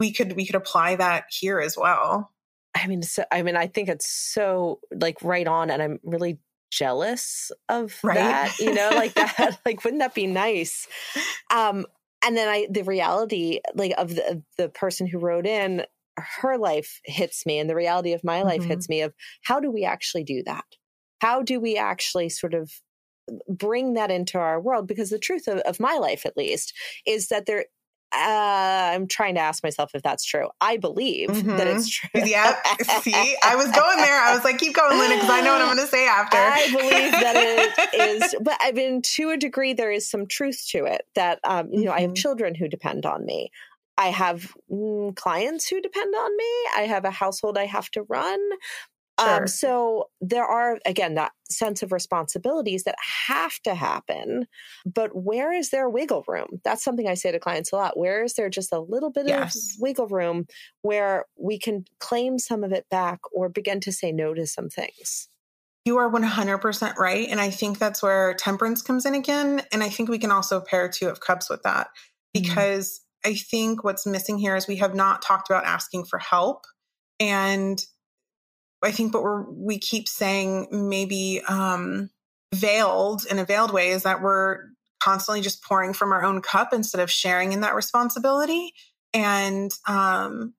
we 0.00 0.12
could 0.12 0.34
we 0.34 0.44
could 0.44 0.56
apply 0.56 0.96
that 0.96 1.24
here 1.30 1.60
as 1.60 1.76
well 1.76 2.33
I 2.74 2.86
mean, 2.86 3.02
so, 3.02 3.24
I 3.30 3.42
mean, 3.42 3.56
I 3.56 3.66
think 3.66 3.88
it's 3.88 4.08
so 4.08 4.80
like 4.92 5.18
right 5.22 5.46
on, 5.46 5.70
and 5.70 5.82
I'm 5.82 6.00
really 6.02 6.38
jealous 6.70 7.52
of 7.68 7.96
right? 8.02 8.16
that. 8.16 8.58
You 8.58 8.74
know, 8.74 8.90
like 8.94 9.14
that. 9.14 9.60
like, 9.64 9.84
wouldn't 9.84 10.00
that 10.00 10.14
be 10.14 10.26
nice? 10.26 10.86
Um, 11.54 11.86
and 12.24 12.36
then 12.36 12.48
I, 12.48 12.66
the 12.70 12.82
reality, 12.82 13.60
like 13.74 13.92
of 13.96 14.14
the 14.14 14.42
the 14.58 14.68
person 14.68 15.06
who 15.06 15.18
wrote 15.18 15.46
in, 15.46 15.84
her 16.16 16.58
life 16.58 17.00
hits 17.04 17.46
me, 17.46 17.58
and 17.58 17.68
the 17.68 17.76
reality 17.76 18.12
of 18.12 18.24
my 18.24 18.42
life 18.42 18.60
mm-hmm. 18.60 18.70
hits 18.70 18.88
me. 18.88 19.02
Of 19.02 19.14
how 19.42 19.60
do 19.60 19.70
we 19.70 19.84
actually 19.84 20.24
do 20.24 20.42
that? 20.46 20.64
How 21.20 21.42
do 21.42 21.60
we 21.60 21.76
actually 21.76 22.28
sort 22.28 22.54
of 22.54 22.70
bring 23.48 23.94
that 23.94 24.10
into 24.10 24.38
our 24.38 24.60
world 24.60 24.86
because 24.86 25.10
the 25.10 25.18
truth 25.18 25.48
of, 25.48 25.58
of, 25.60 25.80
my 25.80 25.96
life 25.96 26.26
at 26.26 26.36
least 26.36 26.74
is 27.06 27.28
that 27.28 27.46
there 27.46 27.64
uh, 28.16 28.94
I'm 28.94 29.06
trying 29.06 29.34
to 29.34 29.40
ask 29.40 29.62
myself 29.62 29.90
if 29.94 30.02
that's 30.02 30.24
true. 30.24 30.48
I 30.60 30.76
believe 30.76 31.30
mm-hmm. 31.30 31.56
that 31.56 31.66
it's 31.66 31.88
true. 31.88 32.08
Yeah. 32.24 32.56
See, 33.02 33.36
I 33.42 33.56
was 33.56 33.66
going 33.66 33.98
there. 33.98 34.20
I 34.20 34.34
was 34.34 34.44
like, 34.44 34.58
keep 34.58 34.74
going, 34.74 34.98
Linda, 34.98 35.16
because 35.16 35.30
I 35.30 35.40
know 35.40 35.52
what 35.52 35.60
I'm 35.60 35.76
going 35.76 35.86
to 35.86 35.90
say 35.90 36.06
after. 36.06 36.36
I 36.38 36.66
believe 36.70 37.12
that 37.12 37.36
it 37.92 38.00
is, 38.22 38.34
but 38.40 38.56
I 38.60 38.72
mean, 38.72 39.02
to 39.02 39.30
a 39.30 39.36
degree, 39.36 39.72
there 39.72 39.90
is 39.92 40.08
some 40.08 40.26
truth 40.26 40.64
to 40.70 40.84
it 40.84 41.02
that, 41.14 41.40
um, 41.44 41.70
you 41.70 41.84
know, 41.84 41.90
mm-hmm. 41.90 41.98
I 41.98 42.00
have 42.00 42.10
mm-hmm. 42.10 42.14
children 42.14 42.54
who 42.54 42.68
depend 42.68 43.04
on 43.04 43.24
me. 43.26 43.50
I 43.96 44.08
have 44.08 44.52
mm, 44.70 45.14
clients 45.14 45.68
who 45.68 45.80
depend 45.80 46.14
on 46.14 46.36
me. 46.36 46.52
I 46.76 46.86
have 46.88 47.04
a 47.04 47.10
household 47.10 47.56
I 47.56 47.66
have 47.66 47.90
to 47.90 48.02
run. 48.02 48.40
Um, 49.18 49.26
sure. 49.26 49.36
Um, 49.36 49.46
so 49.46 50.08
there 50.20 50.44
are, 50.44 50.78
again, 50.86 51.14
that 51.14 51.32
sense 51.50 51.82
of 51.82 51.92
responsibilities 51.92 52.84
that 52.84 52.96
have 53.28 53.58
to 53.64 53.74
happen. 53.74 54.46
But 54.84 55.14
where 55.14 55.52
is 55.52 55.70
there 55.70 55.88
wiggle 55.88 56.24
room? 56.26 56.60
That's 56.64 56.82
something 56.82 57.06
I 57.06 57.14
say 57.14 57.30
to 57.30 57.38
clients 57.38 57.72
a 57.72 57.76
lot. 57.76 57.98
Where 57.98 58.24
is 58.24 58.34
there 58.34 58.48
just 58.48 58.72
a 58.72 58.80
little 58.80 59.10
bit 59.10 59.28
yes. 59.28 59.54
of 59.54 59.80
wiggle 59.80 60.08
room 60.08 60.46
where 60.82 61.26
we 61.38 61.58
can 61.58 61.84
claim 62.00 62.38
some 62.38 62.64
of 62.64 62.72
it 62.72 62.88
back 62.90 63.20
or 63.32 63.48
begin 63.48 63.80
to 63.80 63.92
say 63.92 64.10
no 64.10 64.34
to 64.34 64.46
some 64.46 64.68
things? 64.68 65.28
You 65.84 65.98
are 65.98 66.10
100% 66.10 66.96
right. 66.96 67.28
And 67.28 67.40
I 67.40 67.50
think 67.50 67.78
that's 67.78 68.02
where 68.02 68.34
temperance 68.34 68.80
comes 68.80 69.04
in 69.04 69.14
again. 69.14 69.62
And 69.70 69.82
I 69.82 69.90
think 69.90 70.08
we 70.08 70.18
can 70.18 70.30
also 70.30 70.60
pair 70.60 70.88
two 70.88 71.08
of 71.08 71.20
cups 71.20 71.50
with 71.50 71.62
that 71.62 71.88
mm-hmm. 71.88 72.42
because 72.42 73.02
mm-hmm. 73.24 73.32
I 73.32 73.34
think 73.36 73.84
what's 73.84 74.06
missing 74.06 74.38
here 74.38 74.56
is 74.56 74.66
we 74.66 74.76
have 74.76 74.94
not 74.94 75.22
talked 75.22 75.50
about 75.50 75.64
asking 75.64 76.06
for 76.06 76.18
help. 76.18 76.64
And 77.20 77.78
I 78.84 78.92
think 78.92 79.14
what 79.14 79.22
we're, 79.22 79.42
we 79.50 79.78
keep 79.78 80.08
saying 80.08 80.68
maybe 80.70 81.42
um, 81.48 82.10
veiled 82.54 83.24
in 83.30 83.38
a 83.38 83.44
veiled 83.44 83.72
way 83.72 83.90
is 83.90 84.04
that 84.04 84.22
we're 84.22 84.66
constantly 85.00 85.42
just 85.42 85.62
pouring 85.62 85.92
from 85.92 86.12
our 86.12 86.24
own 86.24 86.40
cup 86.40 86.72
instead 86.72 87.00
of 87.00 87.10
sharing 87.10 87.52
in 87.52 87.60
that 87.60 87.74
responsibility. 87.74 88.72
And, 89.12 89.70
um, 89.86 90.54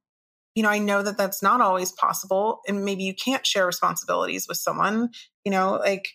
you 0.53 0.63
know, 0.63 0.69
I 0.69 0.79
know 0.79 1.01
that 1.01 1.17
that's 1.17 1.41
not 1.41 1.61
always 1.61 1.91
possible. 1.91 2.61
And 2.67 2.85
maybe 2.85 3.03
you 3.03 3.13
can't 3.13 3.45
share 3.45 3.65
responsibilities 3.65 4.47
with 4.47 4.57
someone, 4.57 5.09
you 5.43 5.51
know, 5.51 5.73
like 5.73 6.07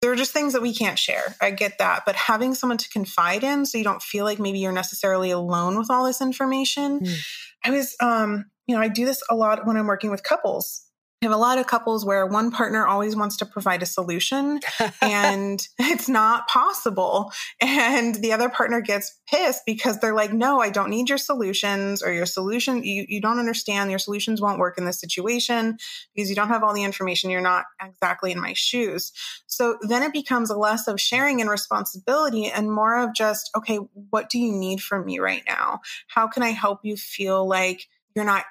there 0.00 0.12
are 0.12 0.16
just 0.16 0.32
things 0.32 0.52
that 0.52 0.62
we 0.62 0.74
can't 0.74 0.98
share. 0.98 1.34
I 1.40 1.50
get 1.50 1.78
that. 1.78 2.04
But 2.06 2.14
having 2.14 2.54
someone 2.54 2.78
to 2.78 2.88
confide 2.88 3.42
in 3.42 3.66
so 3.66 3.76
you 3.76 3.84
don't 3.84 4.02
feel 4.02 4.24
like 4.24 4.38
maybe 4.38 4.58
you're 4.58 4.72
necessarily 4.72 5.30
alone 5.30 5.78
with 5.78 5.90
all 5.90 6.04
this 6.04 6.20
information. 6.20 7.00
Mm. 7.00 7.26
I 7.64 7.70
was, 7.70 7.96
um, 8.00 8.46
you 8.66 8.76
know, 8.76 8.82
I 8.82 8.88
do 8.88 9.04
this 9.04 9.22
a 9.28 9.34
lot 9.34 9.66
when 9.66 9.76
I'm 9.76 9.86
working 9.86 10.10
with 10.10 10.22
couples 10.22 10.83
have 11.24 11.32
a 11.32 11.36
lot 11.36 11.58
of 11.58 11.66
couples 11.66 12.04
where 12.04 12.26
one 12.26 12.50
partner 12.50 12.86
always 12.86 13.16
wants 13.16 13.36
to 13.38 13.46
provide 13.46 13.82
a 13.82 13.86
solution 13.86 14.60
and 15.02 15.66
it's 15.78 16.08
not 16.08 16.48
possible. 16.48 17.32
And 17.60 18.14
the 18.14 18.32
other 18.32 18.48
partner 18.48 18.80
gets 18.80 19.18
pissed 19.28 19.62
because 19.66 19.98
they're 19.98 20.14
like, 20.14 20.32
no, 20.32 20.60
I 20.60 20.70
don't 20.70 20.90
need 20.90 21.08
your 21.08 21.18
solutions 21.18 22.02
or 22.02 22.12
your 22.12 22.26
solution. 22.26 22.84
You, 22.84 23.06
you 23.08 23.20
don't 23.20 23.38
understand. 23.38 23.90
Your 23.90 23.98
solutions 23.98 24.40
won't 24.40 24.58
work 24.58 24.78
in 24.78 24.84
this 24.84 25.00
situation 25.00 25.76
because 26.14 26.30
you 26.30 26.36
don't 26.36 26.48
have 26.48 26.62
all 26.62 26.74
the 26.74 26.84
information. 26.84 27.30
You're 27.30 27.40
not 27.40 27.64
exactly 27.82 28.32
in 28.32 28.40
my 28.40 28.52
shoes. 28.54 29.12
So 29.46 29.78
then 29.82 30.02
it 30.02 30.12
becomes 30.12 30.50
less 30.50 30.86
of 30.88 31.00
sharing 31.00 31.40
and 31.40 31.50
responsibility 31.50 32.46
and 32.46 32.70
more 32.70 32.98
of 32.98 33.14
just, 33.14 33.50
okay, 33.56 33.76
what 34.10 34.30
do 34.30 34.38
you 34.38 34.52
need 34.52 34.80
from 34.80 35.04
me 35.04 35.18
right 35.18 35.42
now? 35.46 35.80
How 36.08 36.28
can 36.28 36.42
I 36.42 36.50
help 36.50 36.80
you 36.84 36.96
feel 36.96 37.46
like 37.46 37.88
you're 38.14 38.24
not 38.24 38.44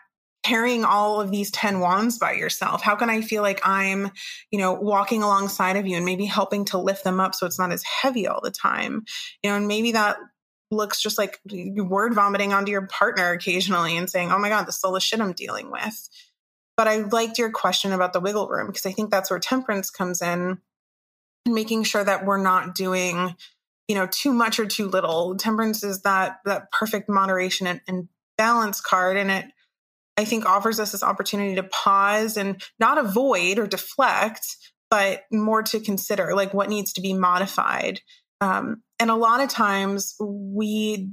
carrying 0.43 0.85
all 0.85 1.21
of 1.21 1.31
these 1.31 1.49
10 1.51 1.79
wands 1.79 2.19
by 2.19 2.33
yourself? 2.33 2.81
How 2.81 2.95
can 2.95 3.09
I 3.09 3.21
feel 3.21 3.41
like 3.41 3.61
I'm, 3.63 4.11
you 4.51 4.59
know, 4.59 4.73
walking 4.73 5.23
alongside 5.23 5.77
of 5.77 5.87
you 5.87 5.95
and 5.95 6.05
maybe 6.05 6.25
helping 6.25 6.65
to 6.65 6.77
lift 6.77 7.03
them 7.03 7.19
up 7.19 7.33
so 7.33 7.45
it's 7.45 7.59
not 7.59 7.71
as 7.71 7.83
heavy 7.83 8.27
all 8.27 8.41
the 8.41 8.51
time? 8.51 9.05
You 9.41 9.49
know, 9.49 9.55
and 9.55 9.67
maybe 9.67 9.93
that 9.93 10.17
looks 10.69 11.01
just 11.01 11.17
like 11.17 11.39
word 11.77 12.13
vomiting 12.13 12.53
onto 12.53 12.71
your 12.71 12.87
partner 12.87 13.31
occasionally 13.31 13.95
and 13.95 14.09
saying, 14.09 14.31
oh 14.31 14.39
my 14.39 14.49
God, 14.49 14.65
this 14.65 14.77
is 14.77 14.83
all 14.83 14.91
the 14.91 14.99
shit 14.99 15.21
I'm 15.21 15.33
dealing 15.33 15.71
with. 15.71 16.09
But 16.75 16.87
I 16.87 16.97
liked 16.97 17.37
your 17.37 17.51
question 17.51 17.93
about 17.93 18.13
the 18.13 18.19
wiggle 18.19 18.47
room 18.47 18.67
because 18.67 18.85
I 18.85 18.91
think 18.91 19.11
that's 19.11 19.29
where 19.29 19.39
temperance 19.39 19.89
comes 19.89 20.21
in 20.21 20.59
making 21.47 21.83
sure 21.83 22.03
that 22.03 22.25
we're 22.25 22.41
not 22.41 22.73
doing, 22.73 23.35
you 23.87 23.95
know, 23.95 24.07
too 24.07 24.33
much 24.33 24.59
or 24.59 24.65
too 24.65 24.87
little. 24.87 25.35
Temperance 25.35 25.83
is 25.83 26.01
that 26.01 26.39
that 26.45 26.71
perfect 26.71 27.09
moderation 27.09 27.67
and, 27.67 27.81
and 27.87 28.07
balance 28.37 28.81
card 28.81 29.17
and 29.17 29.29
it 29.29 29.45
I 30.17 30.25
think 30.25 30.45
offers 30.45 30.79
us 30.79 30.91
this 30.91 31.03
opportunity 31.03 31.55
to 31.55 31.63
pause 31.63 32.37
and 32.37 32.61
not 32.79 32.97
avoid 32.97 33.57
or 33.57 33.67
deflect, 33.67 34.45
but 34.89 35.23
more 35.31 35.63
to 35.63 35.79
consider 35.79 36.35
like 36.35 36.53
what 36.53 36.69
needs 36.69 36.93
to 36.93 37.01
be 37.01 37.13
modified. 37.13 37.99
Um, 38.41 38.83
and 38.99 39.09
a 39.09 39.15
lot 39.15 39.41
of 39.41 39.49
times 39.49 40.15
we 40.19 41.09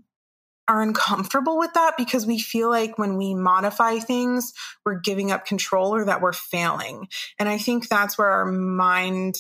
are 0.69 0.83
uncomfortable 0.83 1.59
with 1.59 1.73
that 1.75 1.97
because 1.97 2.27
we 2.27 2.39
feel 2.39 2.69
like 2.69 2.99
when 2.99 3.17
we 3.17 3.35
modify 3.35 3.99
things, 3.99 4.53
we're 4.85 5.01
giving 5.01 5.33
up 5.33 5.45
control 5.45 5.95
or 5.95 6.05
that 6.05 6.21
we're 6.21 6.33
failing. 6.33 7.09
And 7.39 7.49
I 7.49 7.59
think 7.59 7.89
that's 7.89 8.17
where 8.17 8.29
our 8.29 8.47
mind 8.47 9.37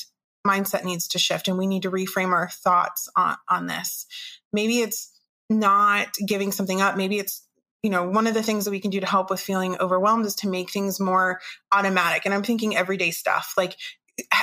mindset 0.46 0.84
needs 0.84 1.06
to 1.08 1.18
shift 1.18 1.48
and 1.48 1.58
we 1.58 1.66
need 1.66 1.82
to 1.82 1.90
reframe 1.90 2.32
our 2.32 2.48
thoughts 2.48 3.08
on, 3.16 3.36
on 3.48 3.66
this. 3.66 4.06
Maybe 4.52 4.80
it's 4.80 5.12
not 5.50 6.08
giving 6.26 6.50
something 6.50 6.80
up. 6.80 6.96
Maybe 6.96 7.18
it's 7.18 7.46
you 7.83 7.91
know, 7.91 8.09
one 8.09 8.26
of 8.26 8.35
the 8.35 8.43
things 8.43 8.64
that 8.64 8.70
we 8.70 8.81
can 8.81 8.91
do 8.91 9.01
to 9.01 9.07
help 9.07 9.31
with 9.31 9.41
feeling 9.41 9.78
overwhelmed 9.78 10.26
is 10.26 10.35
to 10.37 10.49
make 10.49 10.70
things 10.70 11.01
more 11.01 11.41
automatic. 11.72 12.26
And 12.26 12.35
I'm 12.35 12.43
thinking 12.43 12.76
everyday 12.76 13.11
stuff 13.11 13.55
like 13.57 13.76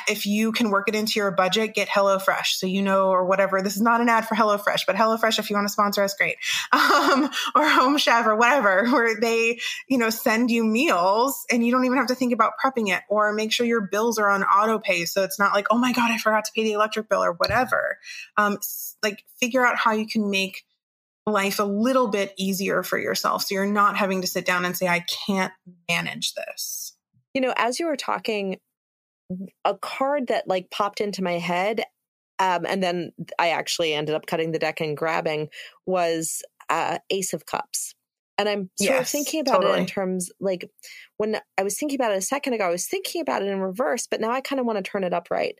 if 0.07 0.25
you 0.25 0.51
can 0.51 0.69
work 0.69 0.87
it 0.87 0.95
into 0.95 1.19
your 1.19 1.31
budget, 1.31 1.73
get 1.73 1.87
HelloFresh. 1.87 2.47
So 2.47 2.67
you 2.67 2.81
know, 2.81 3.09
or 3.09 3.25
whatever. 3.25 3.61
This 3.61 3.75
is 3.75 3.81
not 3.81 4.01
an 4.01 4.09
ad 4.09 4.27
for 4.27 4.35
HelloFresh, 4.35 4.81
but 4.87 4.95
HelloFresh, 4.95 5.39
if 5.39 5.49
you 5.49 5.55
want 5.55 5.67
to 5.67 5.71
sponsor 5.71 6.03
us, 6.03 6.15
great. 6.15 6.37
Um, 6.97 7.29
or 7.55 7.67
Home 7.67 7.97
Chef 7.97 8.25
or 8.25 8.35
whatever, 8.35 8.87
where 8.91 9.19
they, 9.19 9.59
you 9.87 9.97
know, 9.97 10.09
send 10.09 10.51
you 10.51 10.63
meals 10.63 11.45
and 11.51 11.65
you 11.65 11.71
don't 11.71 11.85
even 11.85 11.97
have 11.97 12.07
to 12.07 12.15
think 12.15 12.33
about 12.33 12.53
prepping 12.63 12.89
it 12.89 13.03
or 13.09 13.33
make 13.33 13.51
sure 13.51 13.65
your 13.65 13.81
bills 13.81 14.17
are 14.17 14.29
on 14.29 14.43
auto 14.43 14.79
pay. 14.79 15.05
So 15.05 15.23
it's 15.23 15.39
not 15.39 15.53
like, 15.53 15.67
oh 15.69 15.77
my 15.77 15.93
God, 15.93 16.11
I 16.11 16.17
forgot 16.17 16.45
to 16.45 16.51
pay 16.53 16.63
the 16.63 16.73
electric 16.73 17.09
bill 17.09 17.23
or 17.23 17.33
whatever. 17.33 17.97
Um, 18.35 18.57
like 19.03 19.23
figure 19.39 19.65
out 19.65 19.77
how 19.77 19.91
you 19.93 20.07
can 20.07 20.29
make 20.29 20.65
life 21.27 21.59
a 21.59 21.63
little 21.63 22.07
bit 22.07 22.33
easier 22.37 22.81
for 22.83 22.97
yourself. 22.97 23.43
So 23.43 23.55
you're 23.55 23.65
not 23.65 23.97
having 23.97 24.21
to 24.21 24.27
sit 24.27 24.45
down 24.45 24.65
and 24.65 24.75
say, 24.75 24.87
I 24.87 25.05
can't 25.27 25.53
manage 25.89 26.33
this. 26.33 26.95
You 27.33 27.41
know, 27.41 27.53
as 27.57 27.79
you 27.79 27.85
were 27.85 27.97
talking, 27.97 28.57
a 29.65 29.77
card 29.77 30.27
that 30.27 30.47
like 30.47 30.71
popped 30.71 31.01
into 31.01 31.21
my 31.21 31.33
head, 31.33 31.83
um, 32.39 32.65
and 32.65 32.81
then 32.81 33.11
I 33.37 33.49
actually 33.49 33.93
ended 33.93 34.15
up 34.15 34.25
cutting 34.25 34.51
the 34.51 34.59
deck 34.59 34.79
and 34.79 34.95
grabbing 34.95 35.49
was 35.85 36.41
uh, 36.69 36.99
Ace 37.09 37.33
of 37.33 37.45
Cups. 37.45 37.93
And 38.37 38.47
I'm 38.47 38.69
sort 38.79 38.91
yes, 38.91 39.01
of 39.01 39.07
thinking 39.09 39.41
about 39.41 39.61
totally. 39.61 39.79
it 39.79 39.81
in 39.81 39.85
terms 39.87 40.29
like 40.39 40.69
when 41.17 41.39
I 41.57 41.63
was 41.63 41.77
thinking 41.77 41.99
about 41.99 42.11
it 42.11 42.19
a 42.19 42.21
second 42.21 42.53
ago, 42.53 42.67
I 42.67 42.71
was 42.71 42.85
thinking 42.85 43.21
about 43.21 43.41
it 43.41 43.47
in 43.47 43.59
reverse, 43.59 44.07
but 44.09 44.21
now 44.21 44.31
I 44.31 44.41
kind 44.41 44.59
of 44.59 44.65
want 44.65 44.77
to 44.77 44.89
turn 44.89 45.03
it 45.03 45.13
upright. 45.13 45.57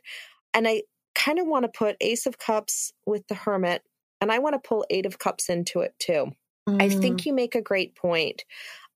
And 0.54 0.68
I 0.68 0.82
kind 1.16 1.40
of 1.40 1.48
want 1.48 1.64
to 1.64 1.76
put 1.76 1.96
Ace 2.00 2.24
of 2.26 2.38
Cups 2.38 2.92
with 3.04 3.26
the 3.26 3.34
Hermit 3.34 3.82
and 4.20 4.32
I 4.32 4.38
want 4.38 4.54
to 4.54 4.68
pull 4.68 4.84
Eight 4.90 5.06
of 5.06 5.18
Cups 5.18 5.48
into 5.48 5.80
it 5.80 5.94
too. 5.98 6.32
Mm. 6.68 6.82
I 6.82 6.88
think 6.88 7.20
mm. 7.20 7.26
you 7.26 7.34
make 7.34 7.54
a 7.54 7.62
great 7.62 7.94
point 7.94 8.44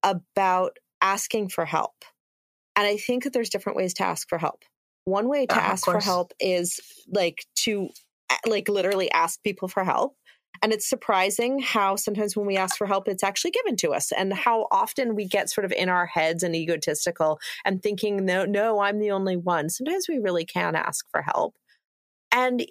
about 0.03 0.79
asking 1.01 1.49
for 1.49 1.65
help. 1.65 2.05
And 2.77 2.87
I 2.87 2.97
think 2.97 3.25
that 3.25 3.33
there's 3.33 3.51
different 3.51 3.77
ways 3.77 3.95
to 3.95 4.05
ask 4.05 4.29
for 4.29 4.39
help. 4.39 4.65
One 5.05 5.29
way 5.29 5.47
to 5.47 5.57
uh, 5.57 5.61
ask 5.61 5.85
for 5.85 6.01
help 6.01 6.33
is 6.41 6.81
like 7.09 7.45
to 7.57 7.91
like 8.47 8.69
literally 8.69 9.11
ask 9.11 9.43
people 9.43 9.69
for 9.69 9.85
help. 9.85 10.17
And 10.63 10.73
it's 10.73 10.89
surprising 10.89 11.59
how 11.59 11.97
sometimes 11.97 12.37
when 12.37 12.47
we 12.47 12.57
ask 12.57 12.77
for 12.77 12.87
help, 12.87 13.09
it's 13.09 13.25
actually 13.25 13.51
given 13.51 13.75
to 13.79 13.93
us, 13.95 14.13
and 14.13 14.33
how 14.33 14.69
often 14.71 15.17
we 15.17 15.27
get 15.27 15.51
sort 15.51 15.65
of 15.65 15.73
in 15.73 15.89
our 15.89 16.07
heads 16.07 16.45
and 16.45 16.55
egotistical 16.55 17.41
and 17.65 17.83
thinking, 17.83 18.25
no, 18.25 18.45
no, 18.45 18.79
I'm 18.81 19.01
the 19.01 19.11
only 19.11 19.37
one. 19.37 19.71
Sometimes 19.71 20.07
we 20.09 20.19
really 20.19 20.45
can 20.45 20.77
ask 20.77 21.05
for 21.11 21.23
help. 21.23 21.57
And 22.31 22.65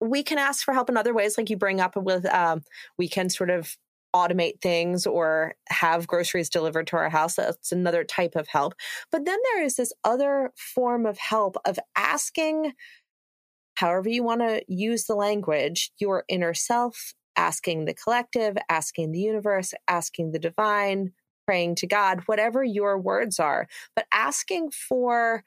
we 0.00 0.22
can 0.22 0.38
ask 0.38 0.64
for 0.64 0.74
help 0.74 0.88
in 0.88 0.96
other 0.96 1.14
ways, 1.14 1.38
like 1.38 1.50
you 1.50 1.56
bring 1.56 1.80
up 1.80 1.96
with, 1.96 2.26
um, 2.26 2.62
we 2.98 3.08
can 3.08 3.28
sort 3.30 3.50
of 3.50 3.76
automate 4.14 4.60
things 4.60 5.06
or 5.06 5.54
have 5.68 6.06
groceries 6.06 6.48
delivered 6.48 6.86
to 6.86 6.96
our 6.96 7.10
house. 7.10 7.34
That's 7.34 7.72
another 7.72 8.04
type 8.04 8.36
of 8.36 8.46
help. 8.48 8.74
But 9.10 9.24
then 9.24 9.38
there 9.52 9.64
is 9.64 9.76
this 9.76 9.92
other 10.04 10.52
form 10.56 11.04
of 11.04 11.18
help 11.18 11.56
of 11.64 11.78
asking, 11.96 12.72
however 13.74 14.08
you 14.08 14.22
want 14.22 14.40
to 14.40 14.62
use 14.68 15.04
the 15.04 15.16
language, 15.16 15.90
your 15.98 16.24
inner 16.28 16.54
self, 16.54 17.14
asking 17.36 17.86
the 17.86 17.94
collective, 17.94 18.56
asking 18.68 19.10
the 19.10 19.18
universe, 19.18 19.74
asking 19.88 20.30
the 20.30 20.38
divine, 20.38 21.12
praying 21.46 21.74
to 21.76 21.86
God, 21.86 22.20
whatever 22.26 22.62
your 22.62 22.98
words 22.98 23.40
are, 23.40 23.66
but 23.96 24.06
asking 24.12 24.70
for 24.70 25.42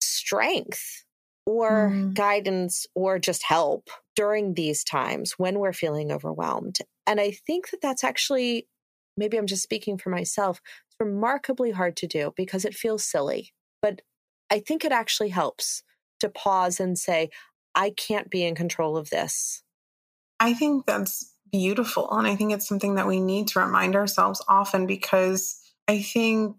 strength 0.00 1.04
or 1.46 1.90
mm. 1.92 2.14
guidance 2.14 2.86
or 2.94 3.18
just 3.18 3.42
help 3.42 3.88
during 4.14 4.54
these 4.54 4.84
times 4.84 5.32
when 5.38 5.58
we're 5.58 5.72
feeling 5.72 6.12
overwhelmed. 6.12 6.78
And 7.06 7.20
I 7.20 7.32
think 7.32 7.70
that 7.70 7.80
that's 7.80 8.04
actually, 8.04 8.68
maybe 9.16 9.36
I'm 9.36 9.46
just 9.46 9.62
speaking 9.62 9.98
for 9.98 10.10
myself, 10.10 10.60
it's 10.86 10.96
remarkably 11.00 11.72
hard 11.72 11.96
to 11.98 12.06
do 12.06 12.32
because 12.36 12.64
it 12.64 12.74
feels 12.74 13.04
silly. 13.04 13.52
But 13.80 14.02
I 14.50 14.60
think 14.60 14.84
it 14.84 14.92
actually 14.92 15.30
helps 15.30 15.82
to 16.20 16.28
pause 16.28 16.78
and 16.78 16.98
say, 16.98 17.30
I 17.74 17.90
can't 17.90 18.30
be 18.30 18.44
in 18.44 18.54
control 18.54 18.96
of 18.96 19.10
this. 19.10 19.62
I 20.38 20.54
think 20.54 20.86
that's 20.86 21.34
beautiful. 21.50 22.08
And 22.10 22.26
I 22.26 22.36
think 22.36 22.52
it's 22.52 22.68
something 22.68 22.94
that 22.96 23.06
we 23.06 23.20
need 23.20 23.48
to 23.48 23.60
remind 23.60 23.96
ourselves 23.96 24.42
often 24.48 24.86
because 24.86 25.58
I 25.88 26.00
think 26.00 26.56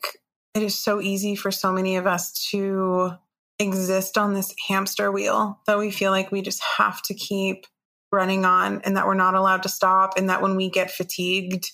it 0.53 0.63
is 0.63 0.77
so 0.77 1.01
easy 1.01 1.35
for 1.35 1.51
so 1.51 1.71
many 1.71 1.95
of 1.95 2.05
us 2.05 2.47
to 2.51 3.13
exist 3.59 4.17
on 4.17 4.33
this 4.33 4.53
hamster 4.67 5.11
wheel 5.11 5.59
that 5.67 5.77
we 5.77 5.91
feel 5.91 6.11
like 6.11 6.31
we 6.31 6.41
just 6.41 6.61
have 6.77 7.01
to 7.03 7.13
keep 7.13 7.65
running 8.11 8.45
on 8.45 8.81
and 8.83 8.97
that 8.97 9.07
we're 9.07 9.13
not 9.13 9.35
allowed 9.35 9.63
to 9.63 9.69
stop 9.69 10.17
and 10.17 10.29
that 10.29 10.41
when 10.41 10.55
we 10.55 10.69
get 10.69 10.91
fatigued 10.91 11.71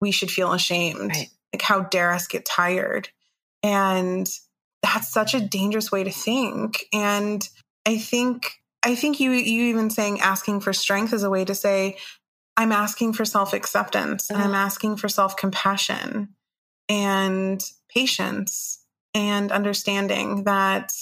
we 0.00 0.10
should 0.10 0.30
feel 0.30 0.52
ashamed 0.52 1.10
right. 1.10 1.28
like 1.52 1.62
how 1.62 1.80
dare 1.80 2.12
us 2.12 2.26
get 2.26 2.44
tired 2.44 3.08
and 3.62 4.30
that's 4.82 5.12
such 5.12 5.34
a 5.34 5.40
dangerous 5.40 5.90
way 5.90 6.04
to 6.04 6.10
think 6.10 6.84
and 6.92 7.48
i 7.86 7.96
think 7.96 8.60
i 8.82 8.94
think 8.94 9.20
you 9.20 9.30
you 9.30 9.64
even 9.64 9.90
saying 9.90 10.20
asking 10.20 10.60
for 10.60 10.72
strength 10.72 11.12
is 11.12 11.22
a 11.22 11.30
way 11.30 11.44
to 11.44 11.54
say 11.54 11.96
i'm 12.56 12.72
asking 12.72 13.12
for 13.12 13.24
self-acceptance 13.24 14.30
and 14.30 14.38
i'm 14.38 14.50
uh-huh. 14.50 14.64
asking 14.64 14.96
for 14.96 15.08
self-compassion 15.08 16.28
and 16.88 17.62
patience 17.88 18.84
and 19.14 19.52
understanding 19.52 20.44
that 20.44 20.92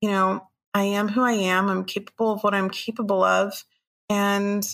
you 0.00 0.10
know, 0.10 0.48
I 0.74 0.84
am 0.84 1.08
who 1.08 1.22
I 1.22 1.32
am. 1.32 1.68
I'm 1.68 1.84
capable 1.84 2.32
of 2.32 2.44
what 2.44 2.54
I'm 2.54 2.70
capable 2.70 3.22
of. 3.22 3.64
And, 4.08 4.64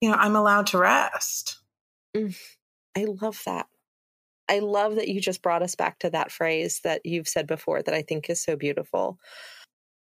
you 0.00 0.10
know, 0.10 0.16
I'm 0.16 0.36
allowed 0.36 0.68
to 0.68 0.78
rest. 0.78 1.58
Mm, 2.16 2.36
I 2.96 3.04
love 3.04 3.40
that. 3.46 3.66
I 4.48 4.60
love 4.60 4.94
that 4.96 5.08
you 5.08 5.20
just 5.20 5.42
brought 5.42 5.62
us 5.62 5.74
back 5.74 5.98
to 6.00 6.10
that 6.10 6.30
phrase 6.30 6.80
that 6.84 7.04
you've 7.04 7.28
said 7.28 7.46
before 7.46 7.82
that 7.82 7.94
I 7.94 8.02
think 8.02 8.30
is 8.30 8.40
so 8.40 8.56
beautiful. 8.56 9.18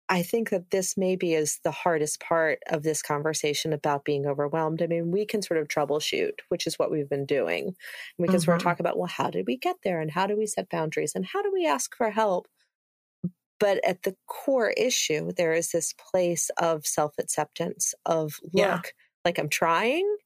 I 0.07 0.21
think 0.21 0.51
that 0.51 0.69
this 0.69 0.95
maybe 0.97 1.33
is 1.33 1.59
the 1.63 1.71
hardest 1.71 2.19
part 2.19 2.59
of 2.69 2.83
this 2.83 3.01
conversation 3.01 3.73
about 3.73 4.05
being 4.05 4.27
overwhelmed. 4.27 4.81
I 4.81 4.87
mean, 4.87 5.11
we 5.11 5.25
can 5.25 5.41
sort 5.41 5.59
of 5.59 5.67
troubleshoot, 5.67 6.39
which 6.49 6.67
is 6.67 6.77
what 6.77 6.91
we've 6.91 7.09
been 7.09 7.25
doing. 7.25 7.75
We 8.19 8.27
can 8.27 8.35
mm-hmm. 8.35 8.43
sort 8.43 8.57
of 8.57 8.63
talk 8.63 8.79
about, 8.79 8.97
well, 8.97 9.07
how 9.07 9.31
did 9.31 9.47
we 9.47 9.57
get 9.57 9.77
there? 9.83 9.99
And 9.99 10.11
how 10.11 10.27
do 10.27 10.37
we 10.37 10.45
set 10.45 10.69
boundaries? 10.69 11.13
And 11.15 11.25
how 11.25 11.41
do 11.41 11.51
we 11.51 11.65
ask 11.65 11.95
for 11.95 12.11
help? 12.11 12.47
But 13.59 13.83
at 13.83 14.03
the 14.03 14.15
core 14.27 14.71
issue, 14.71 15.31
there 15.35 15.53
is 15.53 15.71
this 15.71 15.93
place 15.93 16.51
of 16.61 16.85
self 16.85 17.13
acceptance 17.19 17.95
of, 18.05 18.39
look, 18.43 18.51
yeah. 18.53 18.81
like 19.23 19.39
I'm 19.39 19.49
trying 19.49 20.17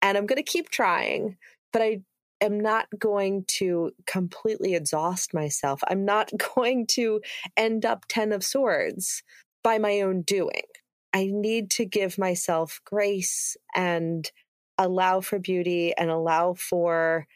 and 0.00 0.16
I'm 0.16 0.26
going 0.26 0.36
to 0.36 0.42
keep 0.42 0.68
trying, 0.68 1.38
but 1.72 1.82
I 1.82 2.02
am 2.40 2.60
not 2.60 2.86
going 2.98 3.44
to 3.46 3.92
completely 4.06 4.74
exhaust 4.74 5.34
myself. 5.34 5.80
I'm 5.88 6.04
not 6.04 6.30
going 6.54 6.86
to 6.88 7.20
end 7.56 7.84
up 7.84 8.04
10 8.08 8.32
of 8.32 8.44
swords 8.44 9.22
by 9.62 9.78
my 9.78 10.00
own 10.00 10.22
doing. 10.22 10.62
I 11.12 11.30
need 11.30 11.70
to 11.72 11.84
give 11.84 12.18
myself 12.18 12.80
grace 12.84 13.56
and 13.74 14.28
allow 14.78 15.20
for 15.20 15.38
beauty 15.38 15.94
and 15.96 16.10
allow 16.10 16.54
for 16.54 17.26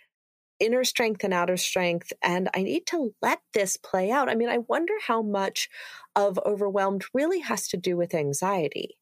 inner 0.60 0.82
strength 0.82 1.22
and 1.22 1.32
outer 1.32 1.56
strength. 1.56 2.12
And 2.22 2.48
I 2.54 2.64
need 2.64 2.86
to 2.88 3.14
let 3.22 3.40
this 3.54 3.76
play 3.76 4.10
out. 4.10 4.28
I 4.28 4.34
mean, 4.34 4.48
I 4.48 4.58
wonder 4.58 4.94
how 5.06 5.22
much 5.22 5.68
of 6.16 6.38
overwhelmed 6.44 7.04
really 7.14 7.40
has 7.40 7.68
to 7.68 7.76
do 7.76 7.96
with 7.96 8.14
anxiety 8.14 8.96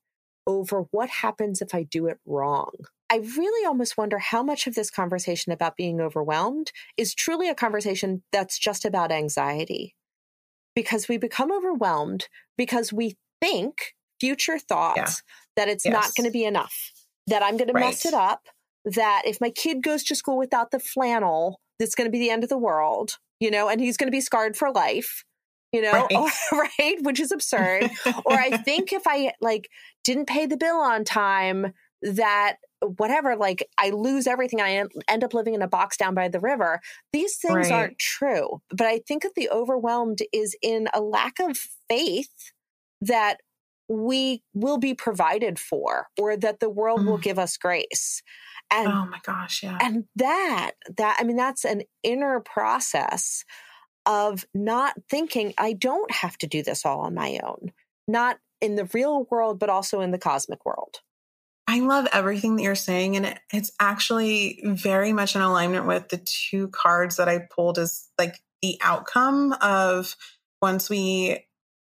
over 0.46 0.82
what 0.90 1.08
happens 1.08 1.62
if 1.62 1.74
I 1.74 1.82
do 1.82 2.06
it 2.06 2.18
wrong. 2.26 2.72
I 3.10 3.16
really 3.36 3.66
almost 3.66 3.96
wonder 3.96 4.18
how 4.18 4.42
much 4.42 4.66
of 4.66 4.74
this 4.74 4.90
conversation 4.90 5.52
about 5.52 5.76
being 5.76 6.00
overwhelmed 6.00 6.72
is 6.96 7.14
truly 7.14 7.48
a 7.48 7.54
conversation 7.54 8.22
that's 8.32 8.58
just 8.58 8.84
about 8.84 9.12
anxiety. 9.12 9.94
Because 10.74 11.08
we 11.08 11.16
become 11.16 11.52
overwhelmed 11.52 12.28
because 12.58 12.92
we 12.92 13.16
think 13.40 13.94
future 14.20 14.58
thoughts 14.58 14.98
yeah. 14.98 15.34
that 15.56 15.68
it's 15.68 15.84
yes. 15.84 15.92
not 15.92 16.14
going 16.16 16.28
to 16.28 16.32
be 16.32 16.44
enough, 16.44 16.92
that 17.28 17.42
I'm 17.42 17.56
going 17.56 17.70
right. 17.72 17.80
to 17.80 17.86
mess 17.86 18.04
it 18.04 18.14
up, 18.14 18.48
that 18.84 19.22
if 19.24 19.40
my 19.40 19.50
kid 19.50 19.82
goes 19.82 20.02
to 20.04 20.14
school 20.14 20.36
without 20.36 20.70
the 20.70 20.78
flannel, 20.78 21.60
that's 21.78 21.94
going 21.94 22.06
to 22.06 22.12
be 22.12 22.18
the 22.18 22.30
end 22.30 22.42
of 22.42 22.50
the 22.50 22.58
world, 22.58 23.18
you 23.40 23.50
know, 23.50 23.68
and 23.68 23.80
he's 23.80 23.96
going 23.96 24.08
to 24.08 24.16
be 24.16 24.20
scarred 24.20 24.56
for 24.56 24.70
life 24.70 25.24
you 25.72 25.82
know, 25.82 25.92
right, 26.10 26.12
or, 26.12 26.58
right? 26.78 26.96
which 27.02 27.20
is 27.20 27.32
absurd. 27.32 27.90
or 28.24 28.32
I 28.32 28.56
think 28.56 28.92
if 28.92 29.02
I 29.06 29.32
like 29.40 29.68
didn't 30.04 30.26
pay 30.26 30.46
the 30.46 30.56
bill 30.56 30.76
on 30.76 31.04
time, 31.04 31.72
that 32.02 32.56
whatever, 32.80 33.36
like 33.36 33.68
I 33.78 33.90
lose 33.90 34.26
everything. 34.26 34.60
I 34.60 34.84
end 35.08 35.24
up 35.24 35.34
living 35.34 35.54
in 35.54 35.62
a 35.62 35.68
box 35.68 35.96
down 35.96 36.14
by 36.14 36.28
the 36.28 36.40
river. 36.40 36.80
These 37.12 37.36
things 37.36 37.70
right. 37.70 37.72
aren't 37.72 37.98
true. 37.98 38.60
But 38.70 38.86
I 38.86 39.00
think 39.06 39.22
that 39.22 39.34
the 39.34 39.50
overwhelmed 39.50 40.20
is 40.32 40.56
in 40.62 40.88
a 40.94 41.00
lack 41.00 41.38
of 41.40 41.56
faith 41.88 42.52
that 43.00 43.40
we 43.88 44.42
will 44.52 44.78
be 44.78 44.94
provided 44.94 45.58
for 45.58 46.08
or 46.18 46.36
that 46.36 46.60
the 46.60 46.70
world 46.70 47.00
mm. 47.00 47.06
will 47.06 47.18
give 47.18 47.38
us 47.38 47.56
grace. 47.56 48.22
And 48.70 48.88
oh 48.88 49.06
my 49.06 49.20
gosh, 49.22 49.62
yeah. 49.62 49.78
And 49.80 50.04
that, 50.16 50.72
that, 50.96 51.16
I 51.20 51.24
mean, 51.24 51.36
that's 51.36 51.64
an 51.64 51.82
inner 52.02 52.40
process 52.40 53.44
of 54.06 54.44
not 54.54 54.94
thinking 55.08 55.54
I 55.56 55.72
don't 55.72 56.10
have 56.10 56.36
to 56.38 56.46
do 56.46 56.62
this 56.62 56.84
all 56.84 57.00
on 57.00 57.14
my 57.14 57.38
own, 57.44 57.72
not 58.08 58.38
in 58.60 58.74
the 58.74 58.86
real 58.86 59.26
world, 59.30 59.58
but 59.58 59.68
also 59.68 60.00
in 60.00 60.10
the 60.10 60.18
cosmic 60.18 60.64
world. 60.64 61.00
I 61.68 61.80
love 61.80 62.06
everything 62.12 62.56
that 62.56 62.62
you're 62.62 62.74
saying. 62.74 63.16
And 63.16 63.38
it's 63.52 63.72
actually 63.80 64.60
very 64.64 65.12
much 65.12 65.34
in 65.34 65.42
alignment 65.42 65.86
with 65.86 66.08
the 66.08 66.18
two 66.18 66.68
cards 66.68 67.16
that 67.16 67.28
I 67.28 67.40
pulled 67.50 67.78
as 67.78 68.08
like 68.18 68.40
the 68.62 68.78
outcome 68.82 69.54
of 69.60 70.16
once 70.62 70.88
we 70.88 71.44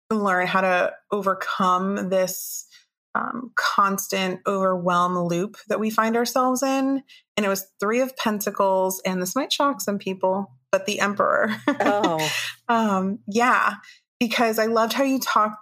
learn 0.09 0.47
how 0.47 0.61
to 0.61 0.93
overcome 1.11 2.09
this 2.09 2.65
um, 3.13 3.51
constant 3.55 4.41
overwhelm 4.47 5.17
loop 5.17 5.57
that 5.67 5.79
we 5.79 5.89
find 5.89 6.15
ourselves 6.15 6.63
in. 6.63 7.03
And 7.35 7.45
it 7.45 7.49
was 7.49 7.67
Three 7.79 7.99
of 8.01 8.15
Pentacles. 8.15 9.01
And 9.05 9.21
this 9.21 9.35
might 9.35 9.51
shock 9.51 9.81
some 9.81 9.97
people, 9.97 10.51
but 10.71 10.85
the 10.85 10.99
Emperor. 10.99 11.55
Oh. 11.67 12.31
um, 12.69 13.19
yeah. 13.27 13.75
Because 14.19 14.59
I 14.59 14.65
loved 14.65 14.93
how 14.93 15.03
you 15.03 15.19
talked 15.19 15.57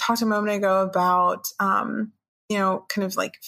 talked 0.00 0.22
a 0.22 0.26
moment 0.26 0.56
ago 0.56 0.82
about 0.82 1.44
um, 1.58 2.12
you 2.48 2.58
know, 2.58 2.84
kind 2.88 3.04
of 3.04 3.16
like 3.16 3.38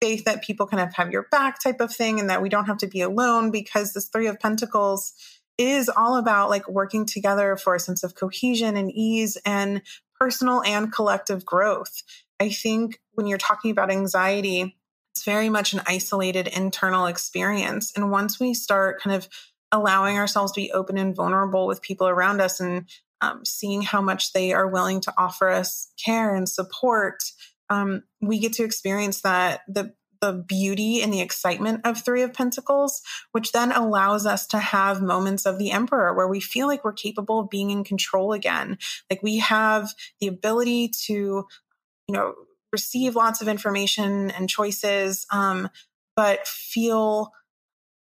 faith 0.00 0.24
that 0.24 0.42
people 0.42 0.66
kind 0.66 0.82
of 0.82 0.92
have 0.94 1.10
your 1.10 1.26
back 1.30 1.62
type 1.62 1.80
of 1.80 1.94
thing 1.94 2.20
and 2.20 2.28
that 2.28 2.42
we 2.42 2.48
don't 2.48 2.66
have 2.66 2.78
to 2.78 2.86
be 2.86 3.00
alone 3.00 3.50
because 3.50 3.92
this 3.92 4.08
three 4.08 4.26
of 4.26 4.38
pentacles 4.38 5.14
is 5.56 5.88
all 5.88 6.16
about 6.16 6.50
like 6.50 6.68
working 6.68 7.06
together 7.06 7.56
for 7.56 7.74
a 7.74 7.80
sense 7.80 8.02
of 8.02 8.14
cohesion 8.14 8.76
and 8.76 8.90
ease 8.92 9.38
and 9.46 9.82
personal 10.18 10.62
and 10.62 10.92
collective 10.92 11.44
growth. 11.44 12.02
I 12.40 12.50
think 12.50 13.00
when 13.12 13.26
you're 13.26 13.38
talking 13.38 13.70
about 13.70 13.90
anxiety, 13.90 14.76
it's 15.14 15.24
very 15.24 15.48
much 15.48 15.72
an 15.72 15.82
isolated 15.86 16.48
internal 16.48 17.06
experience. 17.06 17.92
And 17.94 18.10
once 18.10 18.40
we 18.40 18.52
start 18.52 19.00
kind 19.00 19.14
of 19.14 19.28
allowing 19.70 20.18
ourselves 20.18 20.52
to 20.52 20.60
be 20.60 20.72
open 20.72 20.98
and 20.98 21.14
vulnerable 21.14 21.66
with 21.66 21.82
people 21.82 22.08
around 22.08 22.40
us 22.40 22.60
and 22.60 22.88
um, 23.20 23.44
seeing 23.44 23.82
how 23.82 24.02
much 24.02 24.32
they 24.32 24.52
are 24.52 24.66
willing 24.66 25.00
to 25.00 25.14
offer 25.16 25.48
us 25.48 25.88
care 26.04 26.34
and 26.34 26.48
support, 26.48 27.22
um, 27.74 28.02
we 28.20 28.38
get 28.38 28.52
to 28.54 28.64
experience 28.64 29.22
that 29.22 29.60
the 29.68 29.94
the 30.20 30.32
beauty 30.32 31.02
and 31.02 31.12
the 31.12 31.20
excitement 31.20 31.82
of 31.84 32.02
Three 32.02 32.22
of 32.22 32.32
Pentacles, 32.32 33.02
which 33.32 33.52
then 33.52 33.72
allows 33.72 34.24
us 34.24 34.46
to 34.46 34.58
have 34.58 35.02
moments 35.02 35.44
of 35.44 35.58
the 35.58 35.70
Emperor 35.70 36.14
where 36.14 36.28
we 36.28 36.40
feel 36.40 36.66
like 36.66 36.82
we're 36.82 36.94
capable 36.94 37.40
of 37.40 37.50
being 37.50 37.70
in 37.70 37.84
control 37.84 38.32
again. 38.32 38.78
Like 39.10 39.22
we 39.22 39.38
have 39.38 39.92
the 40.20 40.28
ability 40.28 40.92
to, 41.06 41.12
you 41.12 41.46
know, 42.08 42.34
receive 42.72 43.16
lots 43.16 43.42
of 43.42 43.48
information 43.48 44.30
and 44.30 44.48
choices, 44.48 45.26
um, 45.30 45.68
but 46.16 46.46
feel 46.46 47.32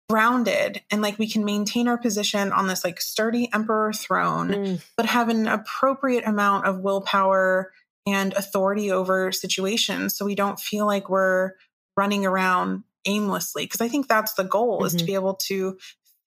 grounded 0.09 0.81
and 0.89 1.03
like 1.03 1.19
we 1.19 1.29
can 1.29 1.45
maintain 1.45 1.87
our 1.87 1.97
position 1.97 2.51
on 2.51 2.67
this 2.67 2.83
like 2.83 2.99
sturdy 2.99 3.49
emperor 3.53 3.93
throne, 3.93 4.49
mm. 4.49 4.83
but 4.97 5.05
have 5.05 5.29
an 5.29 5.47
appropriate 5.47 6.25
amount 6.27 6.65
of 6.65 6.79
willpower 6.79 7.71
and 8.11 8.33
authority 8.33 8.91
over 8.91 9.31
situations 9.31 10.15
so 10.15 10.25
we 10.25 10.35
don't 10.35 10.59
feel 10.59 10.85
like 10.85 11.09
we're 11.09 11.51
running 11.97 12.25
around 12.25 12.83
aimlessly 13.05 13.65
because 13.65 13.81
i 13.81 13.87
think 13.87 14.07
that's 14.07 14.33
the 14.33 14.43
goal 14.43 14.77
mm-hmm. 14.77 14.85
is 14.85 14.93
to 14.93 14.99
mm-hmm. 14.99 15.05
be 15.07 15.13
able 15.13 15.35
to 15.35 15.77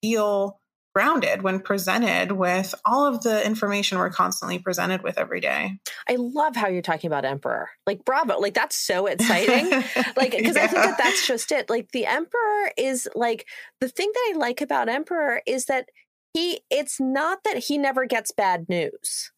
feel 0.02 0.58
grounded 0.94 1.42
when 1.42 1.60
presented 1.60 2.32
with 2.32 2.74
all 2.84 3.06
of 3.06 3.22
the 3.22 3.44
information 3.46 3.98
we're 3.98 4.10
constantly 4.10 4.58
presented 4.58 5.02
with 5.02 5.18
every 5.18 5.40
day. 5.40 5.78
I 6.08 6.16
love 6.16 6.54
how 6.54 6.68
you're 6.68 6.82
talking 6.82 7.08
about 7.08 7.24
emperor. 7.24 7.70
Like 7.86 8.04
bravo. 8.04 8.38
Like 8.38 8.54
that's 8.54 8.76
so 8.76 9.06
exciting. 9.06 9.70
like 10.16 10.32
cuz 10.32 10.56
yeah. 10.56 10.64
I 10.64 10.66
think 10.66 10.84
that 10.84 10.98
that's 10.98 11.26
just 11.26 11.50
it. 11.50 11.70
Like 11.70 11.92
the 11.92 12.06
emperor 12.06 12.72
is 12.76 13.08
like 13.14 13.46
the 13.80 13.88
thing 13.88 14.10
that 14.12 14.32
I 14.34 14.38
like 14.38 14.60
about 14.60 14.88
emperor 14.88 15.40
is 15.46 15.66
that 15.66 15.88
he 16.34 16.60
it's 16.70 17.00
not 17.00 17.44
that 17.44 17.58
he 17.58 17.78
never 17.78 18.04
gets 18.04 18.30
bad 18.30 18.68
news. 18.68 19.31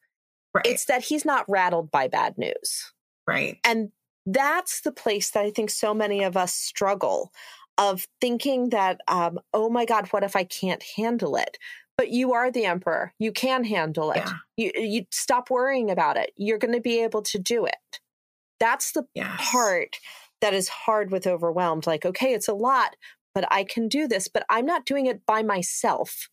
Right. 0.55 0.67
It's 0.67 0.85
that 0.85 1.05
he's 1.05 1.25
not 1.25 1.45
rattled 1.49 1.91
by 1.91 2.09
bad 2.09 2.39
news. 2.39 2.93
Right. 3.27 3.59
And 3.65 3.91
that's 4.25 4.83
the 4.83 4.93
place 4.93 5.31
that 5.31 5.45
I 5.45 5.51
think 5.51 5.71
so 5.71 5.93
many 5.93 6.23
of 6.23 6.37
us 6.37 6.55
struggle 6.55 7.33
of 7.77 8.07
thinking 8.21 8.71
that, 8.71 9.01
um, 9.09 9.41
oh 9.53 9.69
my 9.69 9.85
God, 9.85 10.07
what 10.09 10.23
if 10.23 10.37
I 10.37 10.45
can't 10.45 10.83
handle 10.97 11.37
it? 11.37 11.59
But 11.97 12.11
you 12.11 12.33
are 12.33 12.51
the 12.51 12.67
emperor. 12.67 13.13
You 13.19 13.33
can 13.33 13.65
handle 13.65 14.13
it. 14.13 14.23
Yeah. 14.25 14.33
You, 14.57 14.73
you 14.77 15.07
stop 15.11 15.51
worrying 15.51 15.91
about 15.91 16.17
it. 16.17 16.33
You're 16.37 16.59
going 16.59 16.75
to 16.75 16.81
be 16.81 17.03
able 17.03 17.23
to 17.23 17.39
do 17.39 17.67
it. 17.67 18.01
That's 18.61 18.93
the 18.93 19.05
yes. 19.15 19.31
part 19.51 19.97
that 20.41 20.55
is 20.55 20.69
hard 20.69 21.11
with 21.11 21.27
overwhelmed. 21.27 21.87
Like, 21.87 22.07
okay, 22.07 22.33
it's 22.33 22.49
a 22.49 22.55
lot, 22.55 22.97
but 23.35 23.47
I 23.51 23.65
can 23.65 23.89
do 23.89 24.07
this, 24.07 24.29
but 24.29 24.45
I'm 24.49 24.67
not 24.67 24.87
doing 24.87 25.07
it 25.07 25.27
by 25.27 25.43
myself. 25.43 26.29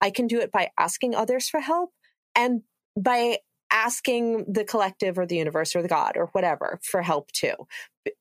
I 0.00 0.10
can 0.10 0.26
do 0.26 0.40
it 0.40 0.52
by 0.52 0.70
asking 0.78 1.14
others 1.14 1.48
for 1.48 1.60
help 1.60 1.92
and 2.34 2.62
by 2.98 3.38
asking 3.72 4.52
the 4.52 4.64
collective 4.64 5.18
or 5.18 5.26
the 5.26 5.36
universe 5.36 5.74
or 5.74 5.82
the 5.82 5.88
God 5.88 6.16
or 6.16 6.26
whatever 6.26 6.78
for 6.82 7.02
help 7.02 7.32
too, 7.32 7.54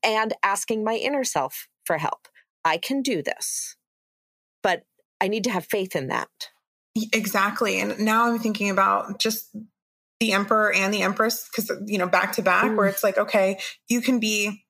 and 0.03 0.33
asking 0.43 0.83
my 0.83 0.95
inner 0.95 1.23
self 1.23 1.67
for 1.85 1.97
help. 1.97 2.27
I 2.63 2.77
can 2.77 3.01
do 3.01 3.21
this, 3.21 3.75
but 4.63 4.83
I 5.19 5.27
need 5.27 5.43
to 5.45 5.51
have 5.51 5.65
faith 5.65 5.95
in 5.95 6.07
that. 6.07 6.29
Exactly. 7.13 7.79
And 7.79 7.99
now 7.99 8.27
I'm 8.27 8.39
thinking 8.39 8.69
about 8.69 9.19
just 9.19 9.55
the 10.19 10.33
emperor 10.33 10.73
and 10.73 10.93
the 10.93 11.01
empress 11.01 11.49
because, 11.49 11.71
you 11.87 11.97
know, 11.97 12.07
back 12.07 12.33
to 12.33 12.41
back, 12.41 12.77
where 12.77 12.87
mm. 12.87 12.89
it's 12.89 13.03
like, 13.03 13.17
okay, 13.17 13.59
you 13.89 14.01
can 14.01 14.19
be 14.19 14.63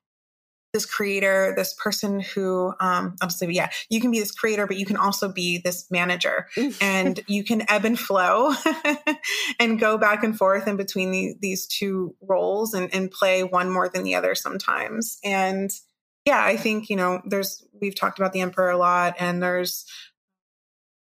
this 0.73 0.85
creator, 0.85 1.53
this 1.55 1.73
person 1.73 2.21
who, 2.21 2.73
um, 2.79 3.15
say, 3.29 3.47
yeah, 3.49 3.69
you 3.89 3.99
can 3.99 4.09
be 4.09 4.19
this 4.19 4.31
creator, 4.31 4.65
but 4.65 4.77
you 4.77 4.85
can 4.85 4.95
also 4.95 5.29
be 5.29 5.57
this 5.57 5.89
manager 5.91 6.47
and 6.79 7.19
you 7.27 7.43
can 7.43 7.69
ebb 7.69 7.83
and 7.83 7.99
flow 7.99 8.53
and 9.59 9.79
go 9.79 9.97
back 9.97 10.23
and 10.23 10.37
forth 10.37 10.67
in 10.67 10.77
between 10.77 11.11
the, 11.11 11.35
these 11.41 11.67
two 11.67 12.15
roles 12.21 12.73
and, 12.73 12.93
and 12.93 13.11
play 13.11 13.43
one 13.43 13.69
more 13.69 13.89
than 13.89 14.03
the 14.03 14.15
other 14.15 14.33
sometimes. 14.33 15.19
And 15.25 15.69
yeah, 16.25 16.43
I 16.43 16.55
think, 16.55 16.89
you 16.89 16.95
know, 16.95 17.21
there's, 17.25 17.65
we've 17.81 17.95
talked 17.95 18.19
about 18.19 18.31
the 18.31 18.41
emperor 18.41 18.69
a 18.69 18.77
lot 18.77 19.15
and 19.19 19.43
there's, 19.43 19.85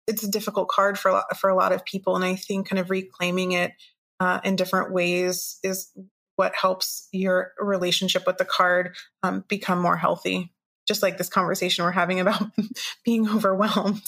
it's 0.07 0.23
a 0.23 0.29
difficult 0.29 0.67
card 0.67 0.99
for, 0.99 1.23
for 1.37 1.49
a 1.49 1.55
lot 1.55 1.71
of 1.71 1.85
people. 1.85 2.15
And 2.15 2.25
I 2.25 2.35
think 2.35 2.67
kind 2.67 2.79
of 2.79 2.89
reclaiming 2.89 3.53
it 3.53 3.71
uh, 4.19 4.41
in 4.43 4.55
different 4.55 4.91
ways 4.91 5.59
is 5.63 5.91
what 6.35 6.55
helps 6.55 7.07
your 7.11 7.53
relationship 7.59 8.25
with 8.27 8.37
the 8.37 8.45
card 8.45 8.95
um, 9.23 9.43
become 9.47 9.79
more 9.79 9.97
healthy. 9.97 10.51
Just 10.87 11.01
like 11.01 11.17
this 11.17 11.29
conversation 11.29 11.83
we're 11.83 11.91
having 11.91 12.19
about 12.19 12.51
being 13.05 13.27
overwhelmed. 13.27 14.05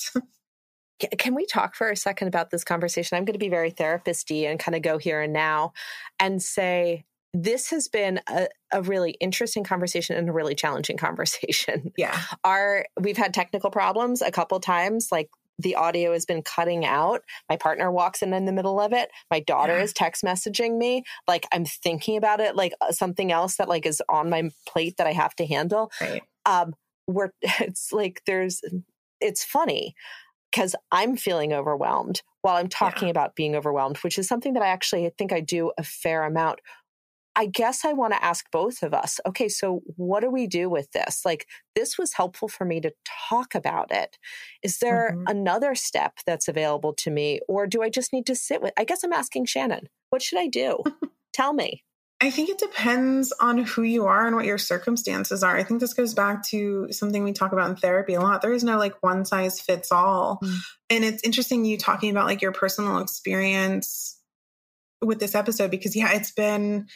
Can 1.17 1.35
we 1.35 1.45
talk 1.45 1.75
for 1.75 1.89
a 1.89 1.95
second 1.95 2.27
about 2.27 2.49
this 2.49 2.63
conversation? 2.63 3.17
I'm 3.17 3.25
going 3.25 3.33
to 3.33 3.39
be 3.39 3.49
very 3.49 3.71
therapisty 3.71 4.49
and 4.49 4.59
kind 4.59 4.75
of 4.75 4.81
go 4.81 4.97
here 4.97 5.21
and 5.21 5.33
now 5.33 5.73
and 6.19 6.41
say 6.41 7.05
this 7.33 7.69
has 7.69 7.87
been 7.87 8.19
a, 8.27 8.47
a, 8.71 8.81
really 8.81 9.11
interesting 9.11 9.63
conversation 9.63 10.15
and 10.15 10.29
a 10.29 10.31
really 10.31 10.55
challenging 10.55 10.97
conversation. 10.97 11.91
Yeah. 11.97 12.19
Our 12.43 12.85
we've 12.99 13.17
had 13.17 13.33
technical 13.33 13.69
problems 13.69 14.21
a 14.21 14.31
couple 14.31 14.59
times 14.59 15.09
like 15.11 15.29
the 15.59 15.75
audio 15.75 16.13
has 16.13 16.25
been 16.25 16.41
cutting 16.41 16.85
out. 16.85 17.23
My 17.49 17.57
partner 17.57 17.91
walks 17.91 18.21
in 18.21 18.33
in 18.33 18.45
the 18.45 18.51
middle 18.51 18.79
of 18.79 18.93
it. 18.93 19.09
My 19.31 19.39
daughter 19.39 19.77
yeah. 19.77 19.83
is 19.83 19.93
text 19.93 20.23
messaging 20.23 20.77
me. 20.77 21.03
Like 21.27 21.47
I'm 21.51 21.65
thinking 21.65 22.17
about 22.17 22.39
it, 22.39 22.55
like 22.55 22.73
uh, 22.81 22.91
something 22.91 23.31
else 23.31 23.57
that 23.57 23.69
like 23.69 23.85
is 23.85 24.01
on 24.09 24.29
my 24.29 24.49
plate 24.67 24.97
that 24.97 25.07
I 25.07 25.13
have 25.13 25.35
to 25.35 25.45
handle. 25.45 25.91
Right. 25.99 26.23
Um, 26.45 26.75
where 27.05 27.33
it's 27.41 27.91
like 27.91 28.21
there's, 28.25 28.61
it's 29.19 29.43
funny 29.43 29.95
because 30.51 30.75
I'm 30.91 31.17
feeling 31.17 31.53
overwhelmed 31.53 32.21
while 32.41 32.55
I'm 32.55 32.69
talking 32.69 33.07
yeah. 33.07 33.11
about 33.11 33.35
being 33.35 33.55
overwhelmed, 33.55 33.97
which 33.97 34.17
is 34.17 34.27
something 34.27 34.53
that 34.53 34.63
I 34.63 34.67
actually 34.67 35.11
think 35.17 35.33
I 35.33 35.41
do 35.41 35.71
a 35.77 35.83
fair 35.83 36.23
amount. 36.23 36.59
I 37.37 37.45
guess 37.45 37.85
I 37.85 37.93
want 37.93 38.13
to 38.13 38.23
ask 38.23 38.49
both 38.51 38.81
of 38.81 38.95
us 38.95 39.19
okay, 39.27 39.47
so 39.47 39.81
what 39.95 40.21
do 40.21 40.31
we 40.31 40.47
do 40.47 40.71
with 40.71 40.91
this? 40.91 41.21
Like, 41.23 41.45
this 41.75 41.95
was 41.95 42.13
helpful 42.13 42.47
for 42.47 42.65
me 42.65 42.81
to 42.81 42.91
talk 43.29 43.53
about 43.53 43.91
it. 43.91 44.17
Is 44.63 44.79
there 44.79 45.11
mm-hmm. 45.13 45.27
another 45.27 45.75
step 45.75 46.13
that's 46.25 46.47
available 46.47 46.93
to 46.95 47.11
me, 47.11 47.39
or 47.47 47.67
do 47.67 47.83
I 47.83 47.89
just 47.89 48.11
need 48.11 48.25
to 48.25 48.35
sit 48.35 48.59
with? 48.61 48.73
I 48.75 48.85
guess 48.85 49.03
I'm 49.03 49.13
asking 49.13 49.45
Shannon, 49.45 49.87
what 50.09 50.23
should 50.23 50.39
I 50.39 50.47
do? 50.47 50.83
Tell 51.33 51.53
me. 51.53 51.83
I 52.19 52.31
think 52.31 52.49
it 52.49 52.57
depends 52.57 53.31
on 53.33 53.59
who 53.59 53.83
you 53.83 54.05
are 54.07 54.25
and 54.25 54.35
what 54.35 54.45
your 54.45 54.57
circumstances 54.57 55.43
are. 55.43 55.55
I 55.55 55.63
think 55.63 55.79
this 55.79 55.93
goes 55.93 56.15
back 56.15 56.41
to 56.47 56.91
something 56.91 57.23
we 57.23 57.33
talk 57.33 57.51
about 57.51 57.69
in 57.69 57.75
therapy 57.75 58.15
a 58.15 58.19
lot. 58.19 58.41
There 58.41 58.53
is 58.53 58.63
no 58.63 58.79
like 58.79 58.95
one 59.03 59.23
size 59.23 59.61
fits 59.61 59.91
all. 59.91 60.39
Mm. 60.43 60.57
And 60.89 61.03
it's 61.05 61.23
interesting 61.23 61.63
you 61.63 61.77
talking 61.77 62.09
about 62.09 62.25
like 62.25 62.41
your 62.41 62.53
personal 62.53 62.97
experience 62.97 64.19
with 64.99 65.19
this 65.19 65.35
episode 65.35 65.69
because 65.69 65.95
yeah, 65.95 66.13
it's 66.13 66.31
been 66.31 66.87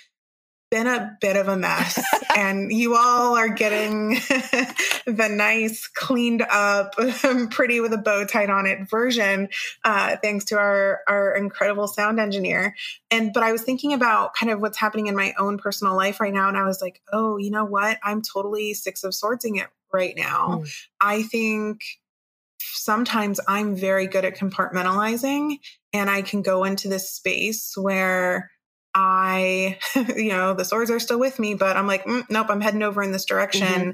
been 0.71 0.87
a 0.87 1.17
bit 1.19 1.35
of 1.35 1.47
a 1.47 1.57
mess. 1.57 2.01
And 2.33 2.71
you 2.71 2.95
all 2.95 3.35
are 3.35 3.49
getting 3.49 4.11
the 5.05 5.27
nice 5.29 5.85
cleaned 5.87 6.41
up 6.41 6.95
pretty 7.51 7.81
with 7.81 7.91
a 7.91 7.97
bow 7.97 8.23
tied 8.23 8.49
on 8.49 8.67
it 8.67 8.89
version 8.89 9.49
uh, 9.83 10.15
thanks 10.23 10.45
to 10.45 10.57
our 10.57 11.01
our 11.09 11.35
incredible 11.35 11.89
sound 11.89 12.21
engineer. 12.21 12.73
And 13.11 13.33
but 13.33 13.43
i 13.43 13.51
was 13.51 13.63
thinking 13.63 13.91
about 13.91 14.33
kind 14.33 14.49
of 14.49 14.61
what's 14.61 14.77
happening 14.77 15.07
in 15.07 15.15
my 15.15 15.33
own 15.37 15.57
personal 15.57 15.93
life 15.93 16.21
right 16.21 16.33
now 16.33 16.47
and 16.47 16.57
i 16.57 16.65
was 16.65 16.81
like 16.81 17.01
oh 17.11 17.35
you 17.35 17.51
know 17.51 17.65
what? 17.65 17.97
I'm 18.01 18.21
totally 18.21 18.73
six 18.75 19.03
of 19.03 19.13
swordsing 19.13 19.57
it 19.57 19.67
right 19.91 20.15
now. 20.15 20.61
Mm. 20.61 20.73
i 21.01 21.23
think 21.23 21.83
sometimes 22.61 23.41
i'm 23.49 23.75
very 23.75 24.07
good 24.07 24.23
at 24.23 24.37
compartmentalizing 24.37 25.59
and 25.91 26.09
i 26.09 26.21
can 26.21 26.41
go 26.41 26.63
into 26.63 26.87
this 26.87 27.11
space 27.11 27.73
where 27.75 28.51
I, 28.93 29.79
you 30.15 30.29
know, 30.29 30.53
the 30.53 30.65
swords 30.65 30.91
are 30.91 30.99
still 30.99 31.19
with 31.19 31.39
me, 31.39 31.53
but 31.53 31.77
I'm 31.77 31.87
like, 31.87 32.05
mm, 32.05 32.25
nope, 32.29 32.47
I'm 32.49 32.61
heading 32.61 32.83
over 32.83 33.01
in 33.01 33.11
this 33.11 33.25
direction. 33.25 33.67
Mm-hmm. 33.67 33.91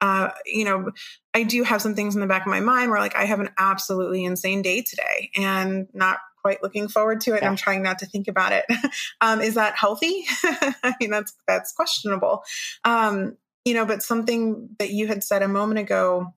Uh, 0.00 0.30
you 0.46 0.64
know, 0.64 0.92
I 1.34 1.42
do 1.42 1.62
have 1.64 1.82
some 1.82 1.94
things 1.94 2.14
in 2.14 2.20
the 2.20 2.26
back 2.26 2.42
of 2.42 2.50
my 2.50 2.60
mind 2.60 2.90
where 2.90 3.00
like 3.00 3.16
I 3.16 3.24
have 3.24 3.40
an 3.40 3.50
absolutely 3.58 4.24
insane 4.24 4.62
day 4.62 4.82
today 4.82 5.30
and 5.36 5.88
not 5.92 6.18
quite 6.40 6.62
looking 6.62 6.88
forward 6.88 7.20
to 7.22 7.34
it. 7.34 7.42
Yeah. 7.42 7.48
I'm 7.48 7.56
trying 7.56 7.82
not 7.82 7.98
to 7.98 8.06
think 8.06 8.28
about 8.28 8.52
it. 8.52 8.64
um, 9.20 9.40
is 9.40 9.54
that 9.54 9.74
healthy? 9.74 10.24
I 10.44 10.94
mean, 11.00 11.10
that's, 11.10 11.34
that's 11.48 11.72
questionable. 11.72 12.44
Um, 12.84 13.36
you 13.64 13.74
know, 13.74 13.84
but 13.84 14.02
something 14.02 14.70
that 14.78 14.90
you 14.90 15.08
had 15.08 15.24
said 15.24 15.42
a 15.42 15.48
moment 15.48 15.80
ago 15.80 16.32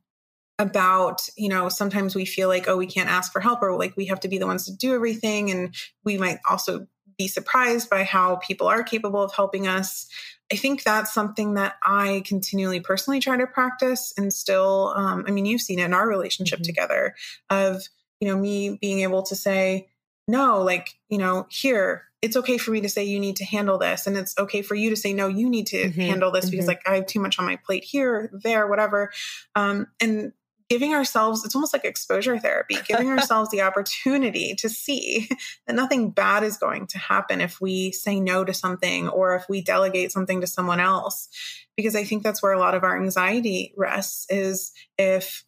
about 0.60 1.28
you 1.36 1.50
know 1.50 1.70
sometimes 1.70 2.14
we 2.14 2.24
feel 2.24 2.48
like 2.48 2.68
oh 2.68 2.78
we 2.78 2.86
can't 2.86 3.10
ask 3.10 3.32
for 3.32 3.40
help 3.40 3.64
or 3.64 3.76
like 3.78 3.98
we 3.98 4.06
have 4.06 4.20
to 4.20 4.28
be 4.28 4.38
the 4.38 4.46
ones 4.46 4.66
to 4.66 4.76
do 4.76 4.94
everything 4.94 5.50
and 5.50 5.74
we 6.04 6.18
might 6.18 6.38
also 6.48 6.86
be 7.22 7.28
surprised 7.28 7.90
by 7.90 8.04
how 8.04 8.38
people 8.38 8.68
are 8.68 8.84
capable 8.84 9.22
of 9.22 9.34
helping 9.34 9.68
us. 9.68 10.08
I 10.52 10.56
think 10.56 10.84
that's 10.84 11.14
something 11.14 11.54
that 11.54 11.76
I 11.84 12.24
continually 12.26 12.80
personally 12.80 13.20
try 13.20 13.38
to 13.38 13.46
practice 13.46 14.12
and 14.18 14.34
still, 14.34 14.94
um, 14.96 15.26
I 15.28 15.32
mean, 15.32 15.46
you've 15.46 15.62
seen 15.62 15.80
it 15.80 15.86
in 15.86 15.94
our 15.94 16.08
relationship 16.08 16.60
mm-hmm. 16.60 16.66
together 16.66 17.16
of, 17.50 17.84
you 18.20 18.28
know, 18.28 18.38
me 18.38 18.78
being 18.82 19.02
able 19.02 19.24
to 19.24 19.36
say, 19.36 19.90
no, 20.28 20.62
like, 20.64 20.90
you 21.10 21.20
know, 21.20 21.46
here, 21.50 22.04
it's 22.22 22.36
okay 22.36 22.58
for 22.58 22.72
me 22.72 22.82
to 22.82 22.90
say 22.90 23.04
you 23.04 23.20
need 23.20 23.36
to 23.38 23.46
handle 23.46 23.78
this. 23.78 24.08
And 24.08 24.18
it's 24.18 24.38
okay 24.38 24.62
for 24.62 24.76
you 24.76 24.90
to 24.90 24.96
say, 24.96 25.14
no, 25.14 25.28
you 25.28 25.48
need 25.50 25.68
to 25.68 25.90
mm-hmm. 25.90 26.02
handle 26.02 26.32
this 26.32 26.50
because 26.50 26.66
mm-hmm. 26.66 26.70
like 26.70 26.88
I 26.88 26.96
have 26.96 27.06
too 27.06 27.20
much 27.20 27.40
on 27.40 27.46
my 27.46 27.56
plate 27.56 27.84
here, 27.84 28.30
there, 28.34 28.68
whatever. 28.68 29.12
Um, 29.56 29.88
and 30.00 30.34
giving 30.72 30.94
ourselves 30.94 31.44
it's 31.44 31.54
almost 31.54 31.74
like 31.74 31.84
exposure 31.84 32.40
therapy 32.40 32.78
giving 32.88 33.10
ourselves 33.18 33.50
the 33.50 33.62
opportunity 33.62 34.56
to 34.56 34.70
see 34.70 35.28
that 35.68 35.76
nothing 35.76 36.12
bad 36.12 36.44
is 36.44 36.56
going 36.56 36.88
to 36.88 36.98
happen 36.98 37.42
if 37.42 37.60
we 37.60 37.92
say 37.92 38.22
no 38.22 38.46
to 38.46 38.54
something 38.54 39.10
or 39.10 39.36
if 39.36 39.44
we 39.50 39.62
delegate 39.62 40.14
something 40.14 40.40
to 40.40 40.48
someone 40.48 40.80
else. 40.80 41.28
Because 41.76 41.94
i 41.94 42.06
think 42.06 42.24
that's 42.24 42.42
where 42.42 42.54
a 42.54 42.60
lot 42.60 42.74
of 42.74 42.86
our 42.86 42.96
anxiety 42.96 43.74
rests 43.76 44.26
is 44.30 44.72
if 44.98 45.44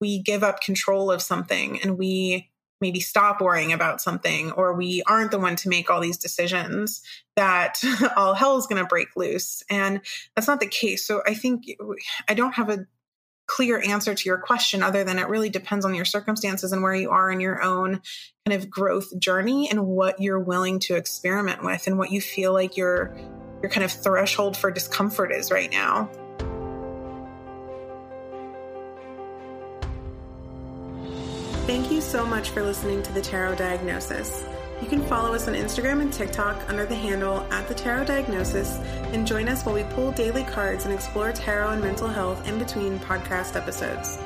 we 0.00 0.20
give 0.20 0.42
up 0.42 0.60
control 0.60 1.08
of 1.08 1.22
something 1.22 1.80
and 1.80 1.96
we 1.96 2.50
maybe 2.80 2.98
stop 2.98 3.40
worrying 3.40 3.72
about 3.72 4.00
something 4.00 4.50
or 4.52 4.74
we 4.74 5.04
aren't 5.06 5.30
the 5.30 5.38
one 5.38 5.54
to 5.54 5.68
make 5.68 5.88
all 5.88 6.00
these 6.00 6.18
decisions 6.18 7.00
that 7.36 7.80
all 8.16 8.34
hell 8.34 8.56
is 8.56 8.66
going 8.66 8.82
to 8.82 8.88
break 8.88 9.08
loose. 9.14 9.62
And 9.70 10.00
that's 10.34 10.48
not 10.48 10.58
the 10.58 10.66
case. 10.66 11.06
So 11.06 11.22
i 11.26 11.34
think 11.34 11.64
i 12.28 12.34
don't 12.34 12.54
have 12.54 12.70
a 12.70 12.86
clear 13.46 13.82
answer 13.82 14.14
to 14.14 14.28
your 14.28 14.38
question 14.38 14.82
other 14.82 15.04
than 15.04 15.18
it 15.18 15.28
really 15.28 15.50
depends 15.50 15.84
on 15.84 15.94
your 15.94 16.04
circumstances 16.04 16.72
and 16.72 16.82
where 16.82 16.94
you 16.94 17.10
are 17.10 17.30
in 17.30 17.40
your 17.40 17.62
own 17.62 18.00
kind 18.46 18.60
of 18.60 18.70
growth 18.70 19.18
journey 19.18 19.68
and 19.70 19.86
what 19.86 20.20
you're 20.20 20.40
willing 20.40 20.78
to 20.80 20.96
experiment 20.96 21.62
with 21.62 21.86
and 21.86 21.98
what 21.98 22.10
you 22.10 22.20
feel 22.20 22.52
like 22.52 22.76
your 22.76 23.14
your 23.62 23.70
kind 23.70 23.84
of 23.84 23.92
threshold 23.92 24.56
for 24.56 24.70
discomfort 24.70 25.32
is 25.32 25.50
right 25.50 25.70
now. 25.70 26.10
Thank 31.66 31.90
you 31.90 32.02
so 32.02 32.26
much 32.26 32.50
for 32.50 32.62
listening 32.62 33.02
to 33.04 33.12
the 33.12 33.22
Tarot 33.22 33.54
Diagnosis. 33.54 34.44
You 34.82 34.88
can 34.88 35.02
follow 35.06 35.34
us 35.34 35.48
on 35.48 35.54
Instagram 35.54 36.02
and 36.02 36.12
TikTok 36.12 36.68
under 36.68 36.84
the 36.84 36.94
handle 36.94 37.40
at 37.50 37.66
the 37.68 37.74
Tarot 37.74 38.04
Diagnosis 38.04 38.76
and 39.12 39.26
join 39.26 39.48
us 39.48 39.64
while 39.64 39.74
we 39.74 39.84
pull 39.84 40.12
daily 40.12 40.44
cards 40.44 40.84
and 40.84 40.92
explore 40.92 41.32
tarot 41.32 41.70
and 41.70 41.82
mental 41.82 42.08
health 42.08 42.46
in 42.48 42.58
between 42.58 42.98
podcast 42.98 43.56
episodes. 43.56 44.18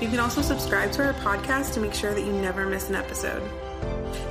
You 0.00 0.08
can 0.08 0.20
also 0.20 0.42
subscribe 0.42 0.92
to 0.92 1.04
our 1.04 1.14
podcast 1.14 1.74
to 1.74 1.80
make 1.80 1.94
sure 1.94 2.14
that 2.14 2.24
you 2.24 2.32
never 2.32 2.66
miss 2.66 2.88
an 2.88 2.94
episode. 2.94 3.42